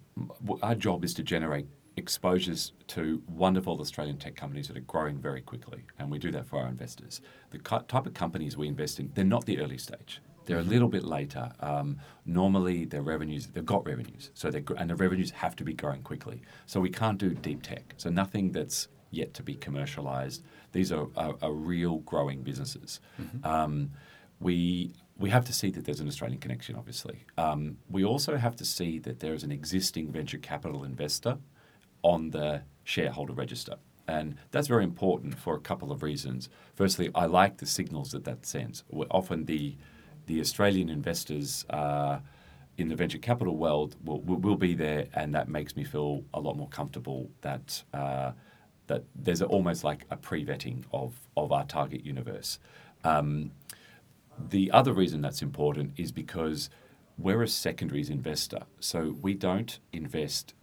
our 0.63 0.75
job 0.75 1.05
is 1.05 1.15
to 1.15 1.23
generate 1.23 1.67
exposures 1.97 2.73
to 2.89 3.23
wonderful 3.29 3.81
Australian 3.81 4.17
tech 4.19 4.35
companies 4.35 4.69
that 4.69 4.77
are 4.77 4.81
growing 4.81 5.19
very 5.19 5.43
quickly, 5.43 5.85
and 5.99 6.11
we 6.11 6.19
do 6.19 6.31
that 6.31 6.47
for 6.47 6.61
our 6.61 6.69
investors. 6.69 7.21
The 7.51 7.59
type 7.59 8.07
of 8.07 8.15
companies 8.15 8.57
we 8.57 8.69
invest 8.69 8.99
in, 8.99 9.11
they're 9.15 9.25
not 9.25 9.45
the 9.45 9.61
early 9.61 9.79
stage. 9.79 10.21
They're 10.45 10.59
a 10.59 10.63
little 10.63 10.89
bit 10.89 11.05
later. 11.05 11.53
Um, 11.61 11.99
normally, 12.27 12.85
their 12.85 13.03
revenues, 13.03 13.47
they've 13.49 13.65
got 13.65 13.87
revenues, 13.87 14.31
so 14.35 14.51
they 14.51 14.65
and 14.77 14.91
the 14.91 14.97
revenues 14.97 15.31
have 15.31 15.55
to 15.57 15.65
be 15.65 15.73
growing 15.73 16.03
quickly. 16.03 16.43
So 16.67 16.81
we 16.81 16.91
can't 16.91 17.19
do 17.19 17.31
deep 17.31 17.63
tech. 17.63 17.95
So 17.97 18.11
nothing 18.11 18.53
that's 18.53 18.89
yet 19.11 19.35
to 19.35 19.43
be 19.43 19.55
commercialized. 19.55 20.43
These 20.73 20.91
are, 20.91 21.07
are, 21.17 21.35
are 21.43 21.53
real 21.53 21.99
growing 21.99 22.43
businesses. 22.43 23.01
Um, 23.45 23.91
we 24.41 24.95
we 25.23 25.31
have 25.31 25.45
to 25.45 25.53
see 25.53 25.71
that 25.71 25.85
there's 25.85 26.01
an 26.01 26.09
Australian 26.09 26.41
connection, 26.41 26.75
obviously. 26.75 27.25
Um, 27.39 27.79
we 27.89 28.05
also 28.05 28.37
have 28.37 28.57
to 28.57 28.65
see 28.65 28.99
that 28.99 29.21
there 29.21 29.35
is 29.35 29.45
an 29.45 29.53
existing 29.53 30.11
venture 30.11 30.37
capital 30.37 30.83
investor 30.83 31.39
on 32.03 32.31
the 32.31 32.63
shareholder 32.83 33.33
register. 33.33 33.77
And 34.09 34.35
that's 34.51 34.67
very 34.67 34.83
important 34.83 35.39
for 35.39 35.55
a 35.55 35.61
couple 35.61 35.93
of 35.93 36.03
reasons. 36.03 36.49
Firstly, 36.75 37.09
I 37.15 37.27
like 37.27 37.59
the 37.59 37.67
signals 37.67 38.11
that 38.11 38.25
that 38.25 38.45
sends. 38.45 38.83
Often 39.13 39.45
the, 39.45 39.77
the 40.27 40.41
Australian 40.41 40.89
investors 40.89 41.65
uh, 41.71 42.19
in 42.77 42.89
the 42.89 42.97
venture 42.97 43.19
capital 43.19 43.57
world 43.57 43.95
will, 44.05 44.21
will, 44.23 44.57
be 44.57 44.75
there, 44.75 45.07
and 45.15 45.33
that 45.37 45.49
makes 45.49 45.77
me 45.77 45.85
feel 45.85 46.25
a 46.35 46.41
lot 46.41 46.57
more 46.57 46.69
comfortable 46.69 47.31
that, 47.43 47.85
uh, 47.95 48.33
that 48.89 49.05
there's 49.15 49.41
almost 49.41 49.85
like 49.85 50.05
a 50.11 50.17
pre 50.17 50.45
vetting 50.45 50.83
of, 50.93 51.15
of 51.37 51.53
our 51.53 51.65
target 51.65 52.05
universe. 52.05 52.59
Um, 53.05 53.53
the 54.39 54.71
other 54.71 54.93
reason 54.93 55.21
that's 55.21 55.43
important 55.43 55.93
is 55.97 56.13
because 56.13 56.71
we're 57.19 57.43
a 57.43 57.49
secondaries 57.49 58.11
investor, 58.11 58.61
so 58.81 59.17
we 59.21 59.35
don't 59.35 59.79
invest 59.93 60.55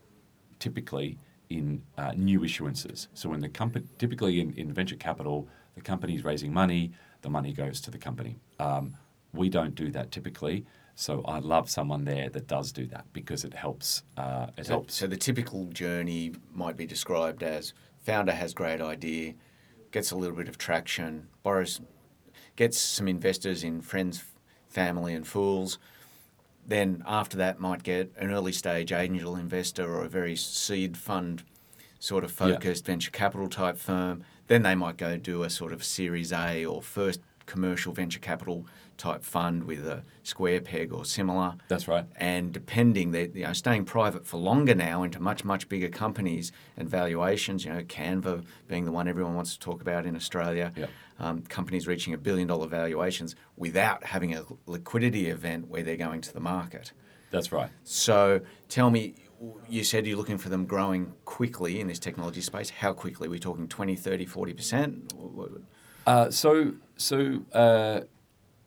typically 0.59 1.17
in 1.49 1.81
uh, 1.97 2.11
new 2.15 2.41
issuances. 2.41 3.07
So 3.13 3.29
when 3.29 3.39
the 3.39 3.49
company, 3.49 3.85
typically 3.97 4.39
in, 4.39 4.53
in 4.53 4.73
venture 4.73 4.95
capital, 4.95 5.47
the 5.75 5.81
company's 5.81 6.23
raising 6.23 6.53
money, 6.53 6.91
the 7.21 7.29
money 7.29 7.53
goes 7.53 7.81
to 7.81 7.91
the 7.91 7.97
company. 7.97 8.37
Um, 8.59 8.95
we 9.33 9.49
don't 9.49 9.75
do 9.75 9.91
that 9.91 10.11
typically. 10.11 10.65
So 10.95 11.21
I 11.23 11.39
love 11.39 11.69
someone 11.69 12.03
there 12.03 12.29
that 12.29 12.47
does 12.47 12.71
do 12.73 12.85
that 12.87 13.05
because 13.13 13.45
it 13.45 13.53
helps. 13.53 14.03
Uh, 14.17 14.47
it 14.57 14.65
So, 14.65 14.73
helps. 14.73 14.95
so 14.95 15.07
the 15.07 15.15
typical 15.15 15.65
journey 15.67 16.33
might 16.53 16.75
be 16.75 16.85
described 16.85 17.41
as 17.41 17.73
founder 18.03 18.33
has 18.33 18.53
great 18.53 18.81
idea, 18.81 19.33
gets 19.91 20.11
a 20.11 20.17
little 20.17 20.35
bit 20.35 20.49
of 20.49 20.57
traction, 20.57 21.27
borrows, 21.41 21.79
gets 22.59 22.77
some 22.77 23.07
investors 23.07 23.63
in 23.63 23.79
friends, 23.79 24.21
family, 24.67 25.13
and 25.13 25.25
fools. 25.25 25.79
Then 26.67 27.01
after 27.07 27.37
that, 27.37 27.57
might 27.57 27.83
get 27.83 28.11
an 28.17 28.31
early 28.31 28.51
stage 28.51 28.91
angel 28.91 29.37
investor 29.37 29.89
or 29.89 30.03
a 30.03 30.09
very 30.09 30.35
seed 30.35 30.97
fund 30.97 31.43
sort 31.99 32.25
of 32.25 32.31
focused 32.31 32.85
venture 32.85 33.11
capital 33.11 33.47
type 33.47 33.77
firm. 33.77 34.25
Then 34.47 34.63
they 34.63 34.75
might 34.75 34.97
go 34.97 35.15
do 35.15 35.43
a 35.43 35.49
sort 35.49 35.71
of 35.71 35.85
Series 35.85 36.33
A 36.33 36.65
or 36.65 36.81
first 36.81 37.21
commercial 37.49 37.91
venture 37.91 38.19
capital 38.19 38.65
type 38.97 39.23
fund 39.23 39.63
with 39.63 39.85
a 39.87 40.03
square 40.23 40.61
peg 40.61 40.93
or 40.93 41.03
similar 41.03 41.55
That's 41.67 41.87
right. 41.87 42.05
and 42.17 42.51
depending 42.53 43.11
they're 43.11 43.29
you 43.33 43.43
know 43.45 43.53
staying 43.53 43.85
private 43.85 44.23
for 44.27 44.37
longer 44.37 44.75
now 44.75 45.01
into 45.03 45.19
much 45.19 45.43
much 45.43 45.67
bigger 45.67 45.89
companies 45.89 46.51
and 46.77 46.87
valuations 46.87 47.65
you 47.65 47.73
know 47.73 47.81
Canva 47.81 48.43
being 48.67 48.85
the 48.85 48.91
one 48.91 49.07
everyone 49.07 49.33
wants 49.35 49.53
to 49.53 49.59
talk 49.59 49.81
about 49.81 50.05
in 50.05 50.15
Australia 50.15 50.71
Yep. 50.75 50.89
um, 51.19 51.41
companies 51.43 51.87
reaching 51.87 52.13
a 52.13 52.17
billion 52.17 52.47
dollar 52.47 52.67
valuations 52.67 53.35
without 53.57 54.03
having 54.03 54.35
a 54.35 54.43
liquidity 54.67 55.27
event 55.27 55.67
where 55.69 55.81
they're 55.81 55.97
going 56.09 56.21
to 56.21 56.33
the 56.33 56.39
market 56.55 56.91
That's 57.31 57.51
right. 57.51 57.69
so 57.83 58.41
tell 58.67 58.89
me 58.91 59.15
you 59.69 59.83
said 59.85 60.05
you're 60.05 60.17
looking 60.17 60.37
for 60.37 60.49
them 60.49 60.65
growing 60.65 61.13
quickly 61.23 61.79
in 61.79 61.87
this 61.87 61.99
technology 61.99 62.41
space 62.41 62.69
how 62.69 62.91
quickly 62.93 63.27
are 63.27 63.31
we 63.31 63.39
talking 63.39 63.67
20 63.67 63.95
30 63.95 64.25
40% 64.25 65.13
Uh, 66.09 66.31
so, 66.31 66.73
so 66.97 67.39
uh, 67.53 68.01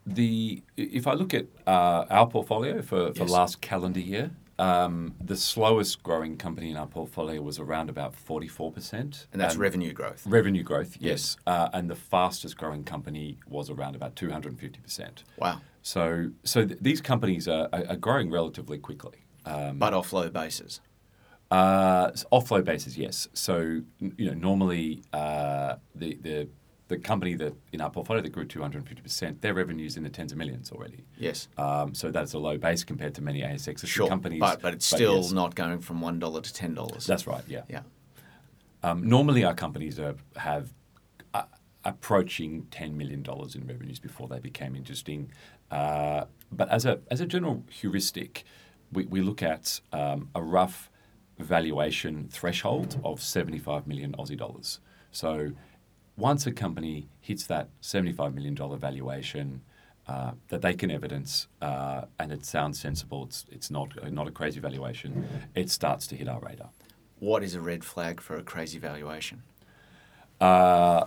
the 0.06 0.62
if 0.76 1.08
I 1.08 1.14
look 1.14 1.34
at 1.34 1.46
uh, 1.66 2.04
our 2.08 2.28
portfolio 2.28 2.82
for, 2.82 3.12
for 3.12 3.24
Yes. 3.24 3.30
last 3.30 3.60
calendar 3.60 3.98
year, 3.98 4.30
um, 4.60 5.16
the 5.20 5.36
slowest 5.36 6.04
growing 6.04 6.36
company 6.36 6.70
in 6.70 6.76
our 6.76 6.86
portfolio 6.86 7.42
was 7.42 7.58
around 7.58 7.90
about 7.90 8.14
forty 8.14 8.46
four 8.46 8.70
percent, 8.70 9.26
and 9.32 9.40
that's 9.40 9.56
revenue 9.56 9.92
growth 9.92 10.22
revenue 10.24 10.62
growth. 10.62 10.96
Yes, 11.00 11.36
uh, 11.48 11.68
and 11.72 11.90
the 11.90 11.96
fastest 11.96 12.56
growing 12.56 12.84
company 12.84 13.38
was 13.48 13.70
around 13.70 13.96
about 13.96 14.14
two 14.14 14.30
hundred 14.30 14.50
and 14.50 14.60
fifty 14.60 14.78
percent. 14.78 15.24
wow 15.36 15.60
So, 15.82 16.30
so 16.44 16.64
th- 16.64 16.78
these 16.80 17.00
companies 17.00 17.48
are, 17.48 17.68
are, 17.72 17.96
growing 17.96 18.30
relatively 18.30 18.78
quickly. 18.78 19.18
Um, 19.44 19.78
but 19.80 19.92
off 19.94 20.12
low 20.12 20.30
bases 20.30 20.80
uh, 21.52 22.10
s- 22.12 22.24
offload 22.32 22.64
basis, 22.64 22.96
yes. 22.96 23.28
So 23.34 23.82
you 23.98 24.26
know, 24.26 24.34
normally 24.34 25.02
uh, 25.12 25.74
the 25.94 26.18
the 26.22 26.48
the 26.92 26.98
company 26.98 27.34
that 27.34 27.54
in 27.72 27.80
our 27.80 27.90
portfolio 27.90 28.22
that 28.22 28.32
grew 28.32 28.44
250 28.44 29.02
percent, 29.02 29.40
their 29.40 29.54
revenues 29.54 29.96
in 29.96 30.02
the 30.02 30.10
tens 30.10 30.30
of 30.32 30.38
millions 30.38 30.70
already. 30.72 31.04
yes 31.18 31.48
Um, 31.56 31.94
so 31.94 32.10
that's 32.10 32.34
a 32.34 32.38
low 32.38 32.56
base 32.58 32.84
compared 32.84 33.14
to 33.14 33.22
many 33.22 33.40
ASX 33.40 33.86
sure 33.86 34.08
companies. 34.08 34.40
but, 34.40 34.60
but 34.60 34.74
it's 34.74 34.86
still 34.86 35.16
yes, 35.22 35.32
not 35.32 35.54
going 35.54 35.80
from 35.80 36.00
one 36.00 36.18
dollar 36.18 36.40
to 36.42 36.52
ten 36.52 36.74
dollars 36.74 37.06
that's 37.06 37.26
right. 37.26 37.44
Yeah. 37.48 37.62
yeah 37.68 37.82
Um, 38.82 38.98
normally, 39.16 39.42
our 39.44 39.54
companies 39.54 39.98
are, 40.06 40.16
have 40.36 40.64
uh, 41.34 41.44
approaching 41.84 42.66
ten 42.70 42.96
million 43.00 43.22
dollars 43.22 43.54
in 43.56 43.66
revenues 43.66 43.98
before 44.08 44.28
they 44.28 44.40
became 44.50 44.72
interesting. 44.76 45.30
Uh, 45.70 46.24
but 46.50 46.68
as 46.68 46.84
a 46.84 47.00
as 47.10 47.20
a 47.20 47.26
general 47.34 47.64
heuristic, 47.70 48.44
we, 48.92 49.06
we 49.14 49.20
look 49.28 49.42
at 49.42 49.80
um, 49.92 50.28
a 50.34 50.42
rough 50.42 50.90
valuation 51.38 52.28
threshold 52.38 53.00
of 53.04 53.22
seventy 53.22 53.58
five 53.68 53.86
million 53.86 54.12
Aussie 54.20 54.36
dollars. 54.36 54.80
So 55.12 55.52
once 56.30 56.46
a 56.46 56.52
company 56.52 56.96
hits 57.20 57.44
that 57.46 57.66
seventy 57.80 58.12
five 58.12 58.32
million 58.34 58.54
dollar 58.54 58.76
valuation. 58.76 59.62
Uh, 60.08 60.32
that 60.48 60.62
they 60.62 60.74
can 60.74 60.90
evidence, 60.90 61.46
uh, 61.60 62.02
and 62.18 62.32
it 62.32 62.44
sounds 62.44 62.76
sensible. 62.86 63.20
It's 63.28 63.46
it's 63.56 63.70
not 63.70 63.88
not 64.12 64.26
a 64.26 64.32
crazy 64.32 64.60
valuation. 64.68 65.10
It 65.54 65.70
starts 65.70 66.08
to 66.08 66.16
hit 66.16 66.28
our 66.28 66.40
radar. 66.40 66.70
What 67.20 67.44
is 67.44 67.54
a 67.54 67.60
red 67.60 67.84
flag 67.84 68.20
for 68.20 68.34
a 68.36 68.42
crazy 68.42 68.80
valuation? 68.80 69.42
Uh, 70.40 71.04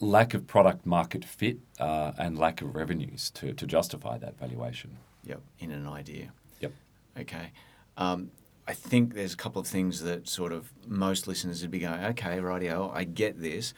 lack 0.00 0.34
of 0.34 0.48
product 0.48 0.84
market 0.84 1.24
fit 1.24 1.58
uh, 1.78 2.10
and 2.18 2.36
lack 2.36 2.60
of 2.62 2.74
revenues 2.74 3.30
to, 3.30 3.52
to 3.52 3.64
justify 3.64 4.18
that 4.18 4.36
valuation. 4.38 4.90
Yep, 5.24 5.40
in 5.60 5.70
an 5.70 5.86
idea. 5.86 6.32
Yep. 6.60 6.72
Okay. 7.20 7.52
Um, 7.96 8.32
I 8.66 8.74
think 8.74 9.14
there's 9.14 9.34
a 9.34 9.36
couple 9.36 9.60
of 9.60 9.68
things 9.68 10.02
that 10.02 10.28
sort 10.28 10.52
of 10.52 10.72
most 10.86 11.28
listeners 11.28 11.62
would 11.62 11.70
be 11.70 11.78
going, 11.78 12.02
okay, 12.12 12.38
rightio, 12.38 12.90
I 12.92 13.04
get 13.04 13.40
this, 13.40 13.72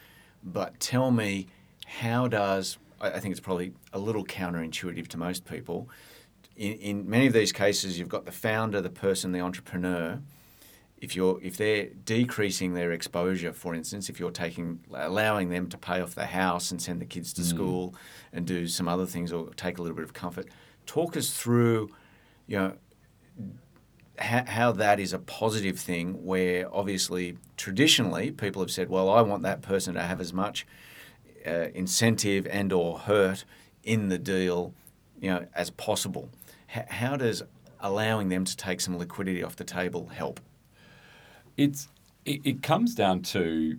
but 0.44 0.78
tell 0.78 1.10
me, 1.10 1.48
how 1.86 2.28
does, 2.28 2.78
I 3.00 3.12
I 3.12 3.20
think 3.20 3.32
it's 3.32 3.40
probably 3.40 3.72
a 3.92 3.98
little 3.98 4.24
counterintuitive 4.24 5.08
to 5.08 5.18
most 5.18 5.44
people. 5.44 5.88
In, 6.56 6.72
in 6.74 7.10
many 7.10 7.26
of 7.26 7.32
these 7.32 7.52
cases, 7.52 7.98
you've 7.98 8.08
got 8.08 8.26
the 8.26 8.32
founder, 8.32 8.80
the 8.80 8.90
person, 8.90 9.32
the 9.32 9.40
entrepreneur. 9.40 10.20
If 10.98 11.16
you're 11.16 11.38
if 11.42 11.56
they're 11.56 11.88
decreasing 12.04 12.74
their 12.74 12.92
exposure, 12.92 13.52
for 13.52 13.74
instance, 13.74 14.08
if 14.08 14.20
you're 14.20 14.30
taking 14.30 14.80
allowing 14.92 15.50
them 15.50 15.68
to 15.68 15.76
pay 15.76 16.00
off 16.00 16.14
the 16.14 16.26
house 16.26 16.70
and 16.70 16.80
send 16.80 17.00
the 17.00 17.04
kids 17.04 17.32
to 17.34 17.42
mm. 17.42 17.46
school 17.46 17.94
and 18.32 18.46
do 18.46 18.66
some 18.66 18.88
other 18.88 19.04
things 19.04 19.32
or 19.32 19.50
take 19.54 19.78
a 19.78 19.82
little 19.82 19.96
bit 19.96 20.04
of 20.04 20.12
comfort, 20.12 20.46
talk 20.86 21.16
us 21.16 21.30
through, 21.30 21.90
you 22.46 22.56
know, 22.56 22.74
how, 24.18 24.44
how 24.46 24.72
that 24.72 25.00
is 25.00 25.12
a 25.12 25.18
positive 25.18 25.78
thing 25.78 26.24
where 26.24 26.72
obviously 26.74 27.36
traditionally 27.56 28.30
people 28.30 28.62
have 28.62 28.70
said 28.70 28.88
well 28.88 29.08
i 29.08 29.20
want 29.20 29.42
that 29.42 29.60
person 29.60 29.94
to 29.94 30.00
have 30.00 30.20
as 30.20 30.32
much 30.32 30.66
uh, 31.46 31.68
incentive 31.74 32.46
and 32.46 32.72
or 32.72 32.98
hurt 33.00 33.44
in 33.82 34.08
the 34.08 34.18
deal 34.18 34.72
you 35.20 35.30
know 35.30 35.46
as 35.54 35.70
possible. 35.70 36.28
H- 36.74 36.86
how 36.88 37.16
does 37.16 37.42
allowing 37.80 38.28
them 38.28 38.44
to 38.44 38.56
take 38.56 38.80
some 38.80 38.98
liquidity 38.98 39.42
off 39.42 39.56
the 39.56 39.64
table 39.64 40.08
help? 40.08 40.40
It's 41.56 41.88
it, 42.24 42.40
it 42.44 42.62
comes 42.62 42.94
down 42.94 43.22
to 43.22 43.78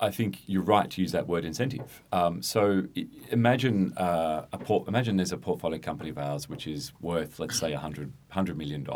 I 0.00 0.10
think 0.10 0.40
you're 0.46 0.62
right 0.62 0.88
to 0.90 1.00
use 1.00 1.12
that 1.12 1.26
word 1.26 1.44
incentive. 1.44 2.02
Um, 2.12 2.42
so 2.42 2.84
imagine 3.30 3.92
uh, 3.96 4.46
a 4.52 4.58
port, 4.58 4.88
imagine 4.88 5.16
there's 5.16 5.32
a 5.32 5.36
portfolio 5.36 5.78
company 5.78 6.10
of 6.10 6.18
ours 6.18 6.48
which 6.48 6.66
is 6.66 6.92
worth, 7.00 7.38
let's 7.38 7.58
say, 7.58 7.72
100, 7.72 8.12
$100 8.32 8.56
million. 8.56 8.86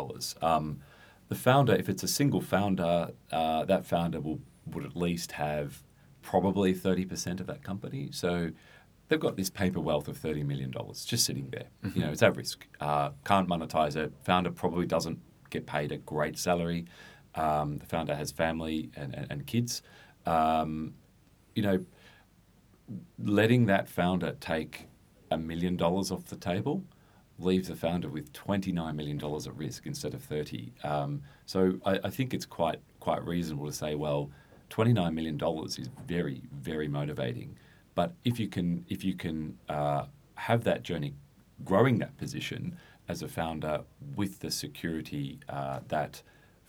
Um, 0.41 0.79
the 1.29 1.35
founder, 1.35 1.73
if 1.75 1.89
it's 1.89 2.03
a 2.03 2.07
single 2.07 2.41
founder, 2.41 3.11
uh, 3.31 3.65
that 3.65 3.85
founder 3.85 4.21
will 4.21 4.39
would 4.67 4.85
at 4.85 4.95
least 4.95 5.33
have 5.33 5.83
probably 6.21 6.73
30% 6.73 7.39
of 7.39 7.47
that 7.47 7.63
company. 7.63 8.09
So 8.11 8.51
they've 9.07 9.19
got 9.19 9.35
this 9.35 9.49
paper 9.49 9.79
wealth 9.79 10.07
of 10.07 10.17
$30 10.17 10.45
million 10.45 10.73
just 11.05 11.25
sitting 11.25 11.49
there. 11.49 11.65
You 11.95 12.05
know, 12.05 12.11
it's 12.11 12.23
at 12.23 12.35
risk. 12.35 12.65
Uh, 12.79 13.09
can't 13.25 13.47
monetize 13.47 13.95
it. 13.95 14.13
Founder 14.23 14.51
probably 14.51 14.85
doesn't 14.85 15.19
get 15.49 15.65
paid 15.65 15.91
a 15.91 15.97
great 15.97 16.37
salary. 16.37 16.85
Um, 17.35 17.79
the 17.79 17.85
founder 17.85 18.15
has 18.15 18.31
family 18.31 18.89
and, 18.95 19.13
and, 19.13 19.27
and 19.29 19.47
kids. 19.47 19.81
Um, 20.25 20.93
you 21.55 21.63
know, 21.63 21.85
letting 23.19 23.65
that 23.67 23.87
founder 23.87 24.35
take 24.39 24.87
a 25.31 25.37
million 25.37 25.75
dollars 25.77 26.11
off 26.11 26.25
the 26.25 26.35
table 26.35 26.83
leaves 27.39 27.67
the 27.67 27.75
founder 27.75 28.09
with 28.09 28.31
$29 28.33 28.95
million 28.95 29.23
at 29.23 29.55
risk 29.55 29.85
instead 29.85 30.13
of 30.13 30.23
30. 30.23 30.71
Um, 30.83 31.21
so 31.45 31.79
I, 31.85 31.99
I 32.03 32.09
think 32.09 32.33
it's 32.33 32.45
quite 32.45 32.79
quite 32.99 33.25
reasonable 33.25 33.65
to 33.65 33.73
say, 33.73 33.95
well, 33.95 34.31
$29 34.69 35.13
million 35.13 35.39
is 35.65 35.89
very, 36.07 36.41
very 36.53 36.87
motivating. 36.87 37.57
But 37.95 38.13
if 38.23 38.39
you 38.39 38.47
can 38.47 38.85
if 38.89 39.03
you 39.03 39.15
can 39.15 39.57
uh, 39.69 40.05
have 40.35 40.63
that 40.63 40.83
journey 40.83 41.13
growing 41.63 41.99
that 41.99 42.17
position 42.17 42.77
as 43.07 43.21
a 43.21 43.27
founder 43.27 43.81
with 44.15 44.39
the 44.39 44.49
security 44.49 45.39
uh, 45.49 45.79
that 45.89 46.21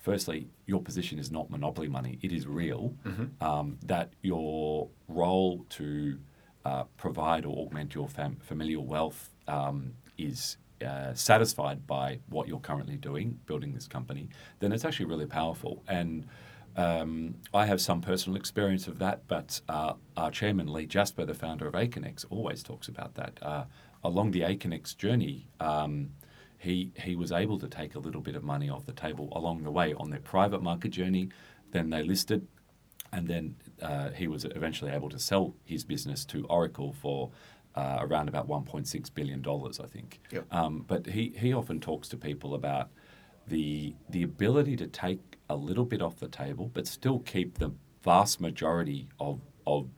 firstly, 0.08 0.48
your 0.66 0.82
position 0.82 1.18
is 1.18 1.30
not 1.30 1.46
monopoly 1.50 1.88
money; 1.88 2.18
it 2.26 2.32
is 2.38 2.46
real. 2.46 2.82
Um, 3.40 3.78
that 3.86 4.08
your 4.22 4.88
role 5.08 5.64
to 5.78 6.18
uh, 6.64 6.84
provide 7.04 7.44
or 7.48 7.54
augment 7.64 7.94
your 7.94 8.08
fam- 8.08 8.38
familial 8.50 8.86
wealth 8.86 9.30
um, 9.48 9.94
is 10.16 10.56
uh, 10.84 11.14
satisfied 11.14 11.86
by 11.86 12.18
what 12.28 12.46
you're 12.48 12.60
currently 12.70 12.96
doing, 12.96 13.38
building 13.46 13.72
this 13.74 13.86
company, 13.86 14.28
then 14.60 14.72
it's 14.72 14.84
actually 14.84 15.06
really 15.06 15.26
powerful. 15.26 15.82
And 15.88 16.26
um, 16.76 17.36
I 17.52 17.66
have 17.66 17.80
some 17.80 18.00
personal 18.00 18.36
experience 18.36 18.86
of 18.88 18.98
that, 18.98 19.26
but 19.28 19.60
uh, 19.68 19.94
our 20.16 20.30
chairman, 20.30 20.66
Leigh 20.66 20.86
Jasper, 20.86 21.24
the 21.24 21.34
founder 21.34 21.66
of 21.66 21.74
Aconex, 21.74 22.24
always 22.30 22.62
talks 22.62 22.88
about 22.88 23.14
that. 23.14 23.38
Uh, 23.42 23.64
along 24.02 24.32
the 24.32 24.40
Aconex 24.40 24.96
journey, 24.96 25.48
um, 25.60 26.10
he, 26.64 26.92
he 26.96 27.14
was 27.14 27.30
able 27.30 27.58
to 27.58 27.68
take 27.68 27.94
a 27.94 27.98
little 27.98 28.22
bit 28.22 28.34
of 28.34 28.42
money 28.42 28.70
off 28.70 28.86
the 28.86 28.92
table 28.92 29.28
along 29.32 29.62
the 29.62 29.70
way 29.70 29.92
on 29.94 30.10
their 30.10 30.20
private 30.20 30.62
market 30.62 30.90
journey. 30.90 31.28
Then 31.72 31.90
they 31.90 32.02
listed, 32.02 32.46
and 33.12 33.28
then 33.28 33.56
uh, 33.82 34.10
he 34.10 34.26
was 34.28 34.44
eventually 34.46 34.90
able 34.90 35.10
to 35.10 35.18
sell 35.18 35.54
his 35.64 35.84
business 35.84 36.24
to 36.26 36.46
Oracle 36.46 36.92
for 36.92 37.30
uh, 37.74 37.98
around 38.00 38.28
about 38.28 38.48
1.6 38.48 39.14
billion 39.14 39.42
dollars, 39.42 39.78
I 39.78 39.86
think. 39.86 40.20
Yep. 40.32 40.46
Um, 40.52 40.84
but 40.86 41.06
he, 41.06 41.34
he 41.36 41.52
often 41.52 41.80
talks 41.80 42.08
to 42.08 42.16
people 42.16 42.54
about 42.54 42.88
the 43.46 43.94
the 44.08 44.22
ability 44.22 44.74
to 44.76 44.86
take 44.86 45.36
a 45.50 45.56
little 45.56 45.84
bit 45.84 46.00
off 46.00 46.16
the 46.16 46.28
table, 46.28 46.70
but 46.72 46.86
still 46.86 47.18
keep 47.18 47.58
the 47.58 47.72
vast 48.02 48.40
majority 48.40 49.08
of 49.20 49.40
of 49.66 49.88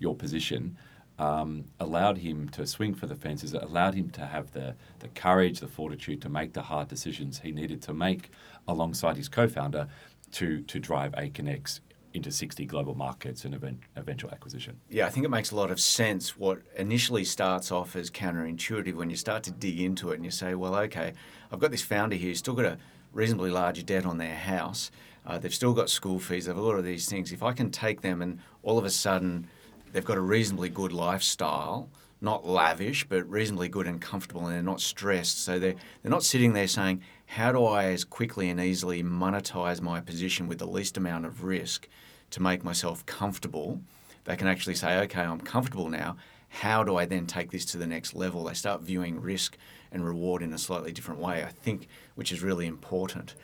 your 0.00 0.16
position. 0.16 0.76
Um, 1.18 1.64
allowed 1.80 2.18
him 2.18 2.50
to 2.50 2.66
swing 2.66 2.94
for 2.94 3.06
the 3.06 3.14
fences. 3.14 3.54
It 3.54 3.62
allowed 3.62 3.94
him 3.94 4.10
to 4.10 4.26
have 4.26 4.52
the 4.52 4.74
the 4.98 5.08
courage, 5.08 5.60
the 5.60 5.68
fortitude 5.68 6.20
to 6.22 6.28
make 6.28 6.52
the 6.52 6.62
hard 6.62 6.88
decisions 6.88 7.40
he 7.40 7.52
needed 7.52 7.80
to 7.82 7.94
make 7.94 8.30
alongside 8.68 9.16
his 9.16 9.28
co-founder 9.28 9.88
to 10.32 10.60
to 10.60 10.78
drive 10.78 11.12
Aconex 11.12 11.80
into 12.16 12.32
60 12.32 12.64
global 12.64 12.94
markets 12.94 13.44
and 13.44 13.54
event, 13.54 13.78
eventual 13.94 14.30
acquisition. 14.30 14.80
Yeah, 14.88 15.06
I 15.06 15.10
think 15.10 15.24
it 15.24 15.28
makes 15.28 15.50
a 15.50 15.56
lot 15.56 15.70
of 15.70 15.78
sense. 15.78 16.36
What 16.36 16.62
initially 16.76 17.24
starts 17.24 17.70
off 17.70 17.94
as 17.94 18.10
counterintuitive 18.10 18.94
when 18.94 19.10
you 19.10 19.16
start 19.16 19.42
to 19.44 19.50
dig 19.50 19.80
into 19.80 20.10
it 20.10 20.16
and 20.16 20.24
you 20.24 20.30
say, 20.30 20.54
well, 20.54 20.74
okay, 20.76 21.12
I've 21.52 21.60
got 21.60 21.70
this 21.70 21.82
founder 21.82 22.16
here 22.16 22.34
still 22.34 22.54
got 22.54 22.64
a 22.64 22.78
reasonably 23.12 23.50
large 23.50 23.84
debt 23.86 24.06
on 24.06 24.18
their 24.18 24.34
house. 24.34 24.90
Uh, 25.26 25.38
they've 25.38 25.54
still 25.54 25.74
got 25.74 25.90
school 25.90 26.18
fees. 26.18 26.46
They've 26.46 26.56
a 26.56 26.60
lot 26.60 26.78
of 26.78 26.84
these 26.84 27.06
things. 27.06 27.32
If 27.32 27.42
I 27.42 27.52
can 27.52 27.70
take 27.70 28.00
them 28.00 28.22
and 28.22 28.40
all 28.62 28.78
of 28.78 28.84
a 28.84 28.90
sudden 28.90 29.48
they've 29.92 30.04
got 30.04 30.16
a 30.16 30.22
reasonably 30.22 30.68
good 30.68 30.92
lifestyle, 30.92 31.88
not 32.20 32.46
lavish, 32.46 33.06
but 33.08 33.28
reasonably 33.28 33.68
good 33.68 33.86
and 33.86 34.00
comfortable, 34.00 34.46
and 34.46 34.54
they're 34.54 34.62
not 34.62 34.80
stressed. 34.80 35.42
So 35.42 35.58
they're, 35.58 35.74
they're 36.02 36.10
not 36.10 36.24
sitting 36.24 36.52
there 36.52 36.68
saying, 36.68 37.02
how 37.26 37.52
do 37.52 37.64
I 37.64 37.86
as 37.86 38.04
quickly 38.04 38.48
and 38.48 38.60
easily 38.60 39.02
monetize 39.02 39.80
my 39.80 40.00
position 40.00 40.48
with 40.48 40.58
the 40.58 40.66
least 40.66 40.96
amount 40.96 41.26
of 41.26 41.44
risk 41.44 41.88
to 42.30 42.42
make 42.42 42.64
myself 42.64 43.04
comfortable? 43.06 43.80
They 44.24 44.36
can 44.36 44.48
actually 44.48 44.74
say, 44.74 44.98
okay, 45.00 45.22
I'm 45.22 45.40
comfortable 45.40 45.88
now. 45.88 46.16
How 46.48 46.84
do 46.84 46.96
I 46.96 47.04
then 47.04 47.26
take 47.26 47.50
this 47.50 47.64
to 47.66 47.78
the 47.78 47.86
next 47.86 48.14
level? 48.14 48.44
They 48.44 48.54
start 48.54 48.82
viewing 48.82 49.20
risk 49.20 49.56
and 49.92 50.04
reward 50.04 50.42
in 50.42 50.52
a 50.52 50.58
slightly 50.58 50.92
different 50.92 51.20
way, 51.20 51.44
I 51.44 51.50
think, 51.50 51.88
which 52.14 52.32
is 52.32 52.42
really 52.42 52.66
important. 52.66 53.34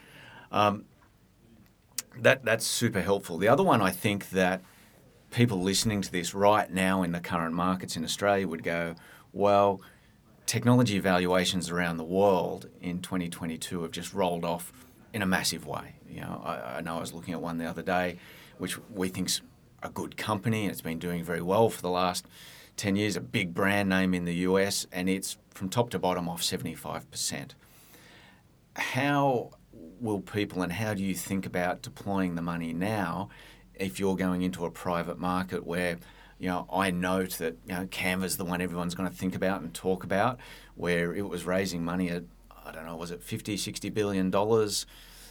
Um, 0.51 0.85
that 2.19 2.45
that's 2.45 2.67
super 2.67 3.01
helpful. 3.01 3.39
The 3.39 3.49
other 3.49 3.63
one 3.63 3.81
I 3.81 3.91
think 3.91 4.31
that 4.31 4.63
people 5.33 5.61
listening 5.63 6.03
to 6.03 6.13
this 6.13 6.35
right 6.35 6.71
now 6.71 7.03
in 7.03 7.13
the 7.13 7.21
current 7.21 7.55
markets 7.55 7.97
in 7.97 8.05
Australia 8.05 8.47
would 8.47 8.63
go, 8.63 8.95
well, 9.33 9.81
technology 10.47 10.97
evaluations 10.97 11.71
around 11.71 11.97
the 11.97 12.05
world 12.05 12.69
in 12.81 13.01
2022 13.01 13.83
have 13.83 13.91
just 13.91 14.13
rolled 14.13 14.45
off 14.45 14.73
in 15.13 15.23
a 15.23 15.27
massive 15.27 15.67
way. 15.67 15.97
You 16.09 16.21
know, 16.21 16.43
I, 16.45 16.77
I 16.77 16.81
know 16.83 16.99
I 16.99 17.01
was 17.01 17.13
looking 17.13 17.35
at 17.35 17.41
one 17.41 17.59
the 17.59 17.65
other 17.65 17.83
day, 17.83 18.19
which 18.59 18.79
we 18.91 19.09
think's 19.09 19.41
a 19.83 19.89
good 19.89 20.17
company 20.17 20.63
and 20.63 20.71
it's 20.71 20.83
been 20.83 20.99
doing 20.99 21.25
very 21.25 21.43
well 21.43 21.71
for 21.71 21.81
the 21.83 21.91
last 21.91 22.27
10 22.77 22.97
years, 22.97 23.17
a 23.17 23.21
big 23.21 23.55
brand 23.55 23.89
name 23.89 24.15
in 24.15 24.25
the 24.25 24.35
US, 24.35 24.87
and 24.93 25.09
it's 25.09 25.37
from 25.51 25.69
top 25.69 25.91
to 25.91 25.99
bottom 25.99 26.29
off 26.29 26.43
75%. 26.43 27.51
How 28.77 29.51
will 30.01 30.21
people 30.21 30.63
and 30.63 30.73
how 30.73 30.95
do 30.95 31.03
you 31.03 31.15
think 31.15 31.47
about 31.47 31.83
deploying 31.83 32.35
the 32.35 32.43
money 32.43 32.73
now 32.73 33.29
if 33.83 33.99
you're 34.01 34.17
going 34.17 34.43
into 34.43 34.65
a 34.65 34.71
private 34.71 35.19
market 35.19 35.67
where 35.67 35.99
you 36.39 36.49
know 36.49 36.67
I 36.73 36.91
note 36.91 37.33
that 37.39 37.57
you 37.67 37.75
know 37.75 37.87
Canva's 37.91 38.37
the 38.37 38.45
one 38.45 38.61
everyone's 38.61 38.95
going 38.95 39.09
to 39.09 39.15
think 39.15 39.35
about 39.35 39.61
and 39.61 39.73
talk 39.75 40.05
about 40.05 40.39
where 40.75 41.15
it 41.15 41.29
was 41.29 41.45
raising 41.45 41.85
money 41.85 42.09
at 42.11 42.25
I 42.65 42.73
don't 42.73 42.87
know 42.87 42.97
was 42.97 43.11
it 43.11 43.23
50 43.23 43.57
60 43.57 43.91
billion 43.91 44.31
dollars 44.31 44.87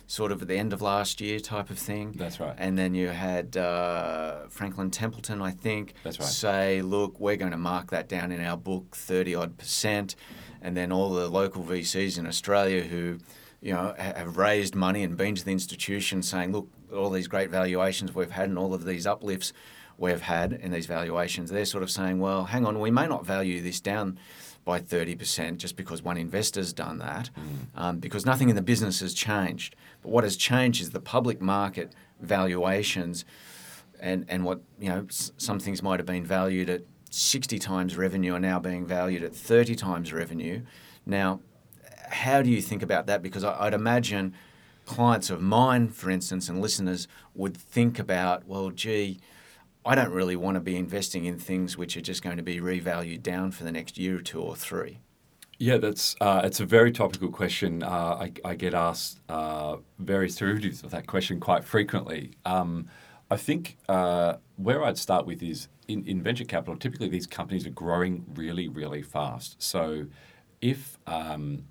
sort 0.08 0.34
of 0.34 0.42
at 0.42 0.48
the 0.50 0.58
end 0.58 0.74
of 0.74 0.82
last 0.82 1.22
year 1.22 1.40
type 1.40 1.70
of 1.70 1.80
thing 1.80 2.12
That's 2.18 2.40
right. 2.40 2.54
and 2.58 2.78
then 2.78 2.94
you 2.94 3.08
had 3.10 3.56
uh, 3.56 4.48
Franklin 4.50 4.92
Templeton 4.92 5.42
I 5.42 5.52
think 5.52 5.94
That's 6.04 6.20
right. 6.20 6.28
say 6.28 6.82
look 6.82 7.20
we're 7.20 7.38
going 7.38 7.52
to 7.52 7.58
mark 7.58 7.92
that 7.92 8.10
down 8.10 8.32
in 8.32 8.44
our 8.44 8.58
book 8.58 8.96
30 8.96 9.36
odd 9.36 9.58
percent 9.58 10.16
and 10.62 10.76
then 10.76 10.92
all 10.92 11.12
the 11.12 11.28
local 11.30 11.64
VCs 11.64 12.20
in 12.20 12.28
Australia 12.28 12.84
who 12.84 13.20
you 13.62 13.74
know, 13.74 13.94
have 13.98 14.38
raised 14.38 14.74
money 14.74 15.04
and 15.04 15.16
been 15.16 15.36
to 15.36 15.46
the 15.46 15.52
institution 15.52 16.24
saying, 16.24 16.52
look, 16.52 16.68
all 16.94 17.10
these 17.10 17.28
great 17.28 17.50
valuations 17.50 18.14
we've 18.14 18.32
had 18.32 18.50
and 18.50 18.58
all 18.58 18.74
of 18.74 18.86
these 18.86 19.06
uplifts 19.08 19.54
we've 19.98 20.22
had 20.22 20.54
in 20.54 20.72
these 20.72 20.86
valuations, 20.88 21.50
they're 21.52 21.66
sort 21.66 21.84
of 21.84 21.92
saying, 21.92 22.20
well, 22.20 22.46
hang 22.46 22.66
on, 22.66 22.80
we 22.80 22.90
may 22.92 23.08
not 23.08 23.26
value 23.26 23.62
this 23.62 23.80
down 23.80 24.18
by 24.64 24.80
30% 24.80 25.58
just 25.58 25.76
because 25.76 26.02
one 26.04 26.18
investor's 26.18 26.72
done 26.74 27.00
that, 27.00 27.30
um, 27.76 27.98
because 28.00 28.26
nothing 28.26 28.50
in 28.50 28.56
the 28.56 28.62
business 28.62 29.00
has 29.00 29.14
changed. 29.14 29.76
But 30.04 30.10
what 30.12 30.24
has 30.24 30.36
changed 30.38 30.82
is 30.82 30.92
the 30.92 31.00
public 31.00 31.42
market 31.42 31.94
valuations 32.20 33.26
and, 34.00 34.26
and 34.28 34.44
what, 34.44 34.62
you 34.80 34.90
know, 34.90 35.06
s- 35.10 35.32
some 35.38 35.60
things 35.60 35.82
might 35.84 36.00
have 36.00 36.06
been 36.08 36.26
valued 36.26 36.70
at 36.70 36.82
60 37.12 37.60
times 37.60 37.98
revenue 37.98 38.34
are 38.34 38.40
now 38.40 38.60
being 38.60 38.86
valued 38.86 39.22
at 39.24 39.36
30 39.36 39.76
times 39.76 40.14
revenue. 40.14 40.62
Now, 41.06 41.42
how 42.10 42.42
do 42.42 42.50
you 42.50 42.62
think 42.62 42.82
about 42.84 43.06
that? 43.08 43.22
Because 43.22 43.44
I, 43.44 43.66
I'd 43.66 43.74
imagine 43.74 44.34
clients 44.86 45.30
of 45.30 45.42
mine, 45.42 45.90
for 45.90 46.10
instance, 46.10 46.50
and 46.50 46.62
listeners 46.62 47.08
would 47.36 47.56
think 47.56 48.00
about, 48.00 48.48
well, 48.48 48.70
gee, 48.72 49.20
I 49.86 49.96
don't 49.96 50.12
really 50.12 50.36
want 50.36 50.56
to 50.56 50.62
be 50.62 50.76
investing 50.76 51.26
in 51.26 51.40
things 51.40 51.78
which 51.78 51.98
are 51.98 52.02
just 52.02 52.22
going 52.22 52.38
to 52.38 52.44
be 52.44 52.60
revalued 52.60 53.24
down 53.24 53.52
for 53.52 53.64
the 53.64 53.72
next 53.72 53.98
year 53.98 54.18
or 54.18 54.22
two 54.22 54.42
or 54.42 54.56
three. 54.56 55.00
Yeah, 55.58 55.78
that's 55.78 56.16
uh, 56.20 56.42
it's 56.44 56.60
a 56.60 56.66
very 56.66 56.92
topical 56.92 57.30
question. 57.30 57.84
Uh, 57.84 57.88
I, 58.20 58.32
I 58.44 58.56
get 58.56 58.74
asked 58.74 59.20
uh, 59.30 59.78
various 60.00 60.36
derivatives 60.36 60.84
of 60.84 60.90
that 60.92 61.06
question 61.06 61.40
quite 61.40 61.64
frequently. 61.64 62.32
Um, 62.46 62.88
I 63.30 63.38
think 63.38 63.78
uh, 63.88 64.38
where 64.58 64.84
I'd 64.84 64.98
start 64.98 65.26
with 65.28 65.44
is 65.44 65.68
in, 65.88 66.04
in 66.06 66.22
venture 66.22 66.46
capital. 66.46 66.78
Typically, 66.78 67.10
these 67.10 67.28
companies 67.28 67.68
are 67.68 67.72
growing 67.72 68.26
really, 68.34 68.70
really 68.70 69.04
fast. 69.04 69.62
So, 69.62 70.08
if 70.62 70.98
um, 71.06 71.64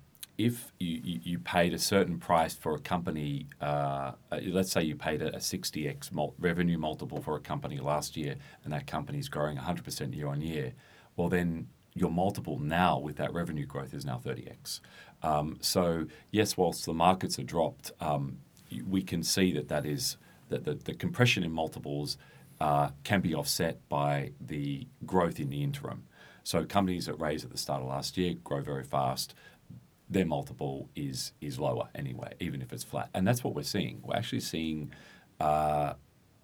if 0.45 0.71
you, 0.79 1.19
you, 1.23 1.39
paid 1.39 1.73
a 1.73 1.77
certain 1.77 2.17
price 2.17 2.53
for 2.53 2.73
a 2.75 2.79
company, 2.79 3.47
uh, 3.61 4.13
uh, 4.31 4.39
let's 4.47 4.71
say 4.71 4.81
you 4.81 4.95
paid 4.95 5.21
a, 5.21 5.35
a 5.35 5.39
60x 5.39 6.11
mul- 6.11 6.33
revenue 6.39 6.77
multiple 6.77 7.21
for 7.21 7.35
a 7.35 7.39
company 7.39 7.79
last 7.79 8.17
year, 8.17 8.35
and 8.63 8.73
that 8.73 8.87
company 8.87 9.19
is 9.19 9.29
growing 9.29 9.57
100% 9.57 10.15
year 10.15 10.27
on 10.27 10.41
year, 10.41 10.73
well, 11.15 11.29
then 11.29 11.67
your 11.93 12.09
multiple 12.09 12.57
now 12.57 12.97
with 12.97 13.17
that 13.17 13.33
revenue 13.33 13.65
growth 13.65 13.93
is 13.93 14.05
now 14.05 14.19
30x. 14.23 14.79
Um, 15.23 15.57
so, 15.61 16.07
yes, 16.31 16.57
whilst 16.57 16.85
the 16.85 16.93
markets 16.93 17.37
are 17.37 17.43
dropped, 17.43 17.91
um, 17.99 18.37
we 18.87 19.03
can 19.03 19.23
see 19.23 19.51
that 19.53 19.67
that 19.67 19.85
is 19.85 20.17
that 20.49 20.65
the, 20.65 20.73
the 20.73 20.93
compression 20.93 21.43
in 21.43 21.51
multiples 21.51 22.17
uh, 22.59 22.89
can 23.03 23.21
be 23.21 23.33
offset 23.33 23.77
by 23.89 24.31
the 24.39 24.87
growth 25.05 25.39
in 25.39 25.49
the 25.49 25.63
interim. 25.63 26.03
So 26.43 26.65
companies 26.65 27.05
that 27.05 27.15
raise 27.15 27.43
at 27.43 27.51
the 27.51 27.57
start 27.57 27.81
of 27.81 27.87
last 27.87 28.17
year 28.17 28.35
grow 28.43 28.61
very 28.61 28.83
fast. 28.83 29.33
Their 30.11 30.25
multiple 30.25 30.89
is 30.95 31.31
is 31.41 31.57
lower 31.57 31.87
anyway, 31.95 32.33
even 32.39 32.61
if 32.61 32.73
it's 32.73 32.83
flat, 32.83 33.09
and 33.13 33.25
that's 33.25 33.43
what 33.43 33.55
we're 33.55 33.63
seeing. 33.63 34.01
We're 34.03 34.17
actually 34.17 34.41
seeing 34.41 34.91
uh, 35.39 35.93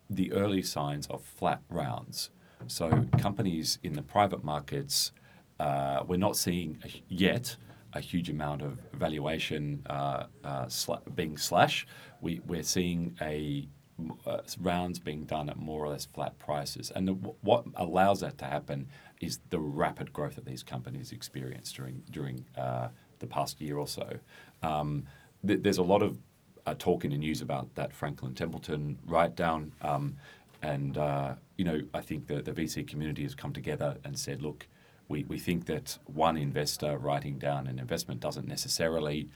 the 0.10 0.32
early 0.32 0.62
signs 0.62 1.06
of 1.08 1.22
flat 1.22 1.62
rounds. 1.70 2.32
So 2.68 3.06
companies 3.20 3.78
in 3.84 3.94
the 3.94 4.02
private 4.02 4.44
markets, 4.44 5.12
uh, 5.60 6.04
we're 6.08 6.18
not 6.18 6.38
seeing 6.38 6.82
yet 7.08 7.58
a 7.94 8.00
huge 8.00 8.30
amount 8.30 8.62
of 8.62 8.80
valuation 8.94 9.84
uh, 9.90 10.26
uh, 10.44 10.68
being 11.16 11.38
slashed. 11.38 11.88
We, 12.22 12.42
we're 12.46 12.64
seeing 12.64 13.18
a 13.22 13.68
uh, 14.26 14.42
rounds 14.60 15.00
being 15.00 15.26
done 15.26 15.50
at 15.50 15.58
more 15.58 15.84
or 15.84 15.90
less 15.90 16.06
flat 16.06 16.38
prices. 16.38 16.92
And 16.96 17.08
the, 17.08 17.14
what 17.14 17.66
allows 17.76 18.20
that 18.22 18.38
to 18.40 18.46
happen 18.46 18.88
is 19.22 19.40
the 19.50 19.60
rapid 19.60 20.14
growth 20.14 20.36
that 20.36 20.46
these 20.46 20.64
companies 20.64 21.12
experience 21.12 21.72
during 21.72 22.04
during 22.12 22.46
uh, 22.56 22.90
the 23.20 23.28
past 23.28 23.62
year 23.62 23.78
or 23.78 23.88
so. 23.88 24.20
Um, 24.64 25.06
th- 25.46 25.62
there's 25.62 25.78
a 25.78 25.84
lot 25.84 26.02
of 26.02 26.18
uh, 26.66 26.76
talk 26.78 27.06
in 27.06 27.12
the 27.12 27.18
news 27.18 27.42
about 27.42 27.74
that 27.76 27.94
Franklin 27.94 28.34
Templeton 28.34 29.00
write 29.06 29.36
down. 29.36 29.72
Um, 29.82 30.18
and, 30.62 30.98
uh, 30.98 31.36
you 31.56 31.66
know, 31.66 31.82
I 31.94 32.02
think 32.02 32.28
the, 32.28 32.42
the 32.42 32.52
VC 32.52 32.88
community 32.88 33.24
has 33.24 33.36
come 33.36 33.54
together 33.54 33.98
and 34.04 34.18
said, 34.18 34.42
look, 34.42 34.68
we, 35.08 35.24
we 35.24 35.38
think 35.40 35.66
that 35.68 35.98
one 36.06 36.36
investor 36.38 36.98
writing 36.98 37.38
down 37.38 37.68
an 37.68 37.80
investment 37.80 38.20
doesn't 38.20 38.48
necessarily 38.48 39.30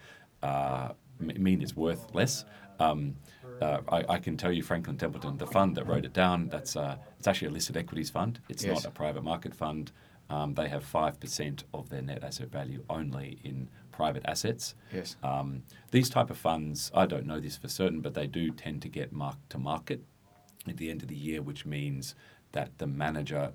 uh, 0.43 0.89
mean 1.19 1.61
it's 1.61 1.75
worth 1.75 2.13
less. 2.13 2.45
Um, 2.79 3.15
uh, 3.61 3.81
I, 3.89 4.03
I, 4.15 4.17
can 4.17 4.37
tell 4.37 4.51
you, 4.51 4.63
Franklin 4.63 4.97
Templeton, 4.97 5.37
the 5.37 5.45
fund 5.45 5.77
that 5.77 5.85
wrote 5.85 6.03
it 6.03 6.13
down, 6.13 6.47
that's 6.47 6.75
uh, 6.75 6.97
it's 7.19 7.27
actually 7.27 7.49
a 7.49 7.51
listed 7.51 7.77
equities 7.77 8.09
fund. 8.09 8.39
It's 8.49 8.63
yes. 8.63 8.73
not 8.73 8.85
a 8.85 8.91
private 8.91 9.23
market 9.23 9.53
fund. 9.53 9.91
Um, 10.31 10.53
they 10.53 10.69
have 10.69 10.83
five 10.83 11.19
percent 11.19 11.65
of 11.73 11.89
their 11.89 12.01
net 12.01 12.23
asset 12.23 12.49
value 12.51 12.83
only 12.89 13.39
in 13.43 13.69
private 13.91 14.23
assets. 14.25 14.75
Yes. 14.93 15.15
Um, 15.23 15.63
these 15.91 16.09
type 16.09 16.29
of 16.29 16.37
funds, 16.37 16.91
I 16.95 17.05
don't 17.05 17.25
know 17.25 17.39
this 17.39 17.57
for 17.57 17.67
certain, 17.67 18.01
but 18.01 18.13
they 18.13 18.27
do 18.27 18.51
tend 18.51 18.81
to 18.83 18.89
get 18.89 19.11
marked 19.11 19.49
to 19.51 19.57
market 19.57 20.01
at 20.67 20.77
the 20.77 20.89
end 20.89 21.01
of 21.01 21.09
the 21.09 21.15
year, 21.15 21.41
which 21.41 21.65
means 21.65 22.15
that 22.53 22.77
the 22.77 22.87
manager 22.87 23.51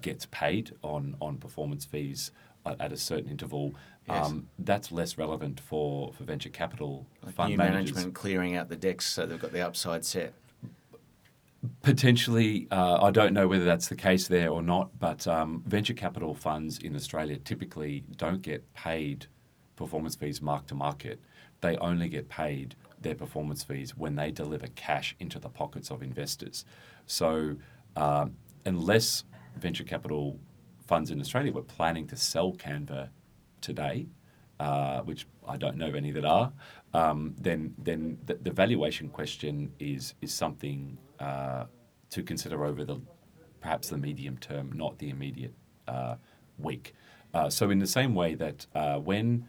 gets 0.00 0.26
paid 0.30 0.74
on 0.82 1.16
on 1.20 1.38
performance 1.38 1.84
fees 1.84 2.32
at 2.66 2.92
a 2.92 2.96
certain 2.96 3.30
interval. 3.30 3.74
Yes. 4.06 4.26
Um, 4.26 4.48
that's 4.58 4.90
less 4.90 5.18
relevant 5.18 5.60
for, 5.60 6.12
for 6.12 6.24
venture 6.24 6.48
capital 6.48 7.06
like 7.22 7.34
fund 7.34 7.50
new 7.50 7.56
managers. 7.58 7.94
management 7.94 8.14
clearing 8.14 8.56
out 8.56 8.68
the 8.68 8.76
decks 8.76 9.06
so 9.06 9.26
they've 9.26 9.40
got 9.40 9.52
the 9.52 9.60
upside 9.60 10.04
set. 10.04 10.32
Potentially, 11.82 12.68
uh, 12.70 13.02
I 13.02 13.10
don't 13.10 13.32
know 13.32 13.48
whether 13.48 13.64
that's 13.64 13.88
the 13.88 13.96
case 13.96 14.28
there 14.28 14.50
or 14.50 14.62
not, 14.62 14.96
but 14.98 15.26
um, 15.26 15.64
venture 15.66 15.94
capital 15.94 16.34
funds 16.34 16.78
in 16.78 16.94
Australia 16.94 17.36
typically 17.36 18.04
don't 18.16 18.42
get 18.42 18.72
paid 18.74 19.26
performance 19.74 20.14
fees 20.14 20.40
mark 20.40 20.66
to 20.68 20.74
market. 20.76 21.20
They 21.60 21.76
only 21.78 22.08
get 22.08 22.28
paid 22.28 22.76
their 23.00 23.16
performance 23.16 23.64
fees 23.64 23.96
when 23.96 24.14
they 24.14 24.30
deliver 24.30 24.68
cash 24.68 25.16
into 25.18 25.38
the 25.40 25.48
pockets 25.48 25.90
of 25.90 26.02
investors. 26.02 26.64
So, 27.06 27.56
uh, 27.96 28.26
unless 28.64 29.24
venture 29.56 29.84
capital 29.84 30.38
funds 30.86 31.10
in 31.10 31.20
Australia 31.20 31.52
were 31.52 31.62
planning 31.62 32.06
to 32.08 32.16
sell 32.16 32.52
Canva 32.52 33.08
today, 33.60 34.06
uh, 34.60 35.00
which 35.02 35.26
I 35.46 35.56
don't 35.56 35.76
know 35.76 35.88
of 35.88 35.94
any 35.94 36.10
that 36.12 36.24
are, 36.24 36.52
um, 36.94 37.34
then 37.38 37.74
then 37.78 38.18
the, 38.26 38.34
the, 38.34 38.50
valuation 38.50 39.08
question 39.08 39.72
is 39.78 40.14
is 40.20 40.32
something 40.32 40.98
uh, 41.20 41.64
to 42.10 42.22
consider 42.22 42.64
over 42.64 42.84
the 42.84 43.00
perhaps 43.60 43.88
the 43.88 43.98
medium 43.98 44.38
term, 44.38 44.70
not 44.72 44.98
the 44.98 45.10
immediate 45.10 45.54
uh, 45.86 46.16
week. 46.58 46.94
Uh, 47.34 47.50
so 47.50 47.70
in 47.70 47.78
the 47.78 47.86
same 47.86 48.14
way 48.14 48.34
that 48.34 48.66
uh, 48.74 48.96
when 48.96 49.46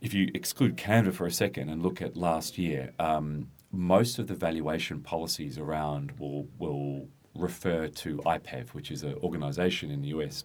if 0.00 0.12
you 0.12 0.30
exclude 0.34 0.76
Canva 0.76 1.12
for 1.12 1.26
a 1.26 1.30
second 1.30 1.68
and 1.68 1.82
look 1.82 2.02
at 2.02 2.16
last 2.16 2.58
year, 2.58 2.92
um, 2.98 3.48
most 3.70 4.18
of 4.18 4.26
the 4.26 4.34
valuation 4.34 5.00
policies 5.00 5.58
around 5.58 6.12
will 6.18 6.46
will 6.58 7.08
refer 7.34 7.88
to 7.88 8.18
IPEV, 8.18 8.70
which 8.70 8.90
is 8.90 9.02
an 9.02 9.14
organization 9.22 9.90
in 9.90 10.02
the 10.02 10.08
US 10.08 10.44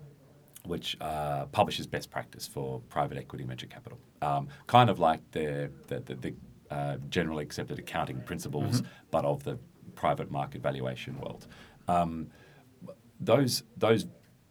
which 0.66 0.98
uh, 1.00 1.46
publishes 1.48 1.88
best 1.88 2.12
practice 2.12 2.46
for 2.46 2.82
private 2.90 3.18
equity 3.18 3.46
venture 3.46 3.68
capital, 3.68 3.98
um, 4.22 4.48
kind 4.68 4.90
of 4.90 5.00
like 5.00 5.22
the 5.32 5.72
the, 5.88 6.00
the, 6.02 6.16
the 6.16 6.34
uh, 6.70 6.98
generally 7.10 7.44
accepted 7.44 7.80
accounting 7.80 8.22
principles, 8.22 8.82
mm-hmm. 8.82 8.92
but 9.10 9.24
of 9.24 9.44
the 9.44 9.58
private 10.04 10.30
market 10.32 10.62
valuation 10.62 11.20
world. 11.20 11.48
Um, 11.88 12.30
those 13.20 13.64
those 13.76 14.06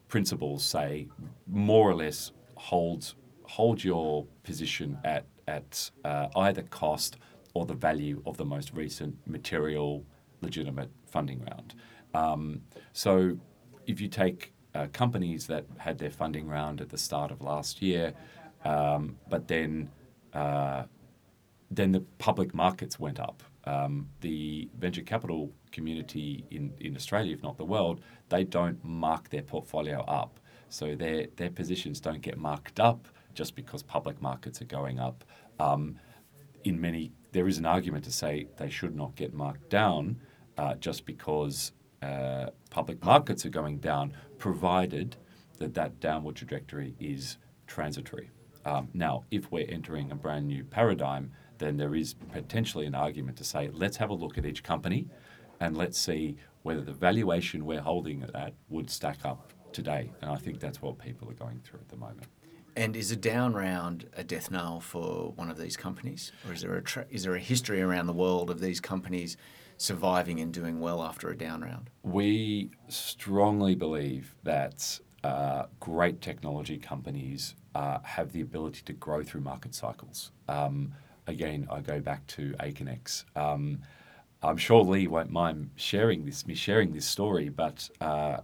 principles 0.08 0.64
say 0.64 1.08
more 1.46 1.88
or 1.90 1.94
less 1.94 2.32
hold 2.56 3.14
hold 3.44 3.82
your 3.82 4.26
position 4.42 4.98
at 5.04 5.24
at 5.46 5.90
uh, 6.04 6.26
either 6.36 6.62
cost 6.62 7.16
or 7.54 7.64
the 7.64 7.78
value 7.88 8.22
of 8.26 8.36
the 8.36 8.44
most 8.44 8.72
recent 8.74 9.14
material 9.26 10.04
legitimate 10.42 10.90
funding 11.06 11.40
round. 11.50 11.74
Um, 12.12 12.62
so 12.92 13.38
if 13.86 14.00
you 14.00 14.08
take 14.08 14.52
uh, 14.74 14.88
companies 14.92 15.46
that 15.46 15.64
had 15.78 15.96
their 15.98 16.10
funding 16.10 16.46
round 16.48 16.80
at 16.80 16.88
the 16.90 16.98
start 16.98 17.30
of 17.30 17.40
last 17.40 17.80
year, 17.80 18.12
um, 18.64 19.16
but 19.30 19.48
then 19.48 19.88
uh, 20.34 20.82
then 21.70 21.92
the 21.92 22.00
public 22.18 22.54
markets 22.54 22.98
went 22.98 23.18
up. 23.18 23.42
Um, 23.66 24.08
the 24.20 24.68
venture 24.78 25.02
capital 25.02 25.52
community 25.72 26.44
in, 26.50 26.72
in 26.80 26.94
Australia, 26.94 27.34
if 27.34 27.42
not 27.42 27.58
the 27.58 27.64
world, 27.64 28.00
they 28.28 28.44
don't 28.44 28.82
mark 28.84 29.28
their 29.30 29.42
portfolio 29.42 30.00
up. 30.02 30.38
So 30.68 30.94
their 30.94 31.26
their 31.36 31.50
positions 31.50 32.00
don't 32.00 32.22
get 32.22 32.38
marked 32.38 32.78
up 32.80 33.08
just 33.34 33.54
because 33.54 33.82
public 33.82 34.20
markets 34.22 34.62
are 34.62 34.66
going 34.66 34.98
up. 34.98 35.24
Um, 35.58 35.96
in 36.64 36.80
many, 36.80 37.12
there 37.32 37.46
is 37.46 37.58
an 37.58 37.66
argument 37.66 38.04
to 38.04 38.12
say 38.12 38.48
they 38.56 38.70
should 38.70 38.96
not 38.96 39.14
get 39.14 39.34
marked 39.34 39.68
down 39.68 40.20
uh, 40.58 40.74
just 40.74 41.06
because 41.06 41.72
uh, 42.02 42.46
public 42.70 43.04
markets 43.04 43.44
are 43.46 43.50
going 43.50 43.78
down, 43.78 44.12
provided 44.38 45.16
that 45.58 45.74
that 45.74 46.00
downward 46.00 46.36
trajectory 46.36 46.94
is 46.98 47.38
transitory. 47.66 48.30
Um, 48.64 48.88
now, 48.94 49.24
if 49.30 49.50
we're 49.52 49.68
entering 49.68 50.10
a 50.10 50.16
brand 50.16 50.48
new 50.48 50.64
paradigm, 50.64 51.32
then 51.58 51.76
there 51.76 51.94
is 51.94 52.14
potentially 52.32 52.86
an 52.86 52.94
argument 52.94 53.36
to 53.38 53.44
say, 53.44 53.70
let's 53.72 53.96
have 53.96 54.10
a 54.10 54.14
look 54.14 54.38
at 54.38 54.46
each 54.46 54.62
company 54.62 55.08
and 55.60 55.76
let's 55.76 55.98
see 55.98 56.36
whether 56.62 56.80
the 56.80 56.92
valuation 56.92 57.64
we're 57.64 57.80
holding 57.80 58.22
at 58.22 58.32
that 58.32 58.54
would 58.68 58.90
stack 58.90 59.24
up 59.24 59.52
today. 59.72 60.10
And 60.20 60.30
I 60.30 60.36
think 60.36 60.60
that's 60.60 60.82
what 60.82 60.98
people 60.98 61.30
are 61.30 61.34
going 61.34 61.60
through 61.64 61.80
at 61.80 61.88
the 61.88 61.96
moment. 61.96 62.26
And 62.76 62.94
is 62.94 63.10
a 63.10 63.16
down 63.16 63.54
round 63.54 64.06
a 64.16 64.24
death 64.24 64.50
knell 64.50 64.80
for 64.80 65.32
one 65.36 65.50
of 65.50 65.56
these 65.56 65.78
companies, 65.78 66.32
or 66.46 66.52
is 66.52 66.60
there 66.60 66.74
a 66.74 66.82
tra- 66.82 67.06
is 67.08 67.22
there 67.22 67.34
a 67.34 67.40
history 67.40 67.80
around 67.80 68.06
the 68.06 68.12
world 68.12 68.50
of 68.50 68.60
these 68.60 68.80
companies 68.80 69.38
surviving 69.78 70.40
and 70.40 70.52
doing 70.52 70.78
well 70.78 71.02
after 71.02 71.30
a 71.30 71.36
down 71.36 71.62
round? 71.62 71.88
We 72.02 72.70
strongly 72.88 73.74
believe 73.76 74.36
that 74.42 75.00
uh, 75.24 75.66
great 75.80 76.20
technology 76.20 76.76
companies 76.76 77.54
uh, 77.74 77.98
have 78.02 78.32
the 78.32 78.42
ability 78.42 78.82
to 78.84 78.92
grow 78.92 79.22
through 79.22 79.40
market 79.40 79.74
cycles. 79.74 80.32
Um, 80.48 80.92
again, 81.26 81.66
I 81.70 81.80
go 81.80 82.00
back 82.00 82.26
to 82.28 82.54
Aconex. 82.60 83.24
Um, 83.34 83.80
I'm 84.42 84.56
sure 84.56 84.82
Leigh 84.82 85.06
won't 85.06 85.30
mind 85.30 85.70
sharing 85.76 86.24
this, 86.24 86.46
me 86.46 86.54
sharing 86.54 86.92
this 86.92 87.06
story, 87.06 87.48
but 87.48 87.88
uh, 88.00 88.38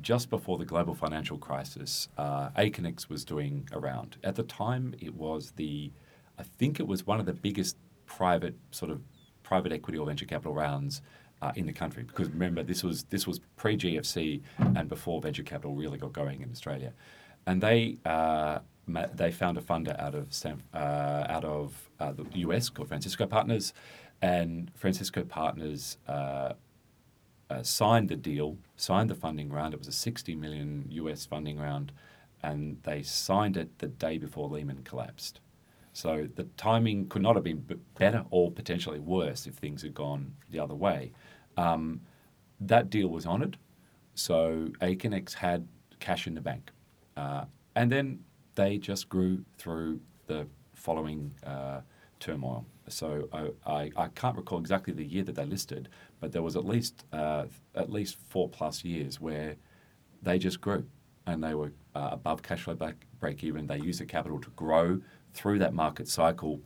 just 0.00 0.30
before 0.30 0.58
the 0.58 0.64
global 0.64 0.94
financial 0.94 1.38
crisis, 1.38 2.08
uh, 2.18 2.50
Aconex 2.50 3.08
was 3.08 3.24
doing 3.24 3.68
around. 3.72 4.16
At 4.24 4.36
the 4.36 4.42
time, 4.42 4.94
it 5.00 5.14
was 5.14 5.52
the, 5.52 5.90
I 6.38 6.42
think 6.42 6.80
it 6.80 6.86
was 6.86 7.06
one 7.06 7.20
of 7.20 7.26
the 7.26 7.32
biggest 7.32 7.76
private 8.06 8.54
sort 8.70 8.90
of 8.90 9.00
private 9.42 9.72
equity 9.72 9.98
or 9.98 10.06
venture 10.06 10.26
capital 10.26 10.54
rounds 10.54 11.02
uh, 11.40 11.52
in 11.56 11.66
the 11.66 11.72
country. 11.72 12.02
Because 12.02 12.28
remember, 12.28 12.62
this 12.62 12.82
was 12.82 13.04
this 13.04 13.26
was 13.26 13.40
pre 13.56 13.76
GFC 13.76 14.40
and 14.76 14.88
before 14.88 15.20
venture 15.20 15.42
capital 15.42 15.74
really 15.74 15.98
got 15.98 16.12
going 16.12 16.42
in 16.42 16.50
Australia, 16.50 16.92
and 17.46 17.60
they. 17.62 17.98
Uh, 18.04 18.60
they 18.88 19.30
found 19.30 19.58
a 19.58 19.60
funder 19.60 19.98
out 20.00 20.14
of 20.14 20.32
San, 20.32 20.62
uh, 20.74 21.26
out 21.28 21.44
of 21.44 21.90
uh, 22.00 22.12
the 22.12 22.26
US 22.40 22.68
called 22.68 22.88
Francisco 22.88 23.26
Partners, 23.26 23.72
and 24.20 24.70
Francisco 24.74 25.24
Partners 25.24 25.98
uh, 26.08 26.52
uh, 27.50 27.62
signed 27.62 28.08
the 28.08 28.16
deal, 28.16 28.56
signed 28.76 29.10
the 29.10 29.14
funding 29.14 29.50
round. 29.50 29.74
It 29.74 29.78
was 29.78 29.88
a 29.88 29.92
60 29.92 30.34
million 30.34 30.86
US 30.90 31.26
funding 31.26 31.58
round, 31.58 31.92
and 32.42 32.78
they 32.82 33.02
signed 33.02 33.56
it 33.56 33.78
the 33.78 33.88
day 33.88 34.18
before 34.18 34.48
Lehman 34.48 34.82
collapsed. 34.84 35.40
So 35.92 36.28
the 36.34 36.44
timing 36.56 37.08
could 37.08 37.22
not 37.22 37.34
have 37.34 37.44
been 37.44 37.64
better 37.98 38.24
or 38.30 38.50
potentially 38.50 38.98
worse 38.98 39.46
if 39.46 39.54
things 39.54 39.82
had 39.82 39.92
gone 39.92 40.34
the 40.50 40.58
other 40.58 40.74
way. 40.74 41.12
Um, 41.56 42.00
that 42.60 42.88
deal 42.88 43.08
was 43.08 43.26
honoured, 43.26 43.58
so 44.14 44.68
Aconex 44.80 45.34
had 45.34 45.68
cash 46.00 46.26
in 46.26 46.34
the 46.34 46.40
bank, 46.40 46.70
uh, 47.16 47.44
and 47.74 47.92
then 47.92 48.20
they 48.54 48.78
just 48.78 49.08
grew 49.08 49.44
through 49.56 50.00
the 50.26 50.46
following 50.74 51.32
uh, 51.44 51.80
turmoil. 52.20 52.66
So 52.88 53.28
I, 53.32 53.48
I, 53.66 53.90
I, 53.96 54.08
can't 54.08 54.36
recall 54.36 54.58
exactly 54.58 54.92
the 54.92 55.04
year 55.04 55.22
that 55.24 55.34
they 55.34 55.44
listed, 55.44 55.88
but 56.20 56.32
there 56.32 56.42
was 56.42 56.56
at 56.56 56.64
least 56.64 57.04
uh, 57.12 57.44
at 57.74 57.90
least 57.90 58.16
four 58.28 58.48
plus 58.48 58.84
years 58.84 59.20
where 59.20 59.56
they 60.22 60.38
just 60.38 60.60
grew 60.60 60.84
and 61.26 61.42
they 61.42 61.54
were 61.54 61.72
uh, 61.94 62.10
above 62.12 62.42
cash 62.42 62.62
flow 62.62 62.74
back, 62.74 63.06
break 63.20 63.44
even. 63.44 63.66
They 63.66 63.78
used 63.78 64.00
the 64.00 64.06
capital 64.06 64.40
to 64.40 64.50
grow 64.50 65.00
through 65.32 65.58
that 65.60 65.72
market 65.72 66.08
cycle. 66.08 66.60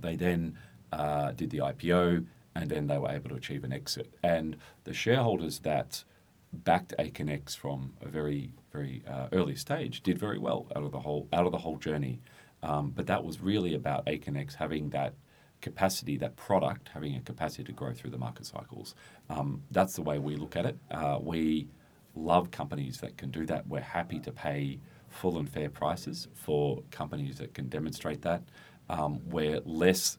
They 0.00 0.16
then 0.16 0.56
uh, 0.92 1.32
did 1.32 1.50
the 1.50 1.58
IPO 1.58 2.26
and 2.54 2.70
then 2.70 2.86
they 2.86 2.98
were 2.98 3.10
able 3.10 3.30
to 3.30 3.36
achieve 3.36 3.64
an 3.64 3.72
exit. 3.72 4.14
And 4.22 4.56
the 4.84 4.94
shareholders 4.94 5.60
that 5.60 6.04
backed 6.52 6.94
Aconex 6.98 7.56
from 7.56 7.94
a 8.02 8.08
very 8.08 8.52
very 8.72 9.02
uh, 9.08 9.28
early 9.32 9.56
stage 9.56 10.02
did 10.02 10.18
very 10.18 10.38
well 10.38 10.66
out 10.74 10.82
of 10.82 10.92
the 10.92 11.00
whole 11.00 11.28
out 11.32 11.46
of 11.46 11.52
the 11.52 11.58
whole 11.58 11.76
journey. 11.76 12.20
Um, 12.62 12.90
but 12.90 13.06
that 13.08 13.24
was 13.24 13.40
really 13.40 13.74
about 13.74 14.06
Aconex 14.06 14.54
having 14.54 14.90
that 14.90 15.14
capacity, 15.60 16.16
that 16.18 16.36
product 16.36 16.90
having 16.92 17.16
a 17.16 17.20
capacity 17.20 17.64
to 17.64 17.72
grow 17.72 17.92
through 17.92 18.10
the 18.10 18.18
market 18.18 18.46
cycles. 18.46 18.94
Um, 19.30 19.62
that's 19.70 19.94
the 19.94 20.02
way 20.02 20.18
we 20.18 20.36
look 20.36 20.56
at 20.56 20.66
it. 20.66 20.78
Uh, 20.90 21.18
we 21.20 21.68
love 22.14 22.50
companies 22.50 22.98
that 23.00 23.16
can 23.16 23.30
do 23.30 23.46
that. 23.46 23.66
We're 23.66 23.80
happy 23.80 24.18
to 24.20 24.32
pay 24.32 24.78
full 25.08 25.38
and 25.38 25.48
fair 25.48 25.70
prices 25.70 26.28
for 26.34 26.82
companies 26.90 27.38
that 27.38 27.54
can 27.54 27.68
demonstrate 27.68 28.22
that. 28.22 28.42
Um, 28.88 29.20
we're 29.30 29.60
less 29.64 30.18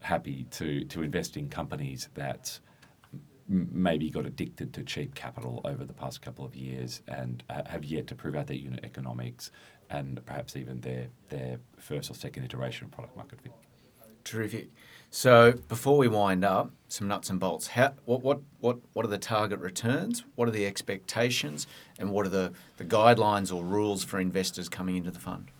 happy 0.00 0.46
to, 0.52 0.84
to 0.84 1.02
invest 1.02 1.36
in 1.36 1.48
companies 1.48 2.08
that 2.14 2.58
maybe 3.48 4.10
got 4.10 4.26
addicted 4.26 4.72
to 4.74 4.82
cheap 4.82 5.14
capital 5.14 5.60
over 5.64 5.84
the 5.84 5.94
past 5.94 6.20
couple 6.20 6.44
of 6.44 6.54
years 6.54 7.00
and 7.08 7.42
have 7.48 7.84
yet 7.84 8.06
to 8.08 8.14
prove 8.14 8.36
out 8.36 8.46
their 8.46 8.56
unit 8.56 8.84
economics 8.84 9.50
and 9.90 10.24
perhaps 10.26 10.54
even 10.54 10.80
their, 10.82 11.08
their 11.30 11.58
first 11.78 12.10
or 12.10 12.14
second 12.14 12.44
iteration 12.44 12.84
of 12.84 12.90
product 12.90 13.16
market 13.16 13.40
fit. 13.40 13.52
Terrific. 14.24 14.68
So 15.10 15.52
before 15.68 15.96
we 15.96 16.06
wind 16.08 16.44
up, 16.44 16.70
some 16.88 17.08
nuts 17.08 17.30
and 17.30 17.40
bolts. 17.40 17.68
How, 17.68 17.94
what, 18.04 18.22
what, 18.22 18.40
what, 18.60 18.78
what 18.92 19.06
are 19.06 19.08
the 19.08 19.16
target 19.16 19.58
returns? 19.60 20.24
What 20.34 20.48
are 20.48 20.50
the 20.50 20.66
expectations? 20.66 21.66
And 21.98 22.10
what 22.10 22.26
are 22.26 22.30
the, 22.30 22.52
the 22.76 22.84
guidelines 22.84 23.54
or 23.54 23.64
rules 23.64 24.04
for 24.04 24.20
investors 24.20 24.68
coming 24.68 24.96
into 24.96 25.10
the 25.10 25.20
fund? 25.20 25.50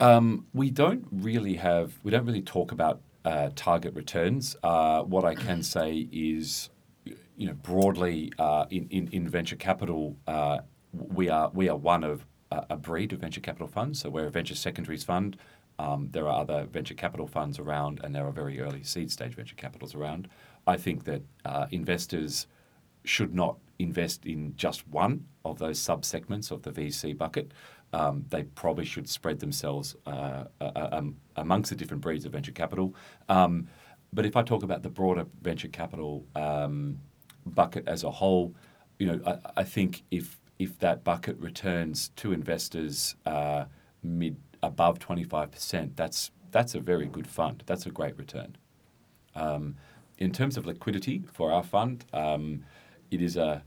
Um, 0.00 0.46
we 0.52 0.70
don't 0.70 1.06
really 1.10 1.54
have, 1.54 1.94
we 2.02 2.10
don't 2.10 2.26
really 2.26 2.42
talk 2.42 2.72
about 2.72 3.00
uh, 3.24 3.50
target 3.54 3.94
returns. 3.94 4.56
Uh, 4.62 5.02
what 5.02 5.24
I 5.24 5.34
can 5.34 5.62
say 5.62 6.08
is, 6.12 6.68
you 7.04 7.46
know, 7.46 7.54
broadly 7.54 8.32
uh, 8.38 8.66
in, 8.70 8.86
in, 8.90 9.08
in, 9.12 9.28
venture 9.28 9.56
capital, 9.56 10.16
uh, 10.26 10.58
we 10.92 11.28
are 11.28 11.50
we 11.54 11.68
are 11.68 11.76
one 11.76 12.04
of 12.04 12.26
a 12.50 12.76
breed 12.76 13.12
of 13.12 13.20
venture 13.20 13.40
capital 13.40 13.68
funds. 13.68 14.00
So 14.00 14.10
we're 14.10 14.26
a 14.26 14.30
venture 14.30 14.56
secondaries 14.56 15.04
fund. 15.04 15.36
Um, 15.78 16.08
there 16.10 16.28
are 16.28 16.40
other 16.40 16.64
venture 16.64 16.94
capital 16.94 17.26
funds 17.26 17.58
around, 17.58 18.00
and 18.02 18.14
there 18.14 18.26
are 18.26 18.32
very 18.32 18.60
early 18.60 18.82
seed 18.82 19.10
stage 19.10 19.34
venture 19.34 19.54
capitals 19.54 19.94
around. 19.94 20.28
I 20.66 20.76
think 20.76 21.04
that 21.04 21.22
uh, 21.44 21.66
investors 21.70 22.46
should 23.04 23.34
not 23.34 23.56
invest 23.78 24.26
in 24.26 24.54
just 24.56 24.86
one 24.88 25.24
of 25.44 25.58
those 25.58 25.78
sub 25.78 26.04
segments 26.04 26.50
of 26.50 26.62
the 26.62 26.70
VC 26.70 27.16
bucket. 27.16 27.52
Um, 27.92 28.26
they 28.28 28.42
probably 28.42 28.84
should 28.84 29.08
spread 29.08 29.40
themselves 29.40 29.96
uh, 30.06 30.44
uh, 30.60 30.88
um, 30.92 31.16
amongst 31.36 31.70
the 31.70 31.76
different 31.76 32.02
breeds 32.02 32.26
of 32.26 32.32
venture 32.32 32.52
capital. 32.52 32.94
Um, 33.28 33.68
but 34.12 34.26
if 34.26 34.36
I 34.36 34.42
talk 34.42 34.62
about 34.62 34.82
the 34.82 34.90
broader 34.90 35.26
venture 35.42 35.68
capital 35.68 36.26
um, 36.34 36.98
bucket 37.46 37.86
as 37.86 38.04
a 38.04 38.10
whole, 38.10 38.54
you 38.98 39.06
know, 39.06 39.20
I, 39.26 39.60
I, 39.60 39.64
think 39.64 40.02
if 40.10 40.38
if 40.58 40.78
that 40.80 41.04
bucket 41.04 41.38
returns 41.38 42.10
to 42.16 42.32
investors 42.32 43.14
uh, 43.24 43.64
mid 44.02 44.36
above 44.62 44.98
25%, 44.98 45.96
that's, 45.96 46.30
that's 46.50 46.74
a 46.74 46.80
very 46.80 47.06
good 47.06 47.26
fund. 47.26 47.62
That's 47.66 47.86
a 47.86 47.90
great 47.90 48.18
return. 48.18 48.56
Um, 49.34 49.76
in 50.18 50.32
terms 50.32 50.56
of 50.56 50.66
liquidity 50.66 51.24
for 51.32 51.50
our 51.50 51.62
fund, 51.62 52.04
um, 52.12 52.64
it 53.10 53.22
is 53.22 53.36
a 53.36 53.64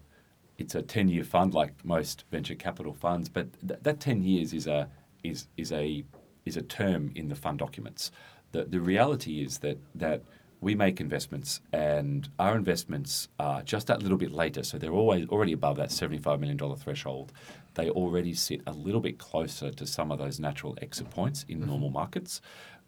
it's 0.60 0.76
a 0.76 0.84
10 0.84 1.10
year 1.10 1.24
fund 1.24 1.54
like 1.54 1.74
most 1.84 2.26
venture 2.32 2.54
capital 2.54 2.94
funds, 2.94 3.28
but 3.28 3.48
th- 3.68 3.80
that 3.82 4.00
10 4.00 4.22
years 4.22 4.54
is 4.54 4.68
a 4.68 4.88
is 5.24 5.48
is 5.58 5.72
a 5.72 6.04
is 6.46 6.58
a 6.58 6.62
term 6.62 7.12
in 7.16 7.30
the 7.30 7.36
fund 7.36 7.58
documents. 7.58 8.12
The 8.54 8.64
the 8.64 8.80
reality 8.80 9.44
is 9.44 9.60
that 9.60 9.78
that 9.96 10.24
we 10.64 10.76
make 10.76 11.02
investments, 11.02 11.60
and 11.74 12.30
our 12.40 12.56
investments 12.56 13.28
are 13.38 13.62
just 13.64 13.88
that 13.88 14.02
little 14.02 14.18
bit 14.18 14.32
later. 14.32 14.64
So 14.64 14.78
they're 14.78 14.94
always 14.94 15.28
already 15.28 15.52
above 15.52 15.76
that 15.76 15.90
$75 15.90 16.40
million 16.40 16.58
threshold. 16.78 17.34
They 17.74 17.90
already 17.90 18.34
sit 18.34 18.62
a 18.66 18.72
little 18.72 19.02
bit 19.02 19.18
closer 19.18 19.72
to 19.72 19.86
some 19.86 20.12
of 20.12 20.20
those 20.20 20.40
natural 20.40 20.78
exit 20.82 21.10
points 21.10 21.46
in 21.50 21.60
mm-hmm. 21.60 21.70
normal 21.70 21.90
markets. 21.90 22.40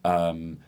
Um, 0.06 0.60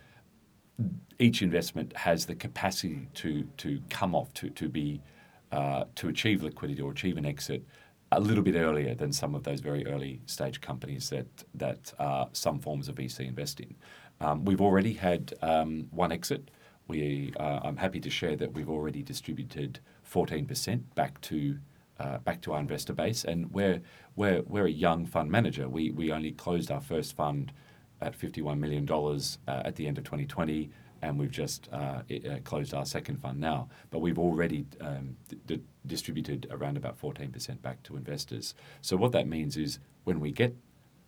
each 1.17 1.41
investment 1.41 1.95
has 1.95 2.25
the 2.25 2.35
capacity 2.35 3.07
to 3.15 3.47
to 3.57 3.81
come 3.89 4.13
off 4.13 4.33
to 4.35 4.49
to 4.49 4.69
be 4.69 5.01
uh, 5.51 5.85
to 5.95 6.09
achieve 6.09 6.43
liquidity 6.43 6.81
or 6.81 6.91
achieve 6.91 7.17
an 7.17 7.25
exit 7.25 7.63
a 8.11 8.19
little 8.19 8.43
bit 8.43 8.55
earlier 8.55 8.95
than 8.95 9.11
some 9.11 9.35
of 9.35 9.43
those 9.43 9.59
very 9.59 9.85
early 9.87 10.21
stage 10.25 10.61
companies 10.61 11.09
that 11.09 11.27
that 11.55 11.93
uh, 11.99 12.25
some 12.33 12.59
forms 12.59 12.87
of 12.89 12.95
VC 12.95 13.27
invest 13.27 13.59
in. 13.59 13.75
Um, 14.19 14.45
we've 14.45 14.61
already 14.61 14.93
had 14.93 15.33
um, 15.41 15.87
one 15.91 16.11
exit 16.11 16.49
we, 16.87 17.33
uh, 17.39 17.59
I'm 17.63 17.77
happy 17.77 17.99
to 17.99 18.09
share 18.09 18.35
that 18.37 18.53
we've 18.53 18.69
already 18.69 19.03
distributed 19.03 19.79
14% 20.09 20.83
back 20.95 21.19
to 21.21 21.57
uh, 21.99 22.19
back 22.19 22.41
to 22.41 22.53
our 22.53 22.59
investor 22.59 22.93
base, 22.93 23.23
and 23.23 23.51
we're 23.51 23.81
we're 24.15 24.43
we're 24.43 24.67
a 24.67 24.71
young 24.71 25.07
fund 25.07 25.31
manager. 25.31 25.67
We 25.67 25.89
we 25.89 26.11
only 26.11 26.31
closed 26.31 26.69
our 26.69 26.79
first 26.79 27.15
fund 27.15 27.51
at 28.01 28.13
51 28.13 28.59
million 28.59 28.85
dollars 28.85 29.39
uh, 29.47 29.63
at 29.65 29.77
the 29.77 29.87
end 29.87 29.97
of 29.97 30.03
2020, 30.03 30.69
and 31.01 31.17
we've 31.17 31.31
just 31.31 31.67
uh, 31.73 32.03
it, 32.07 32.27
uh, 32.27 32.37
closed 32.43 32.75
our 32.75 32.85
second 32.85 33.19
fund 33.19 33.39
now. 33.39 33.67
But 33.89 33.99
we've 33.99 34.19
already 34.19 34.67
um, 34.79 35.17
d- 35.47 35.63
distributed 35.87 36.45
around 36.51 36.77
about 36.77 37.01
14% 37.01 37.63
back 37.63 37.81
to 37.83 37.97
investors. 37.97 38.53
So 38.81 38.95
what 38.95 39.11
that 39.13 39.27
means 39.27 39.57
is 39.57 39.79
when 40.03 40.19
we 40.19 40.31
get 40.31 40.55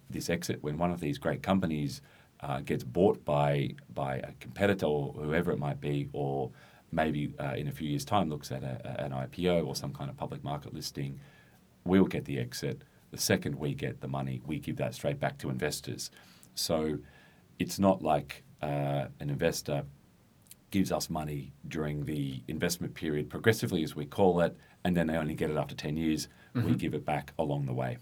this 0.09 0.27
exit, 0.27 0.63
when 0.63 0.79
one 0.79 0.89
of 0.89 1.01
these 1.01 1.19
great 1.19 1.43
companies 1.43 2.01
uh, 2.41 2.61
gets 2.61 2.83
bought 2.83 3.23
by 3.25 3.71
by 3.93 4.17
a 4.17 4.31
competitor 4.39 4.85
or 4.85 5.13
whoever 5.13 5.51
it 5.51 5.59
might 5.59 5.81
be, 5.81 6.09
or 6.13 6.51
maybe 6.91 7.33
uh, 7.39 7.53
in 7.55 7.67
a 7.67 7.71
few 7.71 7.87
years' 7.87 8.05
time 8.05 8.29
looks 8.29 8.51
at 8.51 8.63
a, 8.63 9.03
an 9.03 9.11
IPO 9.11 9.67
or 9.67 9.75
some 9.75 9.93
kind 9.93 10.09
of 10.09 10.17
public 10.17 10.43
market 10.43 10.73
listing, 10.73 11.19
we'll 11.85 12.05
get 12.05 12.25
the 12.25 12.39
exit. 12.39 12.83
The 13.11 13.17
second 13.17 13.55
we 13.55 13.73
get 13.73 14.01
the 14.01 14.07
money, 14.07 14.41
we 14.45 14.59
give 14.59 14.77
that 14.77 14.93
straight 14.93 15.19
back 15.19 15.37
to 15.39 15.49
investors. 15.49 16.11
So 16.55 16.99
it's 17.57 17.79
not 17.79 18.01
like 18.01 18.43
uh, 18.61 19.05
an 19.19 19.29
investor 19.29 19.83
gives 20.71 20.91
us 20.91 21.09
money 21.09 21.51
during 21.67 22.05
the 22.05 22.41
investment 22.47 22.93
period 22.93 23.29
progressively, 23.29 23.83
as 23.83 23.95
we 23.95 24.05
call 24.05 24.41
it, 24.41 24.55
and 24.83 24.95
then 24.95 25.07
they 25.07 25.15
only 25.15 25.33
get 25.33 25.49
it 25.49 25.57
after 25.57 25.75
10 25.75 25.97
years. 25.97 26.27
Mm-hmm. 26.55 26.67
We 26.67 26.75
give 26.75 26.93
it 26.93 27.05
back 27.05 27.33
along 27.39 27.65
the 27.65 27.73
way. 27.73 27.97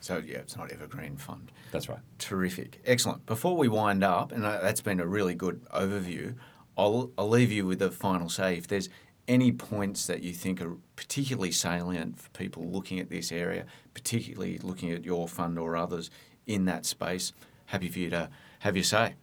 So 0.00 0.22
yeah, 0.24 0.38
it's 0.38 0.56
not 0.56 0.70
evergreen 0.70 1.16
fund. 1.16 1.50
That's 1.72 1.88
right. 1.88 1.98
Terrific, 2.18 2.80
excellent. 2.84 3.26
Before 3.26 3.56
we 3.56 3.68
wind 3.68 4.04
up, 4.04 4.32
and 4.32 4.44
that's 4.44 4.80
been 4.80 5.00
a 5.00 5.06
really 5.06 5.34
good 5.34 5.64
overview. 5.74 6.36
I'll 6.76 7.10
I'll 7.18 7.28
leave 7.28 7.50
you 7.50 7.66
with 7.66 7.82
a 7.82 7.90
final 7.90 8.28
say. 8.28 8.56
If 8.56 8.68
there's 8.68 8.88
any 9.26 9.52
points 9.52 10.06
that 10.06 10.22
you 10.22 10.32
think 10.32 10.62
are 10.62 10.76
particularly 10.96 11.50
salient 11.50 12.18
for 12.18 12.30
people 12.30 12.64
looking 12.70 12.98
at 12.98 13.10
this 13.10 13.30
area, 13.30 13.66
particularly 13.92 14.58
looking 14.58 14.90
at 14.92 15.04
your 15.04 15.28
fund 15.28 15.58
or 15.58 15.76
others 15.76 16.10
in 16.46 16.64
that 16.64 16.86
space, 16.86 17.32
happy 17.66 17.88
for 17.88 17.98
you 17.98 18.10
to 18.10 18.30
have 18.60 18.76
your 18.76 18.84
say. 18.84 19.14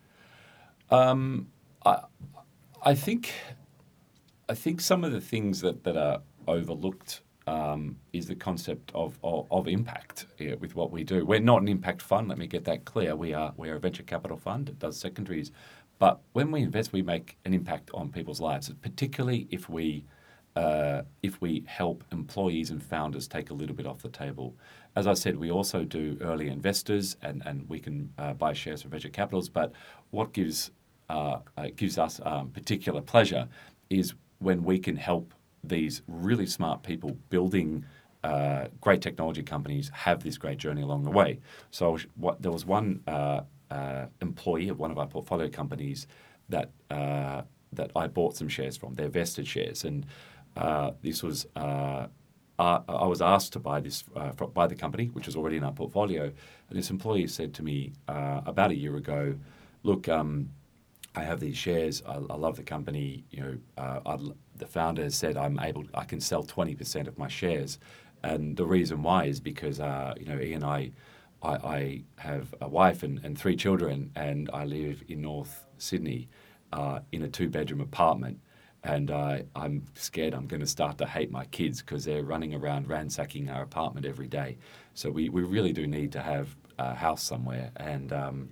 Um, 0.91 1.47
I 1.85 2.03
I 2.83 2.93
think 2.93 3.33
I 4.47 4.53
think 4.53 4.81
some 4.81 5.03
of 5.03 5.11
the 5.11 5.21
things 5.21 5.61
that, 5.61 5.83
that 5.85 5.97
are 5.97 6.21
overlooked 6.47 7.21
um, 7.47 7.97
is 8.13 8.25
the 8.25 8.35
concept 8.35 8.91
of, 8.95 9.17
of, 9.23 9.47
of 9.51 9.67
impact 9.67 10.25
yeah, 10.39 10.55
with 10.55 10.75
what 10.75 10.91
we 10.91 11.03
do. 11.03 11.25
We're 11.25 11.39
not 11.39 11.61
an 11.61 11.67
impact 11.67 12.01
fund, 12.01 12.27
let 12.27 12.37
me 12.37 12.47
get 12.47 12.65
that 12.65 12.85
clear. 12.85 13.15
We 13.15 13.33
are, 13.33 13.53
we 13.57 13.69
are 13.69 13.75
a 13.75 13.79
venture 13.79 14.03
capital 14.03 14.37
fund 14.37 14.67
that 14.67 14.79
does 14.79 14.97
secondaries. 14.97 15.51
But 15.99 16.19
when 16.33 16.51
we 16.51 16.61
invest, 16.61 16.91
we 16.91 17.01
make 17.01 17.37
an 17.45 17.53
impact 17.53 17.91
on 17.93 18.11
people's 18.11 18.41
lives, 18.41 18.71
particularly 18.81 19.47
if 19.51 19.69
we, 19.69 20.05
uh, 20.55 21.03
if 21.21 21.39
we 21.39 21.63
help 21.67 22.03
employees 22.11 22.71
and 22.71 22.81
founders 22.81 23.27
take 23.27 23.49
a 23.49 23.53
little 23.53 23.75
bit 23.75 23.85
off 23.85 24.01
the 24.01 24.09
table. 24.09 24.55
As 24.95 25.07
I 25.07 25.13
said, 25.13 25.37
we 25.37 25.51
also 25.51 25.83
do 25.83 26.17
early 26.21 26.49
investors 26.49 27.15
and, 27.21 27.43
and 27.45 27.69
we 27.69 27.79
can 27.79 28.11
uh, 28.17 28.33
buy 28.33 28.53
shares 28.53 28.81
from 28.81 28.91
venture 28.91 29.09
capitals. 29.09 29.49
But 29.49 29.71
what 30.09 30.33
gives, 30.33 30.71
uh, 31.09 31.39
uh 31.57 31.67
gives 31.75 31.97
us 31.97 32.19
um, 32.25 32.49
particular 32.49 33.01
pleasure 33.01 33.47
is 33.89 34.15
when 34.39 34.63
we 34.63 34.79
can 34.79 34.95
help 34.95 35.33
these 35.69 36.01
really 36.07 36.45
smart 36.45 36.83
people 36.83 37.17
building 37.29 37.85
uh, 38.25 38.67
great 38.81 39.01
technology 39.01 39.43
companies 39.43 39.91
have 39.93 40.23
this 40.23 40.37
great 40.37 40.57
journey 40.57 40.81
along 40.81 41.03
the 41.03 41.11
way. 41.11 41.39
So 41.69 41.97
what, 42.15 42.41
there 42.41 42.51
was 42.51 42.65
one 42.65 43.01
uh, 43.07 43.41
uh, 43.69 44.05
employee 44.19 44.69
of 44.69 44.79
one 44.79 44.89
of 44.89 44.97
our 44.97 45.05
portfolio 45.05 45.47
companies 45.47 46.07
that 46.49 46.71
uh, 46.89 47.43
that 47.73 47.91
I 47.95 48.07
bought 48.07 48.35
some 48.35 48.47
shares 48.47 48.77
from. 48.77 48.95
They're 48.95 49.09
vested 49.09 49.47
shares, 49.47 49.83
and 49.83 50.05
uh, 50.57 50.91
this 51.01 51.21
was 51.21 51.45
uh, 51.55 52.07
I 52.57 53.05
was 53.05 53.21
asked 53.21 53.53
to 53.53 53.59
buy 53.59 53.79
this 53.79 54.03
by 54.53 54.65
the 54.65 54.75
company, 54.75 55.07
which 55.07 55.27
was 55.27 55.35
already 55.35 55.57
in 55.57 55.63
our 55.63 55.73
portfolio. 55.73 56.23
And 56.23 56.79
this 56.79 56.89
employee 56.89 57.27
said 57.27 57.53
to 57.55 57.63
me 57.63 57.93
about 58.07 58.71
a 58.71 58.75
year 58.75 58.95
ago, 58.95 59.35
"Look." 59.83 60.09
Um, 60.09 60.49
I 61.15 61.23
have 61.23 61.39
these 61.39 61.57
shares. 61.57 62.03
I, 62.05 62.15
I 62.15 62.35
love 62.35 62.57
the 62.57 62.63
company. 62.63 63.25
You 63.31 63.41
know, 63.41 63.57
uh, 63.77 63.99
I'd, 64.05 64.21
the 64.57 64.67
founder 64.67 65.03
has 65.03 65.15
said 65.15 65.37
I'm 65.37 65.59
able. 65.59 65.85
I 65.93 66.05
can 66.05 66.19
sell 66.19 66.43
twenty 66.43 66.75
percent 66.75 67.07
of 67.07 67.17
my 67.17 67.27
shares, 67.27 67.79
and 68.23 68.57
the 68.57 68.65
reason 68.65 69.03
why 69.03 69.25
is 69.25 69.39
because 69.39 69.79
uh, 69.79 70.13
you 70.19 70.25
know 70.25 70.39
Ian, 70.39 70.63
I, 70.63 70.91
I, 71.41 71.53
I 71.53 72.03
have 72.17 72.53
a 72.61 72.67
wife 72.67 73.03
and, 73.03 73.19
and 73.23 73.37
three 73.37 73.55
children, 73.55 74.11
and 74.15 74.49
I 74.53 74.65
live 74.65 75.03
in 75.07 75.21
North 75.21 75.65
Sydney, 75.77 76.29
uh, 76.73 76.99
in 77.11 77.21
a 77.23 77.27
two-bedroom 77.27 77.81
apartment, 77.81 78.39
and 78.83 79.11
uh, 79.11 79.39
I'm 79.55 79.83
scared 79.95 80.33
I'm 80.33 80.47
going 80.47 80.61
to 80.61 80.67
start 80.67 80.97
to 80.99 81.05
hate 81.05 81.31
my 81.31 81.45
kids 81.45 81.81
because 81.81 82.05
they're 82.05 82.23
running 82.23 82.53
around 82.53 82.87
ransacking 82.89 83.49
our 83.49 83.63
apartment 83.63 84.05
every 84.05 84.27
day. 84.27 84.57
So 84.93 85.11
we, 85.11 85.29
we 85.29 85.43
really 85.43 85.73
do 85.73 85.85
need 85.87 86.11
to 86.13 86.21
have 86.21 86.55
a 86.77 86.93
house 86.95 87.23
somewhere, 87.23 87.71
and 87.77 88.11
um, 88.13 88.49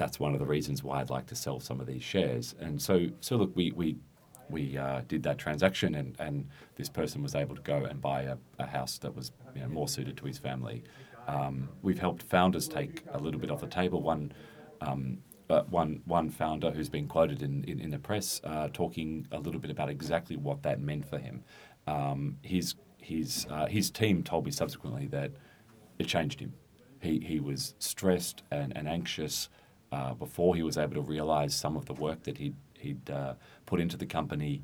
that's 0.00 0.18
one 0.18 0.32
of 0.32 0.38
the 0.38 0.46
reasons 0.46 0.82
why 0.82 1.00
I'd 1.00 1.10
like 1.10 1.26
to 1.26 1.36
sell 1.36 1.60
some 1.60 1.78
of 1.78 1.86
these 1.86 2.02
shares. 2.02 2.54
And 2.58 2.80
so, 2.80 3.08
so 3.20 3.36
look, 3.36 3.54
we 3.54 3.70
we 3.72 3.96
we 4.48 4.78
uh, 4.78 5.02
did 5.06 5.22
that 5.24 5.36
transaction, 5.36 5.94
and, 5.94 6.16
and 6.18 6.48
this 6.74 6.88
person 6.88 7.22
was 7.22 7.34
able 7.34 7.54
to 7.54 7.62
go 7.62 7.84
and 7.84 8.00
buy 8.00 8.22
a, 8.22 8.36
a 8.58 8.66
house 8.66 8.96
that 8.98 9.14
was 9.14 9.30
you 9.54 9.60
know, 9.60 9.68
more 9.68 9.88
suited 9.88 10.16
to 10.16 10.24
his 10.24 10.38
family. 10.38 10.82
Um, 11.28 11.68
we've 11.82 11.98
helped 11.98 12.22
founders 12.22 12.66
take 12.66 13.04
a 13.12 13.18
little 13.18 13.38
bit 13.38 13.50
off 13.50 13.60
the 13.60 13.68
table. 13.68 14.02
One. 14.02 14.32
Um, 14.80 15.18
one 15.68 16.00
one 16.04 16.30
founder 16.30 16.70
who's 16.70 16.88
been 16.88 17.08
quoted 17.08 17.42
in, 17.42 17.64
in, 17.64 17.80
in 17.80 17.90
the 17.90 17.98
press 17.98 18.40
uh, 18.44 18.68
talking 18.72 19.26
a 19.32 19.40
little 19.40 19.60
bit 19.60 19.72
about 19.72 19.90
exactly 19.90 20.36
what 20.36 20.62
that 20.62 20.78
meant 20.80 21.04
for 21.04 21.18
him. 21.18 21.42
Um, 21.88 22.36
his 22.42 22.76
his 22.98 23.48
uh, 23.50 23.66
his 23.66 23.90
team 23.90 24.22
told 24.22 24.44
me 24.44 24.52
subsequently 24.52 25.08
that 25.08 25.32
it 25.98 26.06
changed 26.06 26.38
him. 26.38 26.52
He 27.00 27.18
he 27.18 27.40
was 27.40 27.74
stressed 27.80 28.44
and, 28.52 28.72
and 28.76 28.86
anxious 28.88 29.48
uh, 29.92 30.14
before 30.14 30.54
he 30.54 30.62
was 30.62 30.78
able 30.78 30.94
to 30.94 31.00
realize 31.00 31.54
some 31.54 31.76
of 31.76 31.86
the 31.86 31.94
work 31.94 32.22
that 32.24 32.38
he'd, 32.38 32.54
he'd 32.78 33.10
uh, 33.10 33.34
put 33.66 33.80
into 33.80 33.96
the 33.96 34.06
company. 34.06 34.62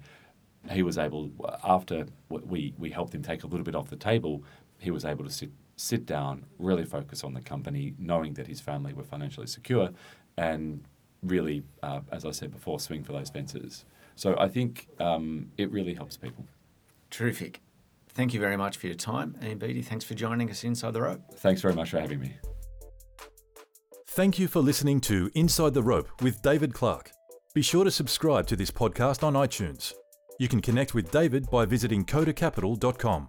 He 0.70 0.83
was 0.83 0.99
able, 0.99 1.31
after 1.64 2.07
we, 2.29 2.74
we 2.79 2.91
helped 2.91 3.14
him 3.14 3.22
take 3.22 3.45
a 3.45 3.47
little 3.47 3.64
bit 3.64 3.74
off 3.74 3.89
the 3.89 3.97
table, 3.97 4.43
he 4.79 4.91
was 4.91 5.05
able 5.05 5.24
to 5.24 5.31
sit, 5.31 5.51
sit 5.77 6.07
down, 6.07 6.45
really 6.59 6.85
focus 6.85 7.24
on 7.24 7.35
the 7.35 7.41
company, 7.41 7.95
knowing 7.99 8.35
that 8.35 8.47
his 8.47 8.61
family 8.61 8.93
were 8.93 9.05
financially 9.05 9.47
secure, 9.47 9.91
and 10.37 10.85
really, 11.22 11.62
uh, 11.83 12.01
as 12.12 12.24
I 12.24 12.31
said 12.31 12.51
before, 12.53 12.81
swing 12.81 13.03
for 13.05 13.12
those 13.12 13.31
fences. 13.31 13.85
So 14.16 14.37
I 14.39 14.49
think 14.49 14.89
um, 14.99 15.51
it 15.57 15.70
really 15.70 15.95
helps 15.95 16.16
people. 16.16 16.47
Terrific. 17.11 17.61
Thank 18.09 18.33
you 18.33 18.41
very 18.41 18.57
much 18.57 18.79
for 18.79 18.87
your 18.87 18.97
time. 18.97 19.37
Ian 19.43 19.59
Beattie, 19.59 19.83
thanks 19.83 20.05
for 20.05 20.14
joining 20.14 20.51
us 20.51 20.64
inside 20.64 20.95
the 20.95 21.03
rope. 21.03 21.20
Thanks 21.35 21.61
very 21.61 21.74
much 21.74 21.91
for 21.91 22.01
having 22.01 22.20
me. 22.20 22.35
Thank 24.17 24.39
you 24.39 24.49
for 24.49 24.61
listening 24.61 25.03
to 25.03 25.31
Inside 25.35 25.75
the 25.75 25.83
Rope 25.83 26.09
with 26.23 26.41
David 26.41 26.73
Clark. 26.73 27.11
Be 27.53 27.61
sure 27.61 27.85
to 27.85 27.91
subscribe 27.91 28.47
to 28.47 28.57
this 28.57 28.71
podcast 28.71 29.23
on 29.23 29.35
iTunes. 29.35 29.93
You 30.39 30.49
can 30.49 30.62
connect 30.62 30.95
with 30.95 31.11
David 31.11 31.51
by 31.51 31.67
visiting 31.67 32.03
kodacapital.com. 32.03 33.29